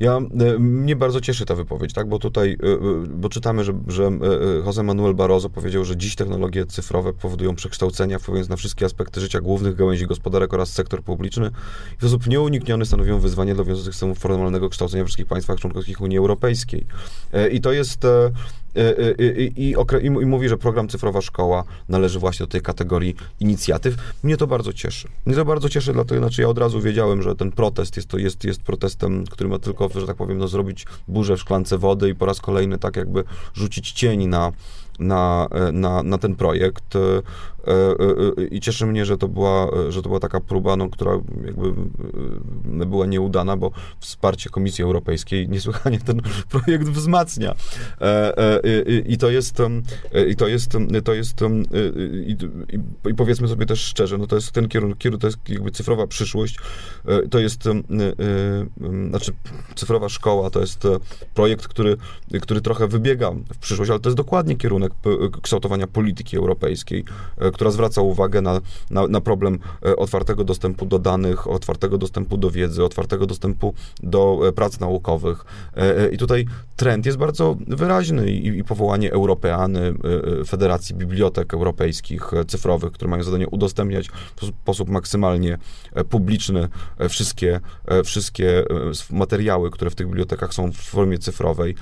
Ja, 0.00 0.16
e, 0.16 0.58
mnie 0.58 0.96
bardzo 0.96 1.20
cieszy 1.20 1.46
ta 1.46 1.54
wypowiedź, 1.54 1.92
tak, 1.92 2.08
bo 2.08 2.18
tutaj, 2.18 2.56
e, 2.62 2.66
e, 2.66 2.78
bo 3.08 3.28
czytamy, 3.28 3.64
że, 3.64 3.72
że 3.88 4.10
Jose 4.66 4.82
Manuel 4.82 5.14
Barroso 5.14 5.50
powiedział, 5.50 5.84
że 5.84 5.96
dziś 5.96 6.16
technologie 6.16 6.66
cyfrowe 6.66 7.12
powodują 7.12 7.54
przekształcenia, 7.54 8.18
wpływając 8.18 8.48
na 8.48 8.56
wszystkie 8.56 8.86
aspekty 8.86 9.20
życia 9.20 9.40
głównych 9.40 9.74
gałęzi 9.74 10.06
gospodarek 10.06 10.54
oraz 10.54 10.72
sektor 10.72 11.02
publiczny 11.02 11.50
i 11.92 11.96
w 11.96 11.98
sposób 11.98 12.26
nieunikniony 12.26 12.86
stanowią 12.86 13.18
wyzwanie 13.18 13.54
dla 13.54 13.64
wiążących 13.64 13.94
systemów 13.94 14.18
formalnego 14.18 14.68
kształcenia 14.68 15.04
wszystkich 15.04 15.26
państwach 15.26 15.60
członkowskich 15.60 16.00
Unii 16.00 16.18
Europejskiej. 16.18 16.86
I 17.52 17.60
to 17.60 17.72
jest 17.72 18.06
i, 19.18 19.52
i, 19.56 19.74
i, 20.02 20.06
i, 20.06 20.10
mówi, 20.10 20.48
że 20.48 20.58
program 20.58 20.88
Cyfrowa 20.88 21.20
Szkoła 21.20 21.64
należy 21.88 22.18
właśnie 22.18 22.46
do 22.46 22.50
tej 22.50 22.60
kategorii 22.60 23.14
inicjatyw. 23.40 23.94
Mnie 24.22 24.36
to 24.36 24.46
bardzo 24.46 24.72
cieszy. 24.72 25.08
Mnie 25.26 25.36
to 25.36 25.44
bardzo 25.44 25.68
cieszy, 25.68 25.92
dlatego 25.92 26.20
znaczy 26.20 26.42
ja 26.42 26.48
od 26.48 26.58
razu 26.58 26.80
wiedziałem, 26.80 27.22
że 27.22 27.34
ten 27.34 27.52
protest 27.52 27.96
jest, 27.96 28.08
to 28.08 28.18
jest, 28.18 28.44
jest 28.44 28.62
protestem, 28.62 29.24
który 29.26 29.50
ma 29.50 29.58
tylko, 29.58 29.88
że 30.00 30.06
tak 30.06 30.16
powiem, 30.16 30.38
no, 30.38 30.48
zrobić 30.48 30.86
burzę 31.08 31.36
w 31.36 31.40
szklance 31.40 31.78
wody 31.78 32.08
i 32.08 32.14
po 32.14 32.26
raz 32.26 32.40
kolejny 32.40 32.78
tak 32.78 32.96
jakby 32.96 33.24
rzucić 33.54 33.92
cień 33.92 34.26
na, 34.26 34.52
na, 34.98 35.48
na, 35.72 36.02
na 36.02 36.18
ten 36.18 36.34
projekt. 36.34 36.94
E, 37.66 37.72
e, 37.72 38.42
e, 38.42 38.46
I 38.46 38.60
cieszy 38.60 38.86
mnie, 38.86 39.04
że 39.04 39.18
to 39.18 39.28
była, 39.28 39.70
że 39.88 40.02
to 40.02 40.08
była 40.08 40.20
taka 40.20 40.40
próba, 40.40 40.76
no, 40.76 40.88
która 40.88 41.12
jakby 41.44 41.72
była 42.86 43.06
nieudana, 43.06 43.56
bo 43.56 43.70
wsparcie 44.00 44.50
Komisji 44.50 44.84
Europejskiej 44.84 45.48
niesłychanie 45.54 45.98
ten 45.98 46.20
projekt 46.50 46.88
wzmacnia. 46.88 47.54
I 49.06 49.18
to 49.18 49.30
jest, 49.30 49.58
i 50.28 50.36
to 50.36 50.48
jest, 50.48 50.76
to 51.04 51.14
jest, 51.14 51.40
i, 52.26 52.36
i 53.10 53.14
powiedzmy 53.14 53.48
sobie 53.48 53.66
też 53.66 53.80
szczerze, 53.80 54.18
no 54.18 54.26
to 54.26 54.36
jest 54.36 54.52
ten 54.52 54.68
kierunek, 54.68 54.98
to 55.20 55.26
jest 55.26 55.38
jakby 55.48 55.70
cyfrowa 55.70 56.06
przyszłość, 56.06 56.58
to 57.30 57.38
jest, 57.38 57.64
znaczy 59.08 59.32
cyfrowa 59.74 60.08
szkoła 60.08 60.50
to 60.50 60.60
jest 60.60 60.82
projekt, 61.34 61.68
który, 61.68 61.96
który 62.42 62.60
trochę 62.60 62.88
wybiega 62.88 63.30
w 63.30 63.58
przyszłość, 63.58 63.90
ale 63.90 64.00
to 64.00 64.08
jest 64.08 64.16
dokładnie 64.16 64.56
kierunek 64.56 64.92
kształtowania 65.42 65.86
polityki 65.86 66.36
europejskiej, 66.36 67.04
która 67.54 67.70
zwraca 67.70 68.00
uwagę 68.00 68.40
na, 68.40 68.60
na, 68.90 69.06
na, 69.06 69.20
problem 69.20 69.58
e, 69.86 69.96
otwartego 69.96 70.44
dostępu 70.44 70.86
do 70.86 70.98
danych, 70.98 71.46
otwartego 71.50 71.98
dostępu 71.98 72.36
do 72.36 72.50
wiedzy, 72.50 72.84
otwartego 72.84 73.26
dostępu 73.26 73.74
do 74.02 74.40
e, 74.48 74.52
prac 74.52 74.80
naukowych. 74.80 75.44
E, 75.76 76.08
I 76.08 76.18
tutaj 76.18 76.46
trend 76.76 77.06
jest 77.06 77.18
bardzo 77.18 77.56
wyraźny 77.66 78.30
i, 78.30 78.58
i 78.58 78.64
powołanie 78.64 79.12
Europeany, 79.12 79.94
Federacji 80.46 80.94
Bibliotek 80.94 81.54
Europejskich 81.54 82.30
Cyfrowych, 82.46 82.92
które 82.92 83.10
mają 83.10 83.22
zadanie 83.22 83.48
udostępniać 83.48 84.08
w 84.36 84.46
sposób 84.46 84.88
maksymalnie 84.88 85.58
publiczny 86.10 86.68
wszystkie, 87.08 87.60
wszystkie 88.04 88.64
materiały, 89.10 89.70
które 89.70 89.90
w 89.90 89.94
tych 89.94 90.06
bibliotekach 90.06 90.54
są 90.54 90.72
w 90.72 90.76
formie 90.76 91.18
cyfrowej 91.18 91.74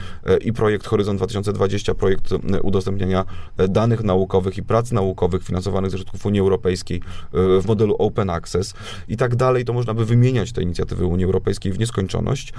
i 0.45 0.53
projekt 0.53 0.87
Horyzont 0.87 1.19
2020, 1.19 1.95
projekt 1.95 2.31
udostępniania 2.63 3.25
danych 3.69 4.05
naukowych 4.05 4.59
i 4.59 4.63
prac 4.63 4.93
naukowych 4.93 5.45
finansowanych 5.45 5.62
finansowanych 5.63 5.91
ze 5.91 5.99
środków 5.99 6.27
Unii 6.27 6.41
Europejskiej 6.41 7.01
e, 7.35 7.61
w 7.61 7.67
modelu 7.67 7.97
Open 7.99 8.31
Access 8.31 8.75
i 9.09 9.17
tak 9.17 9.37
dalej, 9.37 9.65
to 9.65 9.73
można 9.73 9.95
by 9.95 10.05
wymieniać 10.05 10.53
te 10.53 10.63
inicjatywy 10.63 11.07
Unii 11.07 11.25
Europejskiej 11.25 11.73
w 11.73 11.79
nieskończoność. 11.79 12.53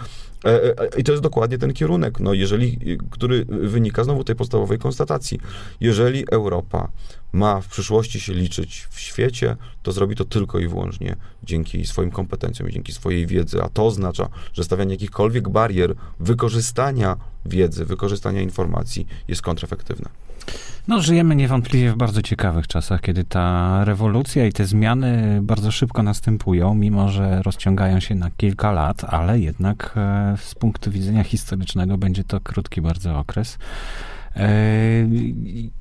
E, 0.45 0.79
e, 0.79 0.99
I 0.99 1.03
to 1.03 1.11
jest 1.11 1.23
dokładnie 1.23 1.57
ten 1.57 1.73
kierunek, 1.73 2.19
no 2.19 2.33
jeżeli, 2.33 2.97
który 3.11 3.45
wynika 3.45 4.03
znowu 4.03 4.23
tej 4.23 4.35
podstawowej 4.35 4.79
konstatacji. 4.79 5.39
Jeżeli 5.79 6.25
Europa 6.31 6.89
ma 7.33 7.61
w 7.61 7.67
przyszłości 7.67 8.19
się 8.19 8.33
liczyć 8.33 8.87
w 8.89 8.99
świecie, 8.99 9.55
to 9.83 9.91
zrobi 9.91 10.15
to 10.15 10.25
tylko 10.25 10.59
i 10.59 10.67
wyłącznie 10.67 11.15
dzięki 11.43 11.85
swoim 11.85 12.11
kompetencjom 12.11 12.69
i 12.69 12.73
dzięki 12.73 12.93
swojej 12.93 13.27
wiedzy, 13.27 13.61
a 13.61 13.69
to 13.69 13.85
oznacza, 13.85 14.29
że 14.53 14.63
stawianie 14.63 14.91
jakichkolwiek 14.93 15.49
barier 15.49 15.95
wykorzystania 16.19 17.17
wiedzy, 17.45 17.85
wykorzystania 17.85 18.41
informacji 18.41 19.07
jest 19.27 19.41
kontrefektywne. 19.41 20.09
No, 20.87 21.01
żyjemy 21.01 21.35
niewątpliwie 21.35 21.91
w 21.91 21.95
bardzo 21.95 22.21
ciekawych 22.21 22.67
czasach, 22.67 23.01
kiedy 23.01 23.23
ta 23.23 23.85
rewolucja 23.85 24.45
i 24.45 24.53
te 24.53 24.65
zmiany 24.65 25.39
bardzo 25.41 25.71
szybko 25.71 26.03
następują, 26.03 26.75
mimo 26.75 27.09
że 27.09 27.41
rozciągają 27.41 27.99
się 27.99 28.15
na 28.15 28.31
kilka 28.31 28.71
lat, 28.71 29.03
ale 29.03 29.39
jednak 29.39 29.93
e, 29.95 30.35
z 30.39 30.55
punktu 30.55 30.91
widzenia 30.91 31.23
historycznego 31.23 31.97
będzie 31.97 32.23
to 32.23 32.39
krótki 32.39 32.81
bardzo 32.81 33.19
okres. 33.19 33.57
E, 34.35 34.49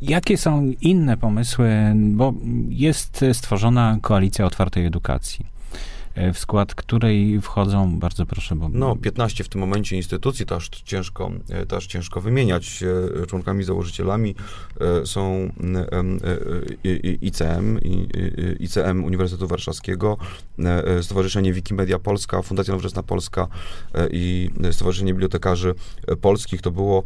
jakie 0.01 0.37
są 0.37 0.73
inne 0.81 1.17
pomysły, 1.17 1.71
bo 1.95 2.35
jest 2.69 3.25
stworzona 3.33 3.99
koalicja 4.03 4.47
otwartej 4.47 4.87
edukacji. 4.87 5.47
E, 6.15 6.33
w 6.33 6.39
skład 6.39 6.75
której 6.75 7.41
wchodzą, 7.41 7.99
bardzo 7.99 8.27
proszę, 8.27 8.57
bo... 8.57 8.69
No, 8.69 8.97
15 8.97 9.45
w 9.45 9.49
tym 9.49 9.61
momencie 9.61 9.97
instytucji, 9.97 10.47
to 10.47 10.57
aż 10.57 10.69
ciężko, 10.69 11.31
e, 11.49 11.67
to 11.67 11.77
aż 11.77 11.87
ciężko 11.87 12.21
wymieniać. 12.21 12.85
E, 13.23 13.27
członkami, 13.27 13.65
założycielami 13.65 14.35
są 15.05 15.51
ICM, 17.21 17.79
ICM 18.61 19.05
Uniwersytetu 19.05 19.49
Warszawskiego, 19.49 20.17
Stowarzyszenie 21.03 21.53
Wikimedia 21.53 21.99
Polska, 21.99 22.43
Fundacja 22.43 22.73
Nowoczesna 22.73 23.03
Polska 23.03 23.49
i 24.11 24.51
Stowarzyszenie 24.73 25.13
Bibliotekarzy 25.13 25.75
Polskich. 26.21 26.63
To 26.63 26.71
było 26.71 27.03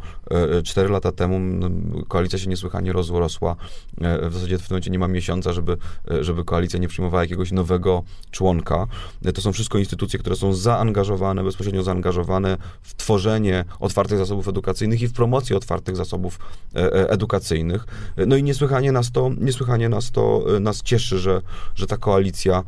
4 0.64 0.88
lata 0.88 1.12
temu. 1.12 1.38
No, 1.38 1.70
koalicja 2.08 2.38
się 2.38 2.48
niesłychanie 2.48 2.92
rozrosła. 2.92 3.56
W 3.98 4.32
zasadzie 4.32 4.58
w 4.58 4.60
tym 4.60 4.68
momencie 4.70 4.90
nie 4.90 4.98
ma 4.98 5.08
miesiąca, 5.08 5.52
żeby, 5.52 5.76
żeby 6.20 6.44
koalicja 6.44 6.78
nie 6.78 6.88
przyjmowała 6.88 7.22
jakiegoś 7.22 7.52
nowego 7.52 8.02
członka. 8.30 8.86
To 9.34 9.40
są 9.40 9.52
wszystko 9.52 9.78
instytucje, 9.78 10.18
które 10.18 10.36
są 10.36 10.52
zaangażowane, 10.52 11.44
bezpośrednio 11.44 11.82
zaangażowane 11.82 12.56
w 12.82 12.94
tworzenie 12.94 13.64
otwartych 13.80 14.18
zasobów 14.18 14.48
edukacyjnych 14.48 15.02
i 15.02 15.08
w 15.08 15.12
promocję 15.12 15.56
otwartych 15.56 15.96
zasobów 15.96 16.38
e, 16.74 16.78
e, 16.78 17.10
edukacyjnych. 17.10 17.86
No 18.26 18.36
i 18.36 18.42
niesłychanie 18.42 18.92
nas 18.92 19.12
to, 19.12 19.30
niesłychanie 19.40 19.88
nas 19.88 20.10
to 20.10 20.56
e, 20.56 20.60
nas 20.60 20.82
cieszy, 20.82 21.18
że, 21.18 21.42
że 21.74 21.86
ta 21.86 21.96
koalicja, 21.96 22.62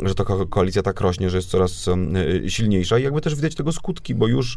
że 0.00 0.14
ta 0.14 0.24
koalicja 0.50 0.82
tak 0.82 1.00
rośnie, 1.00 1.30
że 1.30 1.36
jest 1.36 1.50
coraz 1.50 1.86
silniejsza 2.48 2.98
i 2.98 3.02
jakby 3.02 3.20
też 3.20 3.34
widać 3.34 3.54
tego 3.54 3.72
skutki, 3.72 4.14
bo 4.14 4.28
już, 4.28 4.56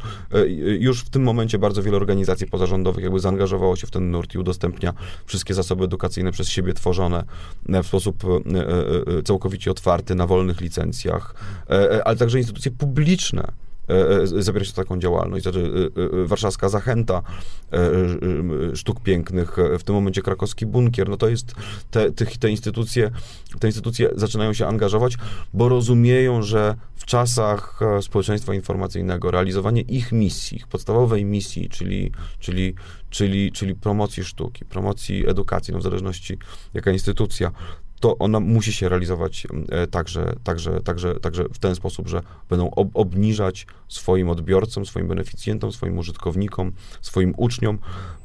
już 0.79 1.01
w 1.01 1.09
tym 1.09 1.23
momencie 1.23 1.59
bardzo 1.59 1.83
wiele 1.83 1.97
organizacji 1.97 2.47
pozarządowych 2.47 3.03
jakby 3.03 3.19
zaangażowało 3.19 3.75
się 3.75 3.87
w 3.87 3.91
ten 3.91 4.11
nurt 4.11 4.35
i 4.35 4.37
udostępnia 4.37 4.93
wszystkie 5.25 5.53
zasoby 5.53 5.83
edukacyjne 5.83 6.31
przez 6.31 6.49
siebie 6.49 6.73
tworzone 6.73 7.23
w 7.83 7.87
sposób 7.87 8.23
całkowicie 9.25 9.71
otwarty, 9.71 10.15
na 10.15 10.27
wolnych 10.27 10.61
licencjach 10.61 11.16
E, 11.69 11.91
e, 11.91 12.07
ale 12.07 12.15
także 12.15 12.37
instytucje 12.37 12.71
publiczne 12.71 13.51
e, 13.87 14.43
zabiera 14.43 14.65
się 14.65 14.73
taką 14.73 14.99
działalność. 14.99 15.43
Znaczy, 15.43 15.91
warszawska 16.25 16.69
Zachęta 16.69 17.21
Sztuk 18.75 18.99
Pięknych, 18.99 19.57
w 19.79 19.83
tym 19.83 19.95
momencie 19.95 20.21
krakowski 20.21 20.65
Bunkier, 20.65 21.09
no 21.09 21.17
to 21.17 21.29
jest, 21.29 21.55
te, 21.91 22.11
te, 22.11 22.25
te, 22.25 22.49
instytucje, 22.49 23.11
te 23.59 23.67
instytucje 23.67 24.09
zaczynają 24.15 24.53
się 24.53 24.67
angażować, 24.67 25.17
bo 25.53 25.69
rozumieją, 25.69 26.41
że 26.41 26.75
w 26.95 27.05
czasach 27.05 27.79
społeczeństwa 28.01 28.53
informacyjnego 28.53 29.31
realizowanie 29.31 29.81
ich 29.81 30.11
misji, 30.11 30.57
ich 30.57 30.67
podstawowej 30.67 31.25
misji, 31.25 31.69
czyli, 31.69 32.11
czyli, 32.39 32.75
czyli, 33.09 33.51
czyli 33.51 33.75
promocji 33.75 34.23
sztuki, 34.23 34.65
promocji 34.65 35.29
edukacji, 35.29 35.73
no 35.73 35.79
w 35.79 35.83
zależności 35.83 36.37
jaka 36.73 36.91
instytucja, 36.91 37.51
to 37.99 38.17
ona 38.17 38.39
musi 38.39 38.73
się 38.73 38.89
realizować 38.89 39.47
e, 39.69 39.87
także, 39.87 40.35
także, 40.43 40.81
także, 40.81 41.19
także 41.19 41.43
w 41.53 41.59
ten 41.59 41.75
sposób, 41.75 42.07
że 42.07 42.21
będą 42.49 42.69
ob 42.69 42.89
obniżać 42.93 43.67
swoim 43.87 44.29
odbiorcom, 44.29 44.85
swoim 44.85 45.07
beneficjentom, 45.07 45.71
swoim 45.71 45.97
użytkownikom, 45.97 46.71
swoim 47.01 47.33
uczniom 47.37 47.77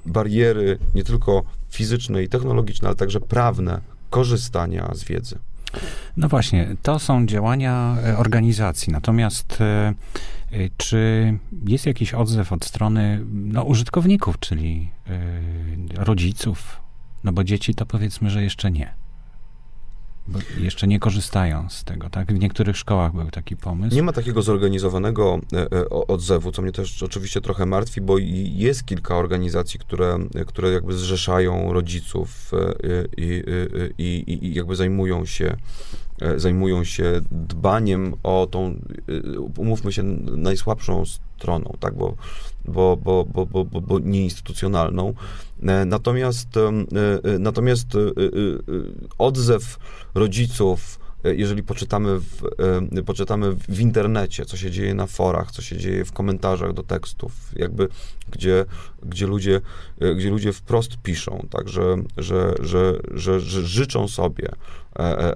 bariery 0.06 0.78
nie 0.94 1.04
tylko 1.04 1.42
fizyczne 1.70 2.22
i 2.22 2.28
technologiczne, 2.28 2.88
ale 2.88 2.96
także 2.96 3.20
prawne 3.20 3.80
korzystania 4.10 4.90
z 4.94 5.04
wiedzy. 5.04 5.38
No 6.16 6.28
właśnie, 6.28 6.76
to 6.82 6.98
są 6.98 7.26
działania 7.26 7.96
e, 8.04 8.18
organizacji. 8.18 8.92
Natomiast 8.92 9.60
e, 9.60 9.94
czy 10.76 11.34
jest 11.66 11.86
jakiś 11.86 12.14
odzew 12.14 12.52
od 12.52 12.64
strony 12.64 13.24
no, 13.32 13.62
użytkowników, 13.62 14.38
czyli 14.38 14.90
rodziców? 15.94 16.80
No 17.24 17.32
bo 17.32 17.44
dzieci 17.44 17.74
to 17.74 17.86
powiedzmy, 17.86 18.30
że 18.30 18.42
jeszcze 18.42 18.70
nie. 18.70 18.94
Bo 20.28 20.38
jeszcze 20.58 20.86
nie 20.86 20.98
korzystają 20.98 21.68
z 21.68 21.84
tego, 21.84 22.10
tak? 22.10 22.32
W 22.32 22.38
niektórych 22.38 22.76
szkołach 22.76 23.12
był 23.12 23.30
taki 23.30 23.56
pomysł. 23.56 23.96
Nie 23.96 24.02
ma 24.02 24.12
takiego 24.12 24.42
zorganizowanego 24.42 25.40
e, 25.52 25.72
e, 25.72 25.88
odzewu, 25.90 26.52
co 26.52 26.62
mnie 26.62 26.72
też 26.72 27.02
oczywiście 27.02 27.40
trochę 27.40 27.66
martwi, 27.66 28.00
bo 28.00 28.18
jest 28.18 28.84
kilka 28.84 29.16
organizacji, 29.16 29.80
które, 29.80 30.18
które 30.46 30.70
jakby 30.70 30.94
zrzeszają 30.94 31.72
rodziców 31.72 32.50
e, 32.54 33.04
i, 33.16 33.42
i, 33.98 34.46
i, 34.46 34.54
jakby 34.54 34.76
zajmują 34.76 35.26
się 35.26 35.56
zajmują 36.36 36.84
się 36.84 37.20
dbaniem 37.30 38.14
o 38.22 38.48
tą, 38.50 38.74
umówmy 39.56 39.92
się, 39.92 40.02
najsłabszą 40.36 41.04
stroną, 41.06 41.76
tak, 41.80 41.94
bo, 41.94 42.16
bo, 42.64 42.96
bo, 42.96 43.24
bo, 43.24 43.46
bo, 43.46 43.64
bo 43.64 43.98
nieinstytucjonalną. 43.98 45.14
Natomiast, 45.86 46.48
natomiast 47.38 47.88
odzew 49.18 49.78
rodziców 50.14 50.98
jeżeli 51.24 51.62
poczytamy 51.62 52.20
w, 52.20 52.42
poczytamy 53.06 53.52
w 53.68 53.80
internecie, 53.80 54.44
co 54.44 54.56
się 54.56 54.70
dzieje 54.70 54.94
na 54.94 55.06
forach, 55.06 55.50
co 55.50 55.62
się 55.62 55.76
dzieje 55.76 56.04
w 56.04 56.12
komentarzach 56.12 56.72
do 56.72 56.82
tekstów, 56.82 57.32
jakby 57.56 57.88
gdzie, 58.30 58.64
gdzie, 59.02 59.26
ludzie, 59.26 59.60
gdzie 60.16 60.30
ludzie 60.30 60.52
wprost 60.52 60.96
piszą, 61.02 61.46
tak, 61.50 61.68
że, 61.68 61.96
że, 62.16 62.54
że, 62.60 62.98
że, 63.10 63.40
że 63.40 63.62
życzą 63.62 64.08
sobie, 64.08 64.48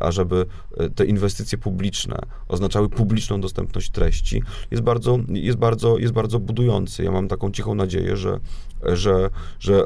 ażeby 0.00 0.46
te 0.94 1.06
inwestycje 1.06 1.58
publiczne 1.58 2.18
oznaczały 2.48 2.88
publiczną 2.88 3.40
dostępność 3.40 3.90
treści, 3.90 4.42
jest 4.70 4.82
bardzo, 4.82 5.18
jest 5.28 5.58
bardzo, 5.58 5.98
jest 5.98 6.12
bardzo 6.12 6.38
budujący. 6.38 7.04
Ja 7.04 7.10
mam 7.10 7.28
taką 7.28 7.50
cichą 7.50 7.74
nadzieję, 7.74 8.16
że, 8.16 8.40
że, 8.82 9.30
że 9.60 9.84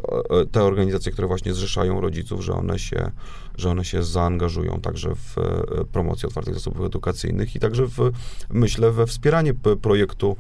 te 0.53 0.63
organizacje, 0.63 1.13
które 1.13 1.29
właśnie 1.29 1.55
zrzeszają 1.55 2.01
rodziców, 2.01 2.41
że 2.41 2.53
one 2.53 2.79
się, 2.79 3.11
że 3.57 3.71
one 3.71 3.85
się 3.85 4.03
zaangażują 4.03 4.81
także 4.81 5.15
w 5.15 5.39
e, 5.39 5.85
promocję 5.85 6.29
otwartych 6.29 6.55
zasobów 6.55 6.87
edukacyjnych 6.87 7.57
i 7.57 7.61
także 7.61 7.87
w, 7.87 8.13
myślę, 8.51 8.93
we 8.93 9.07
wspieranie 9.07 9.55
projektu 9.83 10.37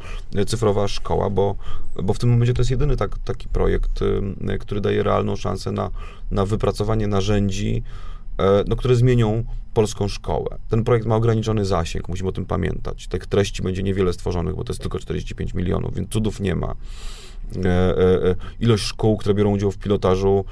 Cyfrowa 0.46 0.88
Szkoła, 0.88 1.30
bo, 1.30 1.56
bo 2.02 2.14
w 2.14 2.18
tym 2.18 2.30
momencie 2.30 2.54
to 2.54 2.60
jest 2.60 2.70
jedyny 2.70 2.96
tak, 2.96 3.18
taki 3.18 3.48
projekt, 3.48 4.00
e, 4.48 4.58
który 4.58 4.80
daje 4.80 5.02
realną 5.02 5.36
szansę 5.36 5.72
na, 5.72 5.90
na 6.30 6.46
wypracowanie 6.46 7.06
narzędzi, 7.06 7.82
e, 8.06 8.09
no, 8.66 8.76
które 8.76 8.96
zmienią 8.96 9.44
polską 9.74 10.08
szkołę. 10.08 10.58
Ten 10.68 10.84
projekt 10.84 11.06
ma 11.06 11.16
ograniczony 11.16 11.64
zasięg, 11.64 12.08
musimy 12.08 12.28
o 12.28 12.32
tym 12.32 12.46
pamiętać. 12.46 13.08
Tych 13.08 13.26
treści 13.26 13.62
będzie 13.62 13.82
niewiele 13.82 14.12
stworzonych, 14.12 14.56
bo 14.56 14.64
to 14.64 14.72
jest 14.72 14.82
tylko 14.82 14.98
45 14.98 15.54
milionów, 15.54 15.94
więc 15.94 16.10
cudów 16.10 16.40
nie 16.40 16.56
ma. 16.56 16.74
E, 17.56 17.68
e, 17.68 18.30
e, 18.30 18.34
ilość 18.60 18.84
szkół, 18.84 19.16
które 19.16 19.34
biorą 19.34 19.50
udział 19.50 19.70
w 19.70 19.78
pilotażu 19.78 20.44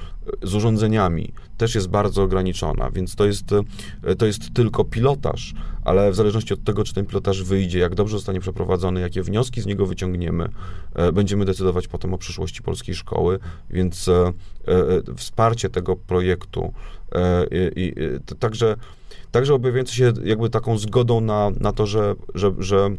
z 0.43 0.55
urządzeniami 0.55 1.33
też 1.57 1.75
jest 1.75 1.87
bardzo 1.87 2.23
ograniczona, 2.23 2.91
więc 2.91 3.15
to 3.15 3.25
jest, 3.25 3.45
to 4.17 4.25
jest 4.25 4.53
tylko 4.53 4.83
pilotaż, 4.83 5.53
ale 5.83 6.11
w 6.11 6.15
zależności 6.15 6.53
od 6.53 6.63
tego, 6.63 6.83
czy 6.83 6.93
ten 6.93 7.05
pilotaż 7.05 7.43
wyjdzie, 7.43 7.79
jak 7.79 7.95
dobrze 7.95 8.17
zostanie 8.17 8.39
przeprowadzony, 8.39 9.01
jakie 9.01 9.23
wnioski 9.23 9.61
z 9.61 9.65
niego 9.65 9.85
wyciągniemy, 9.85 10.49
będziemy 11.13 11.45
decydować 11.45 11.87
potem 11.87 12.13
o 12.13 12.17
przyszłości 12.17 12.61
polskiej 12.61 12.95
szkoły, 12.95 13.39
więc 13.69 14.09
wsparcie 15.17 15.69
tego 15.69 15.95
projektu 15.95 16.73
i, 17.75 17.93
także, 18.39 18.75
także 19.31 19.53
objawiające 19.53 19.93
się 19.93 20.13
jakby 20.23 20.49
taką 20.49 20.77
zgodą 20.77 21.21
na, 21.21 21.49
na 21.59 21.71
to, 21.71 21.85
że, 21.85 22.15
że, 22.35 22.53
że 22.59 22.89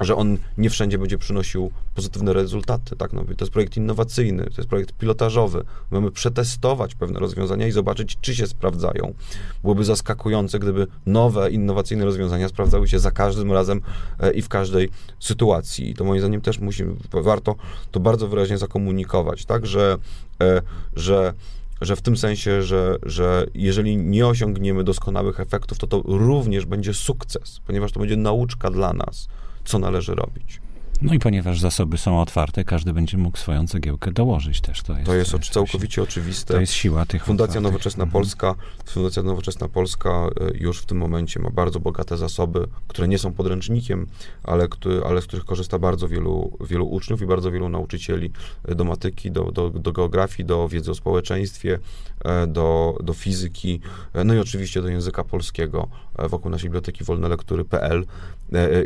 że 0.00 0.16
on 0.16 0.38
nie 0.58 0.70
wszędzie 0.70 0.98
będzie 0.98 1.18
przynosił 1.18 1.70
pozytywne 1.94 2.32
rezultaty, 2.32 2.96
tak? 2.96 3.12
No, 3.12 3.24
to 3.24 3.44
jest 3.44 3.52
projekt 3.52 3.76
innowacyjny, 3.76 4.44
to 4.44 4.54
jest 4.58 4.68
projekt 4.68 4.92
pilotażowy. 4.92 5.64
Mamy 5.90 6.10
przetestować 6.10 6.94
pewne 6.94 7.20
rozwiązania 7.20 7.66
i 7.66 7.70
zobaczyć, 7.70 8.18
czy 8.20 8.34
się 8.34 8.46
sprawdzają. 8.46 9.14
Byłoby 9.62 9.84
zaskakujące, 9.84 10.58
gdyby 10.58 10.86
nowe, 11.06 11.50
innowacyjne 11.50 12.04
rozwiązania 12.04 12.48
sprawdzały 12.48 12.88
się 12.88 12.98
za 12.98 13.10
każdym 13.10 13.52
razem 13.52 13.80
e, 14.20 14.32
i 14.32 14.42
w 14.42 14.48
każdej 14.48 14.88
sytuacji. 15.20 15.90
I 15.90 15.94
to 15.94 16.04
moim 16.04 16.20
zdaniem 16.20 16.40
też 16.40 16.58
musi, 16.58 16.84
warto 17.12 17.54
to 17.90 18.00
bardzo 18.00 18.28
wyraźnie 18.28 18.58
zakomunikować, 18.58 19.44
tak? 19.44 19.66
Że, 19.66 19.96
e, 20.40 20.62
że 20.96 21.34
że 21.80 21.96
w 21.96 22.02
tym 22.02 22.16
sensie, 22.16 22.62
że, 22.62 22.96
że 23.02 23.46
jeżeli 23.54 23.96
nie 23.96 24.26
osiągniemy 24.26 24.84
doskonałych 24.84 25.40
efektów, 25.40 25.78
to 25.78 25.86
to 25.86 26.02
również 26.04 26.66
będzie 26.66 26.94
sukces, 26.94 27.60
ponieważ 27.66 27.92
to 27.92 28.00
będzie 28.00 28.16
nauczka 28.16 28.70
dla 28.70 28.92
nas 28.92 29.28
co 29.68 29.78
należy 29.78 30.14
robić. 30.14 30.60
No 31.02 31.14
i 31.14 31.18
ponieważ 31.18 31.60
zasoby 31.60 31.98
są 31.98 32.20
otwarte, 32.20 32.64
każdy 32.64 32.92
będzie 32.92 33.18
mógł 33.18 33.38
swoją 33.38 33.66
cegiełkę 33.66 34.12
dołożyć 34.12 34.60
też. 34.60 34.82
To 34.82 34.92
jest, 34.92 35.06
to 35.06 35.14
jest 35.14 35.50
całkowicie 35.50 36.02
oczywiste. 36.02 36.54
To 36.54 36.60
jest 36.60 36.72
siła 36.72 37.06
tych 37.06 37.24
Fundacja 37.24 37.44
otwartych. 37.44 37.62
Nowoczesna 37.62 38.04
mhm. 38.04 38.12
Polska 38.12 38.54
Fundacja 38.86 39.22
Nowoczesna 39.22 39.68
Polska 39.68 40.10
e, 40.10 40.58
już 40.58 40.78
w 40.78 40.86
tym 40.86 40.98
momencie 40.98 41.40
ma 41.40 41.50
bardzo 41.50 41.80
bogate 41.80 42.16
zasoby, 42.16 42.68
które 42.88 43.08
nie 43.08 43.18
są 43.18 43.32
podręcznikiem, 43.32 44.06
ale, 44.44 44.68
ale 45.06 45.22
z 45.22 45.26
których 45.26 45.44
korzysta 45.44 45.78
bardzo 45.78 46.08
wielu, 46.08 46.58
wielu 46.60 46.86
uczniów 46.86 47.22
i 47.22 47.26
bardzo 47.26 47.50
wielu 47.50 47.68
nauczycieli 47.68 48.30
e, 48.64 48.74
do 48.74 48.84
matyki, 48.84 49.30
do, 49.30 49.52
do, 49.52 49.70
do 49.70 49.92
geografii, 49.92 50.46
do 50.46 50.68
wiedzy 50.68 50.90
o 50.90 50.94
społeczeństwie, 50.94 51.78
e, 52.24 52.46
do, 52.46 52.98
do 53.02 53.12
fizyki, 53.12 53.80
no 54.24 54.34
i 54.34 54.38
oczywiście 54.38 54.82
do 54.82 54.88
języka 54.88 55.24
polskiego 55.24 55.88
wokół 56.28 56.50
naszej 56.50 56.68
biblioteki 56.68 57.04
wolnelektury.pl 57.04 58.06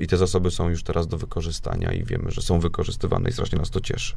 i 0.01 0.07
te 0.07 0.17
zasoby 0.17 0.51
są 0.51 0.69
już 0.69 0.83
teraz 0.83 1.07
do 1.07 1.19
wykorzystania 1.19 1.93
i 2.03 2.07
wiemy, 2.07 2.31
że 2.31 2.43
są 2.43 2.61
wykorzystywane 2.61 3.31
i 3.31 3.33
strasznie 3.33 3.59
nas 3.59 3.71
to 3.71 3.81
cieszy. 3.81 4.15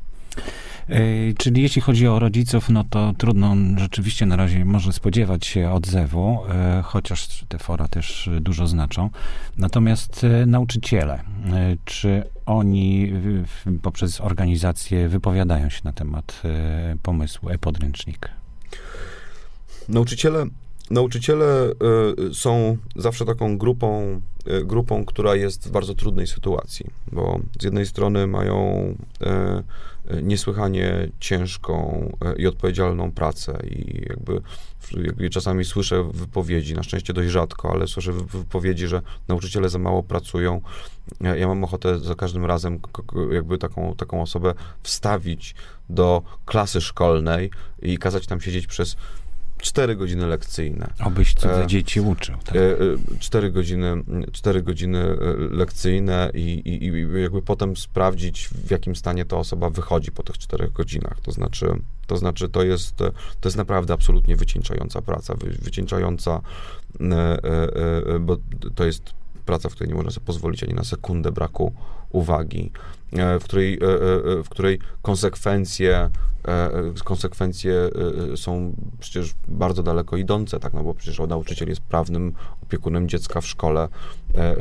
Czyli 1.38 1.62
jeśli 1.62 1.82
chodzi 1.82 2.08
o 2.08 2.20
rodziców, 2.20 2.70
no 2.70 2.84
to 2.90 3.14
trudno 3.18 3.56
rzeczywiście 3.78 4.26
na 4.26 4.36
razie 4.36 4.66
może 4.66 4.94
spodziewać 4.94 5.46
się 5.46 5.72
odzewu, 5.72 6.40
e, 6.50 6.82
chociaż 6.86 7.46
te 7.48 7.58
fora 7.58 7.88
też 7.88 8.30
dużo 8.42 8.68
znaczą. 8.68 9.10
Natomiast 9.58 10.24
e, 10.24 10.46
nauczyciele, 10.46 11.14
e, 11.14 11.22
czy 11.86 12.24
oni 12.46 13.14
poprzez 13.82 14.22
organizację 14.22 15.10
wypowiadają 15.10 15.70
się 15.70 15.82
na 15.84 15.94
temat 15.94 16.42
pomysłu 17.04 17.50
e-podręcznik? 17.50 18.30
Nauczyciele 19.90 20.46
Nauczyciele 20.90 21.72
są 22.34 22.78
zawsze 22.96 23.26
taką 23.26 23.58
grupą, 23.58 24.22
grupą, 24.64 25.06
która 25.06 25.36
jest 25.36 25.68
w 25.68 25.72
bardzo 25.72 25.96
trudnej 25.96 26.28
sytuacji, 26.28 26.86
bo 27.12 27.40
z 27.60 27.64
jednej 27.64 27.86
strony 27.86 28.28
mają 28.28 28.96
niesłychanie 30.24 31.08
ciężką 31.20 32.12
e, 32.22 32.36
i 32.36 32.48
odpowiedzialną 32.48 33.12
pracę 33.12 33.60
i 33.68 34.06
jakby, 34.10 34.42
jakby 35.04 35.30
czasami 35.30 35.66
słyszę 35.66 36.04
wypowiedzi, 36.14 36.74
na 36.74 36.84
szczęście 36.84 37.14
dość 37.14 37.30
rzadko, 37.30 37.72
ale 37.72 37.88
słyszę 37.88 38.12
wypowiedzi, 38.12 38.88
że 38.88 39.02
nauczyciele 39.28 39.70
za 39.70 39.80
mało 39.80 40.04
pracują. 40.04 40.62
Ja 41.22 41.48
mam 41.48 41.64
ochotę 41.64 42.00
za 42.00 42.16
każdym 42.16 42.46
razem 42.46 42.80
jakby 43.32 43.58
taką, 43.58 43.96
taką 43.96 44.22
osobę 44.22 44.54
wstawić 44.84 45.56
do 45.90 46.22
klasy 46.46 46.82
szkolnej 46.82 47.52
i 47.82 47.98
kazać 47.98 48.28
tam 48.28 48.42
siedzieć 48.42 48.68
przez 48.68 48.98
cztery 49.58 49.96
godziny 49.96 50.28
lekcyjne. 50.28 50.94
Obyś 51.06 51.34
cudze 51.34 51.64
e, 51.64 51.68
dzieci 51.68 52.02
uczył. 52.02 52.36
Tak? 52.46 52.56
E, 52.56 52.60
cztery 53.20 53.52
godziny, 53.52 54.04
cztery 54.32 54.62
godziny 54.62 55.00
e, 55.00 55.18
lekcyjne 55.56 56.32
i, 56.34 56.40
i, 56.40 56.86
i, 56.86 57.22
jakby 57.22 57.42
potem 57.42 57.78
sprawdzić, 57.78 58.48
w 58.48 58.72
jakim 58.72 58.96
stanie 58.96 59.26
ta 59.26 59.38
osoba 59.38 59.70
wychodzi 59.70 60.12
po 60.12 60.24
tych 60.24 60.38
czterech 60.38 60.72
godzinach. 60.72 61.22
To 61.22 61.32
znaczy, 61.32 61.68
to 62.08 62.18
znaczy, 62.18 62.50
to 62.50 62.64
jest, 62.64 62.96
to 62.96 63.14
jest 63.46 63.58
naprawdę 63.58 63.94
absolutnie 63.94 64.36
wycieńczająca 64.36 65.02
praca, 65.02 65.34
wy, 65.34 65.50
wycieńczająca, 65.62 66.42
bo 68.20 68.38
to 68.76 68.86
jest 68.86 69.14
praca, 69.46 69.70
w 69.70 69.72
której 69.72 69.90
nie 69.90 69.96
można 69.96 70.12
sobie 70.12 70.26
pozwolić 70.26 70.64
ani 70.64 70.74
na 70.74 70.84
sekundę 70.84 71.32
braku 71.32 71.74
uwagi, 72.10 72.72
w 73.40 73.44
której, 73.44 73.80
w 74.44 74.50
której 74.50 74.80
konsekwencje 75.02 76.10
E, 76.48 76.94
konsekwencje 77.04 77.90
e, 78.34 78.38
są 78.38 78.76
przecież 79.00 79.36
bardzo 79.48 79.84
daleko 79.84 80.18
idące, 80.18 80.60
tak, 80.60 80.74
no 80.74 80.84
bo 80.84 80.94
przecież 80.94 81.20
nauczyciel 81.28 81.70
jest 81.70 81.82
prawnym 81.82 82.34
opiekunem 82.64 83.10
dziecka 83.10 83.42
w 83.42 83.48
szkole 83.48 83.88
e, 84.36 84.56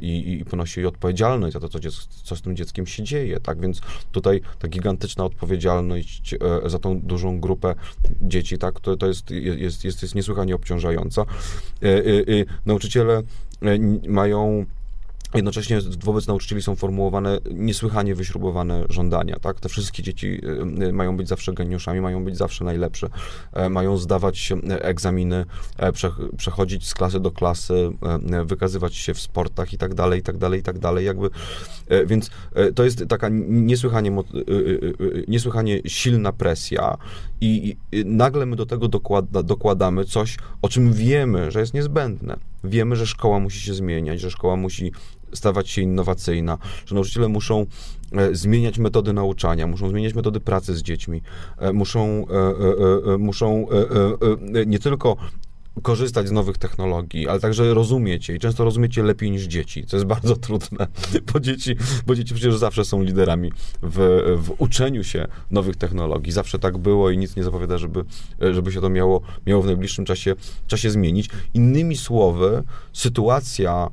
i, 0.00 0.40
i 0.40 0.44
ponosi 0.44 0.86
odpowiedzialność 0.86 1.52
za 1.52 1.60
to, 1.60 1.68
co, 1.68 1.78
co 2.24 2.36
z 2.36 2.42
tym 2.42 2.56
dzieckiem 2.56 2.86
się 2.86 3.02
dzieje, 3.02 3.40
tak, 3.40 3.60
więc 3.60 3.80
tutaj 4.12 4.40
ta 4.58 4.68
gigantyczna 4.68 5.24
odpowiedzialność 5.24 6.34
za 6.66 6.78
tą 6.78 7.00
dużą 7.00 7.40
grupę 7.40 7.74
dzieci, 8.22 8.58
tak, 8.58 8.80
to, 8.80 8.96
to 8.96 9.06
jest, 9.06 9.30
jest, 9.30 9.84
jest, 9.84 10.02
jest 10.02 10.14
niesłychanie 10.14 10.54
obciążająca. 10.54 11.24
Nauczyciele 12.66 13.22
mają 14.08 14.66
Jednocześnie 15.34 15.80
wobec 16.04 16.26
nauczycieli 16.26 16.62
są 16.62 16.76
formułowane 16.76 17.38
niesłychanie 17.50 18.14
wyśrubowane 18.14 18.84
żądania, 18.90 19.36
tak? 19.40 19.60
Te 19.60 19.68
wszystkie 19.68 20.02
dzieci 20.02 20.26
y, 20.26 20.84
y, 20.84 20.92
mają 20.92 21.16
być 21.16 21.28
zawsze 21.28 21.52
geniuszami, 21.52 22.00
mają 22.00 22.24
być 22.24 22.36
zawsze 22.36 22.64
najlepsze, 22.64 23.08
e, 23.52 23.68
mają 23.68 23.96
zdawać 23.96 24.52
e, 24.52 24.84
egzaminy, 24.84 25.44
e, 25.76 25.92
przechodzić 26.36 26.88
z 26.88 26.94
klasy 26.94 27.20
do 27.20 27.30
klasy, 27.30 27.90
wykazywać 28.44 28.94
się 28.94 29.14
w 29.14 29.20
sportach 29.20 29.72
i 29.72 29.78
tak 29.78 29.94
dalej, 29.94 30.20
i 30.20 30.22
tak 30.22 30.38
dalej, 30.38 30.60
i 30.60 30.62
tak 30.62 30.78
dalej, 30.78 31.06
jakby, 31.06 31.30
więc 32.06 32.30
to 32.74 32.84
jest 32.84 33.04
taka 33.08 33.28
niesłychanie, 33.48 34.12
niesłychanie 35.28 35.80
silna 35.86 36.32
presja 36.32 36.96
i 37.40 37.76
nagle 38.04 38.46
my 38.46 38.56
do 38.56 38.66
tego 38.66 38.88
dokłada, 38.88 39.42
dokładamy 39.42 40.04
coś, 40.04 40.36
o 40.62 40.68
czym 40.68 40.92
wiemy, 40.92 41.50
że 41.50 41.60
jest 41.60 41.74
niezbędne. 41.74 42.36
Wiemy, 42.64 42.96
że 42.96 43.06
szkoła 43.06 43.40
musi 43.40 43.60
się 43.60 43.74
zmieniać, 43.74 44.20
że 44.20 44.30
szkoła 44.30 44.56
musi 44.56 44.92
stawać 45.32 45.70
się 45.70 45.82
innowacyjna, 45.82 46.58
że 46.86 46.94
nauczyciele 46.94 47.28
muszą 47.28 47.66
e, 48.12 48.34
zmieniać 48.34 48.78
metody 48.78 49.12
nauczania, 49.12 49.66
muszą 49.66 49.88
zmieniać 49.88 50.14
metody 50.14 50.40
pracy 50.40 50.76
z 50.76 50.82
dziećmi, 50.82 51.22
e, 51.58 51.72
muszą, 51.72 52.26
e, 53.14 53.18
muszą 53.18 53.66
nie 54.66 54.78
tylko 54.78 55.16
korzystać 55.82 56.28
z 56.28 56.32
nowych 56.32 56.58
technologii, 56.58 57.28
ale 57.28 57.40
także 57.40 57.74
rozumieć 57.74 58.28
je 58.28 58.34
i 58.36 58.38
często 58.38 58.64
rozumiecie 58.64 59.02
lepiej 59.02 59.30
niż 59.30 59.42
dzieci, 59.42 59.86
co 59.86 59.96
jest 59.96 60.06
bardzo 60.06 60.36
trudne, 60.36 60.86
bo 61.32 61.40
dzieci, 61.40 61.76
bo 62.06 62.14
dzieci 62.14 62.34
przecież 62.34 62.56
zawsze 62.56 62.84
są 62.84 63.02
liderami 63.02 63.52
w, 63.82 64.22
w 64.38 64.54
uczeniu 64.58 65.04
się 65.04 65.26
nowych 65.50 65.76
technologii. 65.76 66.32
Zawsze 66.32 66.58
tak 66.58 66.78
było 66.78 67.10
i 67.10 67.18
nic 67.18 67.36
nie 67.36 67.44
zapowiada, 67.44 67.78
żeby, 67.78 68.04
żeby 68.40 68.72
się 68.72 68.80
to 68.80 68.88
miało, 68.88 69.20
miało 69.46 69.62
w 69.62 69.66
najbliższym 69.66 70.04
czasie, 70.04 70.34
czasie 70.66 70.90
zmienić. 70.90 71.30
Innymi 71.54 71.96
słowy, 71.96 72.62
sytuacja 72.92 73.90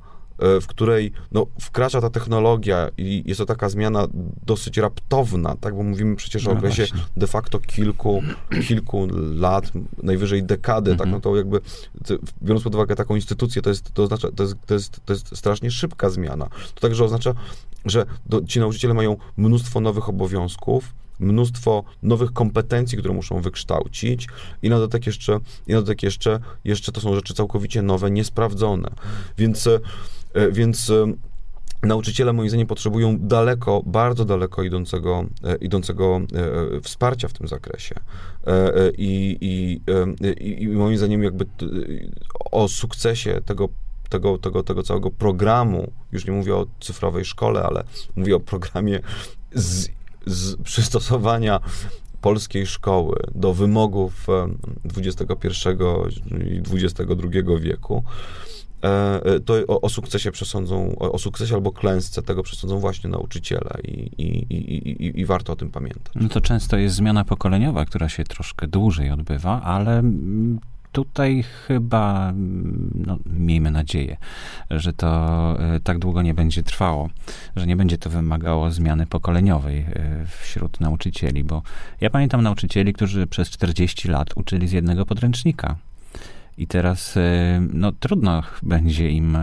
w 0.61 0.67
której 0.67 1.11
no, 1.31 1.47
wkracza 1.59 2.01
ta 2.01 2.09
technologia 2.09 2.89
i 2.97 3.23
jest 3.25 3.37
to 3.37 3.45
taka 3.45 3.69
zmiana 3.69 4.07
dosyć 4.45 4.77
raptowna, 4.77 5.55
tak, 5.61 5.75
bo 5.75 5.83
mówimy 5.83 6.15
przecież 6.15 6.45
no 6.45 6.51
o 6.51 6.53
okresie 6.53 6.85
właśnie. 6.85 7.07
de 7.17 7.27
facto 7.27 7.59
kilku, 7.59 8.23
kilku 8.67 9.07
lat, 9.35 9.71
najwyżej 10.03 10.43
dekady, 10.43 10.95
tak, 10.95 11.07
no 11.07 11.21
to 11.21 11.35
jakby, 11.35 11.61
biorąc 12.41 12.63
pod 12.63 12.75
uwagę 12.75 12.95
taką 12.95 13.15
instytucję, 13.15 13.61
to 13.61 13.69
jest, 13.69 13.93
to 13.93 14.03
oznacza, 14.03 14.27
to 14.35 14.43
jest, 14.43 14.55
to 14.65 14.73
jest, 14.73 14.99
to 15.05 15.13
jest 15.13 15.37
strasznie 15.37 15.71
szybka 15.71 16.09
zmiana. 16.09 16.47
To 16.75 16.81
także 16.81 17.03
oznacza, 17.03 17.33
że 17.85 18.05
do, 18.25 18.41
ci 18.41 18.59
nauczyciele 18.59 18.93
mają 18.93 19.17
mnóstwo 19.37 19.79
nowych 19.79 20.09
obowiązków, 20.09 20.93
mnóstwo 21.23 21.83
nowych 22.03 22.33
kompetencji, 22.33 22.97
które 22.97 23.13
muszą 23.13 23.41
wykształcić 23.41 24.27
i 24.61 24.69
na 24.69 24.75
dodatek 24.75 25.05
jeszcze, 25.05 25.39
i 25.67 25.71
na 25.71 25.77
dodatek 25.77 26.03
jeszcze, 26.03 26.39
jeszcze 26.63 26.91
to 26.91 27.01
są 27.01 27.15
rzeczy 27.15 27.33
całkowicie 27.33 27.81
nowe, 27.81 28.11
niesprawdzone. 28.11 28.89
Więc, 29.37 29.67
e, 29.67 29.79
więc 30.51 30.89
e, 30.89 31.13
nauczyciele 31.83 32.33
moim 32.33 32.49
zdaniem 32.49 32.67
potrzebują 32.67 33.17
daleko, 33.19 33.83
bardzo 33.85 34.25
daleko 34.25 34.63
idącego, 34.63 35.25
e, 35.43 35.55
idącego 35.55 36.21
wsparcia 36.83 37.27
w 37.27 37.33
tym 37.33 37.47
zakresie. 37.47 37.95
I, 38.97 39.37
i, 39.41 39.81
i, 40.41 40.63
i 40.63 40.67
moim 40.67 40.97
zdaniem 40.97 41.23
jakby 41.23 41.45
o 42.51 42.67
sukcesie 42.67 43.41
tego 43.45 43.69
tego, 44.13 44.37
tego, 44.37 44.63
tego 44.63 44.83
całego 44.83 45.11
programu, 45.11 45.91
już 46.11 46.25
nie 46.25 46.33
mówię 46.33 46.55
o 46.55 46.67
cyfrowej 46.79 47.25
szkole, 47.25 47.63
ale 47.63 47.83
mówię 48.15 48.35
o 48.35 48.39
programie 48.39 48.99
z 49.51 49.87
z 50.25 50.61
przystosowania 50.61 51.59
polskiej 52.21 52.67
szkoły 52.67 53.15
do 53.35 53.53
wymogów 53.53 54.27
XXI 54.97 55.47
i 56.31 56.61
XXI 56.83 57.25
wieku, 57.59 58.03
e, 58.83 58.87
e, 59.25 59.39
to 59.39 59.53
o, 59.67 59.81
o, 59.81 59.89
sukcesie 59.89 60.31
przesądzą, 60.31 60.95
o, 60.99 61.11
o, 61.11 61.17
sukcesie 61.17 61.55
albo 61.55 61.71
klęsce 61.71 62.21
tego 62.21 62.43
przesądzą 62.43 62.79
właśnie 62.79 63.09
nauczyciele 63.09 63.77
i, 63.83 64.11
i, 64.17 64.27
i, 64.53 65.19
i, 65.19 65.25
warto 65.25 65.53
o 65.53 65.55
tym 65.55 65.71
pamiętać. 65.71 66.13
No 66.15 66.29
to 66.29 66.41
często 66.41 66.77
jest 66.77 66.95
zmiana 66.95 67.25
pokoleniowa, 67.25 67.85
która 67.85 68.09
się 68.09 68.23
troszkę 68.23 68.67
dłużej 68.67 69.11
odbywa, 69.11 69.61
ale 69.61 70.03
tutaj 70.93 71.43
chyba, 71.67 72.33
no, 72.95 73.17
miejmy 73.25 73.71
nadzieję, 73.71 74.17
że 74.69 74.93
to 74.93 75.09
e, 75.59 75.79
tak 75.79 75.99
długo 75.99 76.21
nie 76.21 76.33
będzie 76.33 76.63
trwało, 76.63 77.09
że 77.55 77.67
nie 77.67 77.75
będzie 77.75 77.97
to 77.97 78.09
wymagało 78.09 78.71
zmiany 78.71 79.05
pokoleniowej 79.05 79.79
e, 79.79 80.25
wśród 80.41 80.79
nauczycieli, 80.79 81.43
bo 81.43 81.61
ja 82.01 82.09
pamiętam 82.09 82.41
nauczycieli, 82.41 82.93
którzy 82.93 83.27
przez 83.27 83.49
40 83.49 84.07
lat 84.07 84.29
uczyli 84.35 84.67
z 84.67 84.71
jednego 84.71 85.05
podręcznika. 85.05 85.75
I 86.57 86.67
teraz 86.67 87.17
e, 87.17 87.21
no, 87.73 87.91
trudno 87.91 88.43
będzie 88.63 89.09
im 89.09 89.37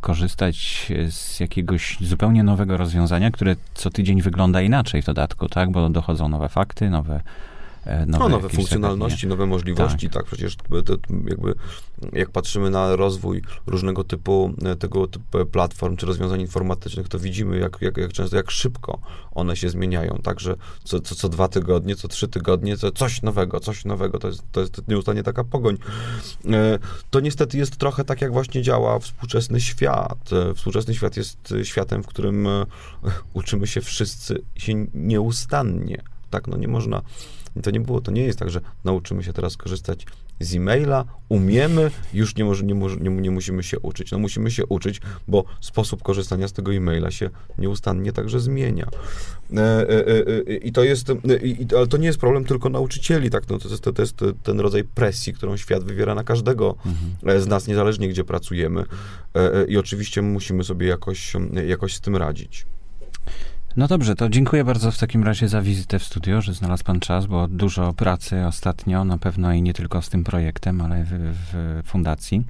korzystać 0.00 0.88
z 1.10 1.40
jakiegoś 1.40 1.98
zupełnie 2.00 2.42
nowego 2.42 2.76
rozwiązania, 2.76 3.30
które 3.30 3.56
co 3.74 3.90
tydzień 3.90 4.22
wygląda 4.22 4.62
inaczej 4.62 5.02
w 5.02 5.06
dodatku, 5.06 5.48
tak? 5.48 5.70
Bo 5.70 5.90
dochodzą 5.90 6.28
nowe 6.28 6.48
fakty, 6.48 6.90
nowe 6.90 7.20
nowe, 7.86 8.24
no, 8.24 8.28
nowe 8.28 8.48
funkcjonalności, 8.48 9.26
nowe 9.26 9.46
możliwości, 9.46 10.06
tak. 10.06 10.14
tak, 10.14 10.24
przecież 10.24 10.56
to, 10.56 10.96
jakby 11.28 11.54
jak 12.12 12.30
patrzymy 12.30 12.70
na 12.70 12.96
rozwój 12.96 13.42
różnego 13.66 14.04
typu 14.04 14.54
e, 14.64 14.76
tego 14.76 15.06
typu 15.06 15.46
platform 15.46 15.96
czy 15.96 16.06
rozwiązań 16.06 16.40
informatycznych, 16.40 17.08
to 17.08 17.18
widzimy 17.18 17.58
jak, 17.58 17.78
jak, 17.80 17.96
jak 17.96 18.12
często, 18.12 18.36
jak 18.36 18.50
szybko 18.50 18.98
one 19.32 19.56
się 19.56 19.70
zmieniają, 19.70 20.18
także 20.22 20.56
co, 20.84 21.00
co, 21.00 21.14
co 21.14 21.28
dwa 21.28 21.48
tygodnie, 21.48 21.96
co 21.96 22.08
trzy 22.08 22.28
tygodnie, 22.28 22.76
co, 22.76 22.90
coś 22.90 23.22
nowego, 23.22 23.60
coś 23.60 23.84
nowego, 23.84 24.18
to 24.18 24.28
jest, 24.28 24.42
to 24.52 24.60
jest 24.60 24.88
nieustannie 24.88 25.22
taka 25.22 25.44
pogoń. 25.44 25.78
E, 26.46 26.78
to 27.10 27.20
niestety 27.20 27.58
jest 27.58 27.76
trochę 27.76 28.04
tak, 28.04 28.20
jak 28.20 28.32
właśnie 28.32 28.62
działa 28.62 28.98
współczesny 28.98 29.60
świat. 29.60 30.30
Współczesny 30.56 30.94
świat 30.94 31.16
jest 31.16 31.54
światem, 31.62 32.02
w 32.02 32.06
którym 32.06 32.48
uczymy 33.34 33.66
się 33.66 33.80
wszyscy 33.80 34.42
się 34.56 34.86
nieustannie, 34.94 36.02
tak, 36.30 36.46
no 36.46 36.56
nie 36.56 36.68
można 36.68 37.02
to 37.62 37.70
nie 37.70 37.80
było, 37.80 38.00
to 38.00 38.10
nie 38.10 38.22
jest 38.22 38.38
tak, 38.38 38.50
że 38.50 38.60
nauczymy 38.84 39.24
się 39.24 39.32
teraz 39.32 39.56
korzystać 39.56 40.06
z 40.40 40.54
e-maila, 40.54 41.04
umiemy, 41.28 41.90
już 42.14 42.36
nie, 42.36 42.44
może, 42.44 42.64
nie, 42.64 42.74
nie, 43.00 43.10
nie 43.10 43.30
musimy 43.30 43.62
się 43.62 43.78
uczyć. 43.78 44.10
No 44.10 44.18
musimy 44.18 44.50
się 44.50 44.66
uczyć, 44.66 45.00
bo 45.28 45.44
sposób 45.60 46.02
korzystania 46.02 46.48
z 46.48 46.52
tego 46.52 46.74
e-maila 46.74 47.10
się 47.10 47.30
nieustannie 47.58 48.12
także 48.12 48.40
zmienia. 48.40 48.86
E, 49.56 49.88
e, 49.88 50.06
e, 50.48 50.56
I 50.56 50.72
to 50.72 50.84
jest, 50.84 51.12
ale 51.76 51.86
to 51.86 51.96
nie 51.96 52.06
jest 52.06 52.18
problem 52.18 52.44
tylko 52.44 52.68
nauczycieli, 52.68 53.30
tak? 53.30 53.48
No, 53.48 53.58
to, 53.58 53.68
jest, 53.68 53.84
to 53.84 54.02
jest 54.02 54.16
ten 54.42 54.60
rodzaj 54.60 54.84
presji, 54.84 55.32
którą 55.32 55.56
świat 55.56 55.84
wywiera 55.84 56.14
na 56.14 56.24
każdego 56.24 56.74
mhm. 56.86 57.42
z 57.42 57.46
nas, 57.46 57.66
niezależnie 57.66 58.08
gdzie 58.08 58.24
pracujemy. 58.24 58.84
I 59.68 59.76
oczywiście 59.76 60.22
musimy 60.22 60.64
sobie 60.64 60.86
jakoś, 60.86 61.32
jakoś 61.66 61.94
z 61.94 62.00
tym 62.00 62.16
radzić. 62.16 62.66
No 63.76 63.88
dobrze, 63.88 64.14
to 64.14 64.28
dziękuję 64.28 64.64
bardzo 64.64 64.90
w 64.90 64.98
takim 64.98 65.24
razie 65.24 65.48
za 65.48 65.62
wizytę 65.62 65.98
w 65.98 66.04
studio, 66.04 66.40
że 66.40 66.54
znalazł 66.54 66.84
pan 66.84 67.00
czas, 67.00 67.26
bo 67.26 67.48
dużo 67.48 67.92
pracy 67.92 68.46
ostatnio, 68.46 69.04
na 69.04 69.18
pewno 69.18 69.52
i 69.52 69.62
nie 69.62 69.74
tylko 69.74 70.02
z 70.02 70.08
tym 70.08 70.24
projektem, 70.24 70.80
ale 70.80 71.04
w, 71.04 71.08
w 71.12 71.82
fundacji. 71.86 72.44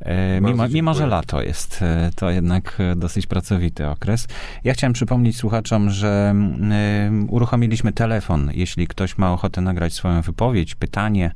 E, 0.00 0.40
mimo, 0.40 0.68
mimo, 0.68 0.94
że 0.94 1.06
lato 1.06 1.42
jest, 1.42 1.82
e, 1.82 2.10
to 2.16 2.30
jednak 2.30 2.78
dosyć 2.96 3.26
pracowity 3.26 3.86
okres. 3.86 4.26
Ja 4.64 4.74
chciałem 4.74 4.92
przypomnieć 4.92 5.36
słuchaczom, 5.36 5.90
że 5.90 6.34
y, 7.10 7.26
uruchomiliśmy 7.28 7.92
telefon. 7.92 8.50
Jeśli 8.54 8.86
ktoś 8.86 9.18
ma 9.18 9.32
ochotę 9.32 9.60
nagrać 9.60 9.92
swoją 9.92 10.22
wypowiedź, 10.22 10.74
pytanie, 10.74 11.30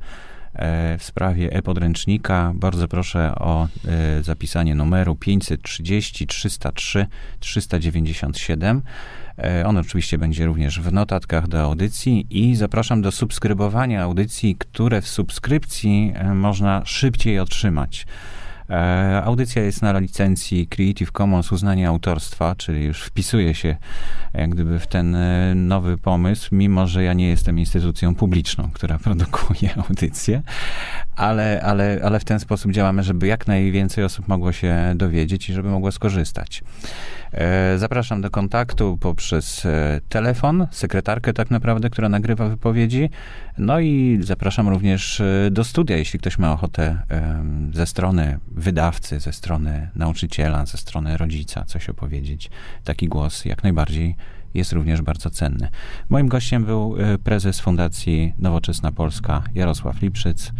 w 0.99 1.03
sprawie 1.03 1.53
e-podręcznika. 1.53 2.51
Bardzo 2.55 2.87
proszę 2.87 3.35
o 3.35 3.67
zapisanie 4.21 4.75
numeru 4.75 5.15
530 5.15 6.27
303 6.27 7.07
397. 7.39 8.81
On 9.65 9.77
oczywiście 9.77 10.17
będzie 10.17 10.45
również 10.45 10.79
w 10.79 10.93
notatkach 10.93 11.47
do 11.47 11.61
audycji 11.61 12.27
i 12.29 12.55
zapraszam 12.55 13.01
do 13.01 13.11
subskrybowania 13.11 14.03
audycji, 14.03 14.55
które 14.55 15.01
w 15.01 15.07
subskrypcji 15.07 16.13
można 16.33 16.81
szybciej 16.85 17.39
otrzymać. 17.39 18.05
E, 18.69 19.21
audycja 19.23 19.63
jest 19.63 19.81
na 19.81 19.99
licencji 19.99 20.67
Creative 20.67 21.11
Commons 21.11 21.51
uznanie 21.51 21.87
autorstwa, 21.87 22.55
czyli 22.55 22.85
już 22.85 23.01
wpisuje 23.01 23.55
się 23.55 23.75
jak 24.33 24.49
gdyby 24.49 24.79
w 24.79 24.87
ten 24.87 25.15
e, 25.15 25.55
nowy 25.55 25.97
pomysł, 25.97 26.49
mimo 26.51 26.87
że 26.87 27.03
ja 27.03 27.13
nie 27.13 27.29
jestem 27.29 27.59
instytucją 27.59 28.15
publiczną, 28.15 28.69
która 28.73 28.99
produkuje 29.03 29.75
audycję, 29.77 30.41
ale, 31.15 31.61
ale, 31.61 31.99
ale 32.03 32.19
w 32.19 32.25
ten 32.25 32.39
sposób 32.39 32.71
działamy, 32.71 33.03
żeby 33.03 33.27
jak 33.27 33.47
najwięcej 33.47 34.03
osób 34.03 34.27
mogło 34.27 34.51
się 34.51 34.93
dowiedzieć 34.95 35.49
i 35.49 35.53
żeby 35.53 35.69
mogło 35.69 35.91
skorzystać. 35.91 36.63
E, 37.33 37.77
zapraszam 37.77 38.21
do 38.21 38.29
kontaktu 38.29 38.97
poprzez 38.97 39.65
e, 39.65 40.01
telefon, 40.09 40.67
sekretarkę 40.71 41.33
tak 41.33 41.51
naprawdę, 41.51 41.89
która 41.89 42.09
nagrywa 42.09 42.49
wypowiedzi. 42.49 43.09
No 43.57 43.79
i 43.79 44.19
zapraszam 44.21 44.69
również 44.69 45.21
e, 45.21 45.49
do 45.51 45.63
studia, 45.63 45.97
jeśli 45.97 46.19
ktoś 46.19 46.37
ma 46.37 46.53
ochotę 46.53 47.01
ze 47.73 47.87
strony 47.87 48.39
wydawcy, 48.47 49.19
ze 49.19 49.33
strony 49.33 49.89
nauczyciela, 49.95 50.65
ze 50.65 50.77
strony 50.77 51.17
rodzica 51.17 51.65
coś 51.65 51.89
opowiedzieć. 51.89 52.49
Taki 52.83 53.07
głos 53.07 53.45
jak 53.45 53.63
najbardziej 53.63 54.15
jest 54.53 54.73
również 54.73 55.01
bardzo 55.01 55.29
cenny. 55.29 55.69
Moim 56.09 56.27
gościem 56.27 56.65
był 56.65 56.95
prezes 57.23 57.59
Fundacji 57.59 58.33
Nowoczesna 58.39 58.91
Polska 58.91 59.43
Jarosław 59.55 60.01
Lipszyc. 60.01 60.51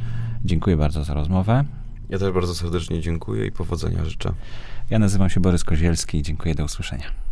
Dziękuję 0.45 0.77
bardzo 0.77 1.03
za 1.03 1.13
rozmowę. 1.13 1.63
Ja 2.09 2.19
też 2.19 2.31
bardzo 2.31 2.55
serdecznie 2.55 3.01
dziękuję 3.01 3.45
i 3.45 3.51
powodzenia 3.51 4.05
życzę. 4.05 4.33
Ja 4.89 4.99
nazywam 4.99 5.29
się 5.29 5.39
Borys 5.39 5.63
Kozielski 5.63 6.17
i 6.17 6.21
dziękuję, 6.21 6.55
do 6.55 6.63
usłyszenia. 6.63 7.22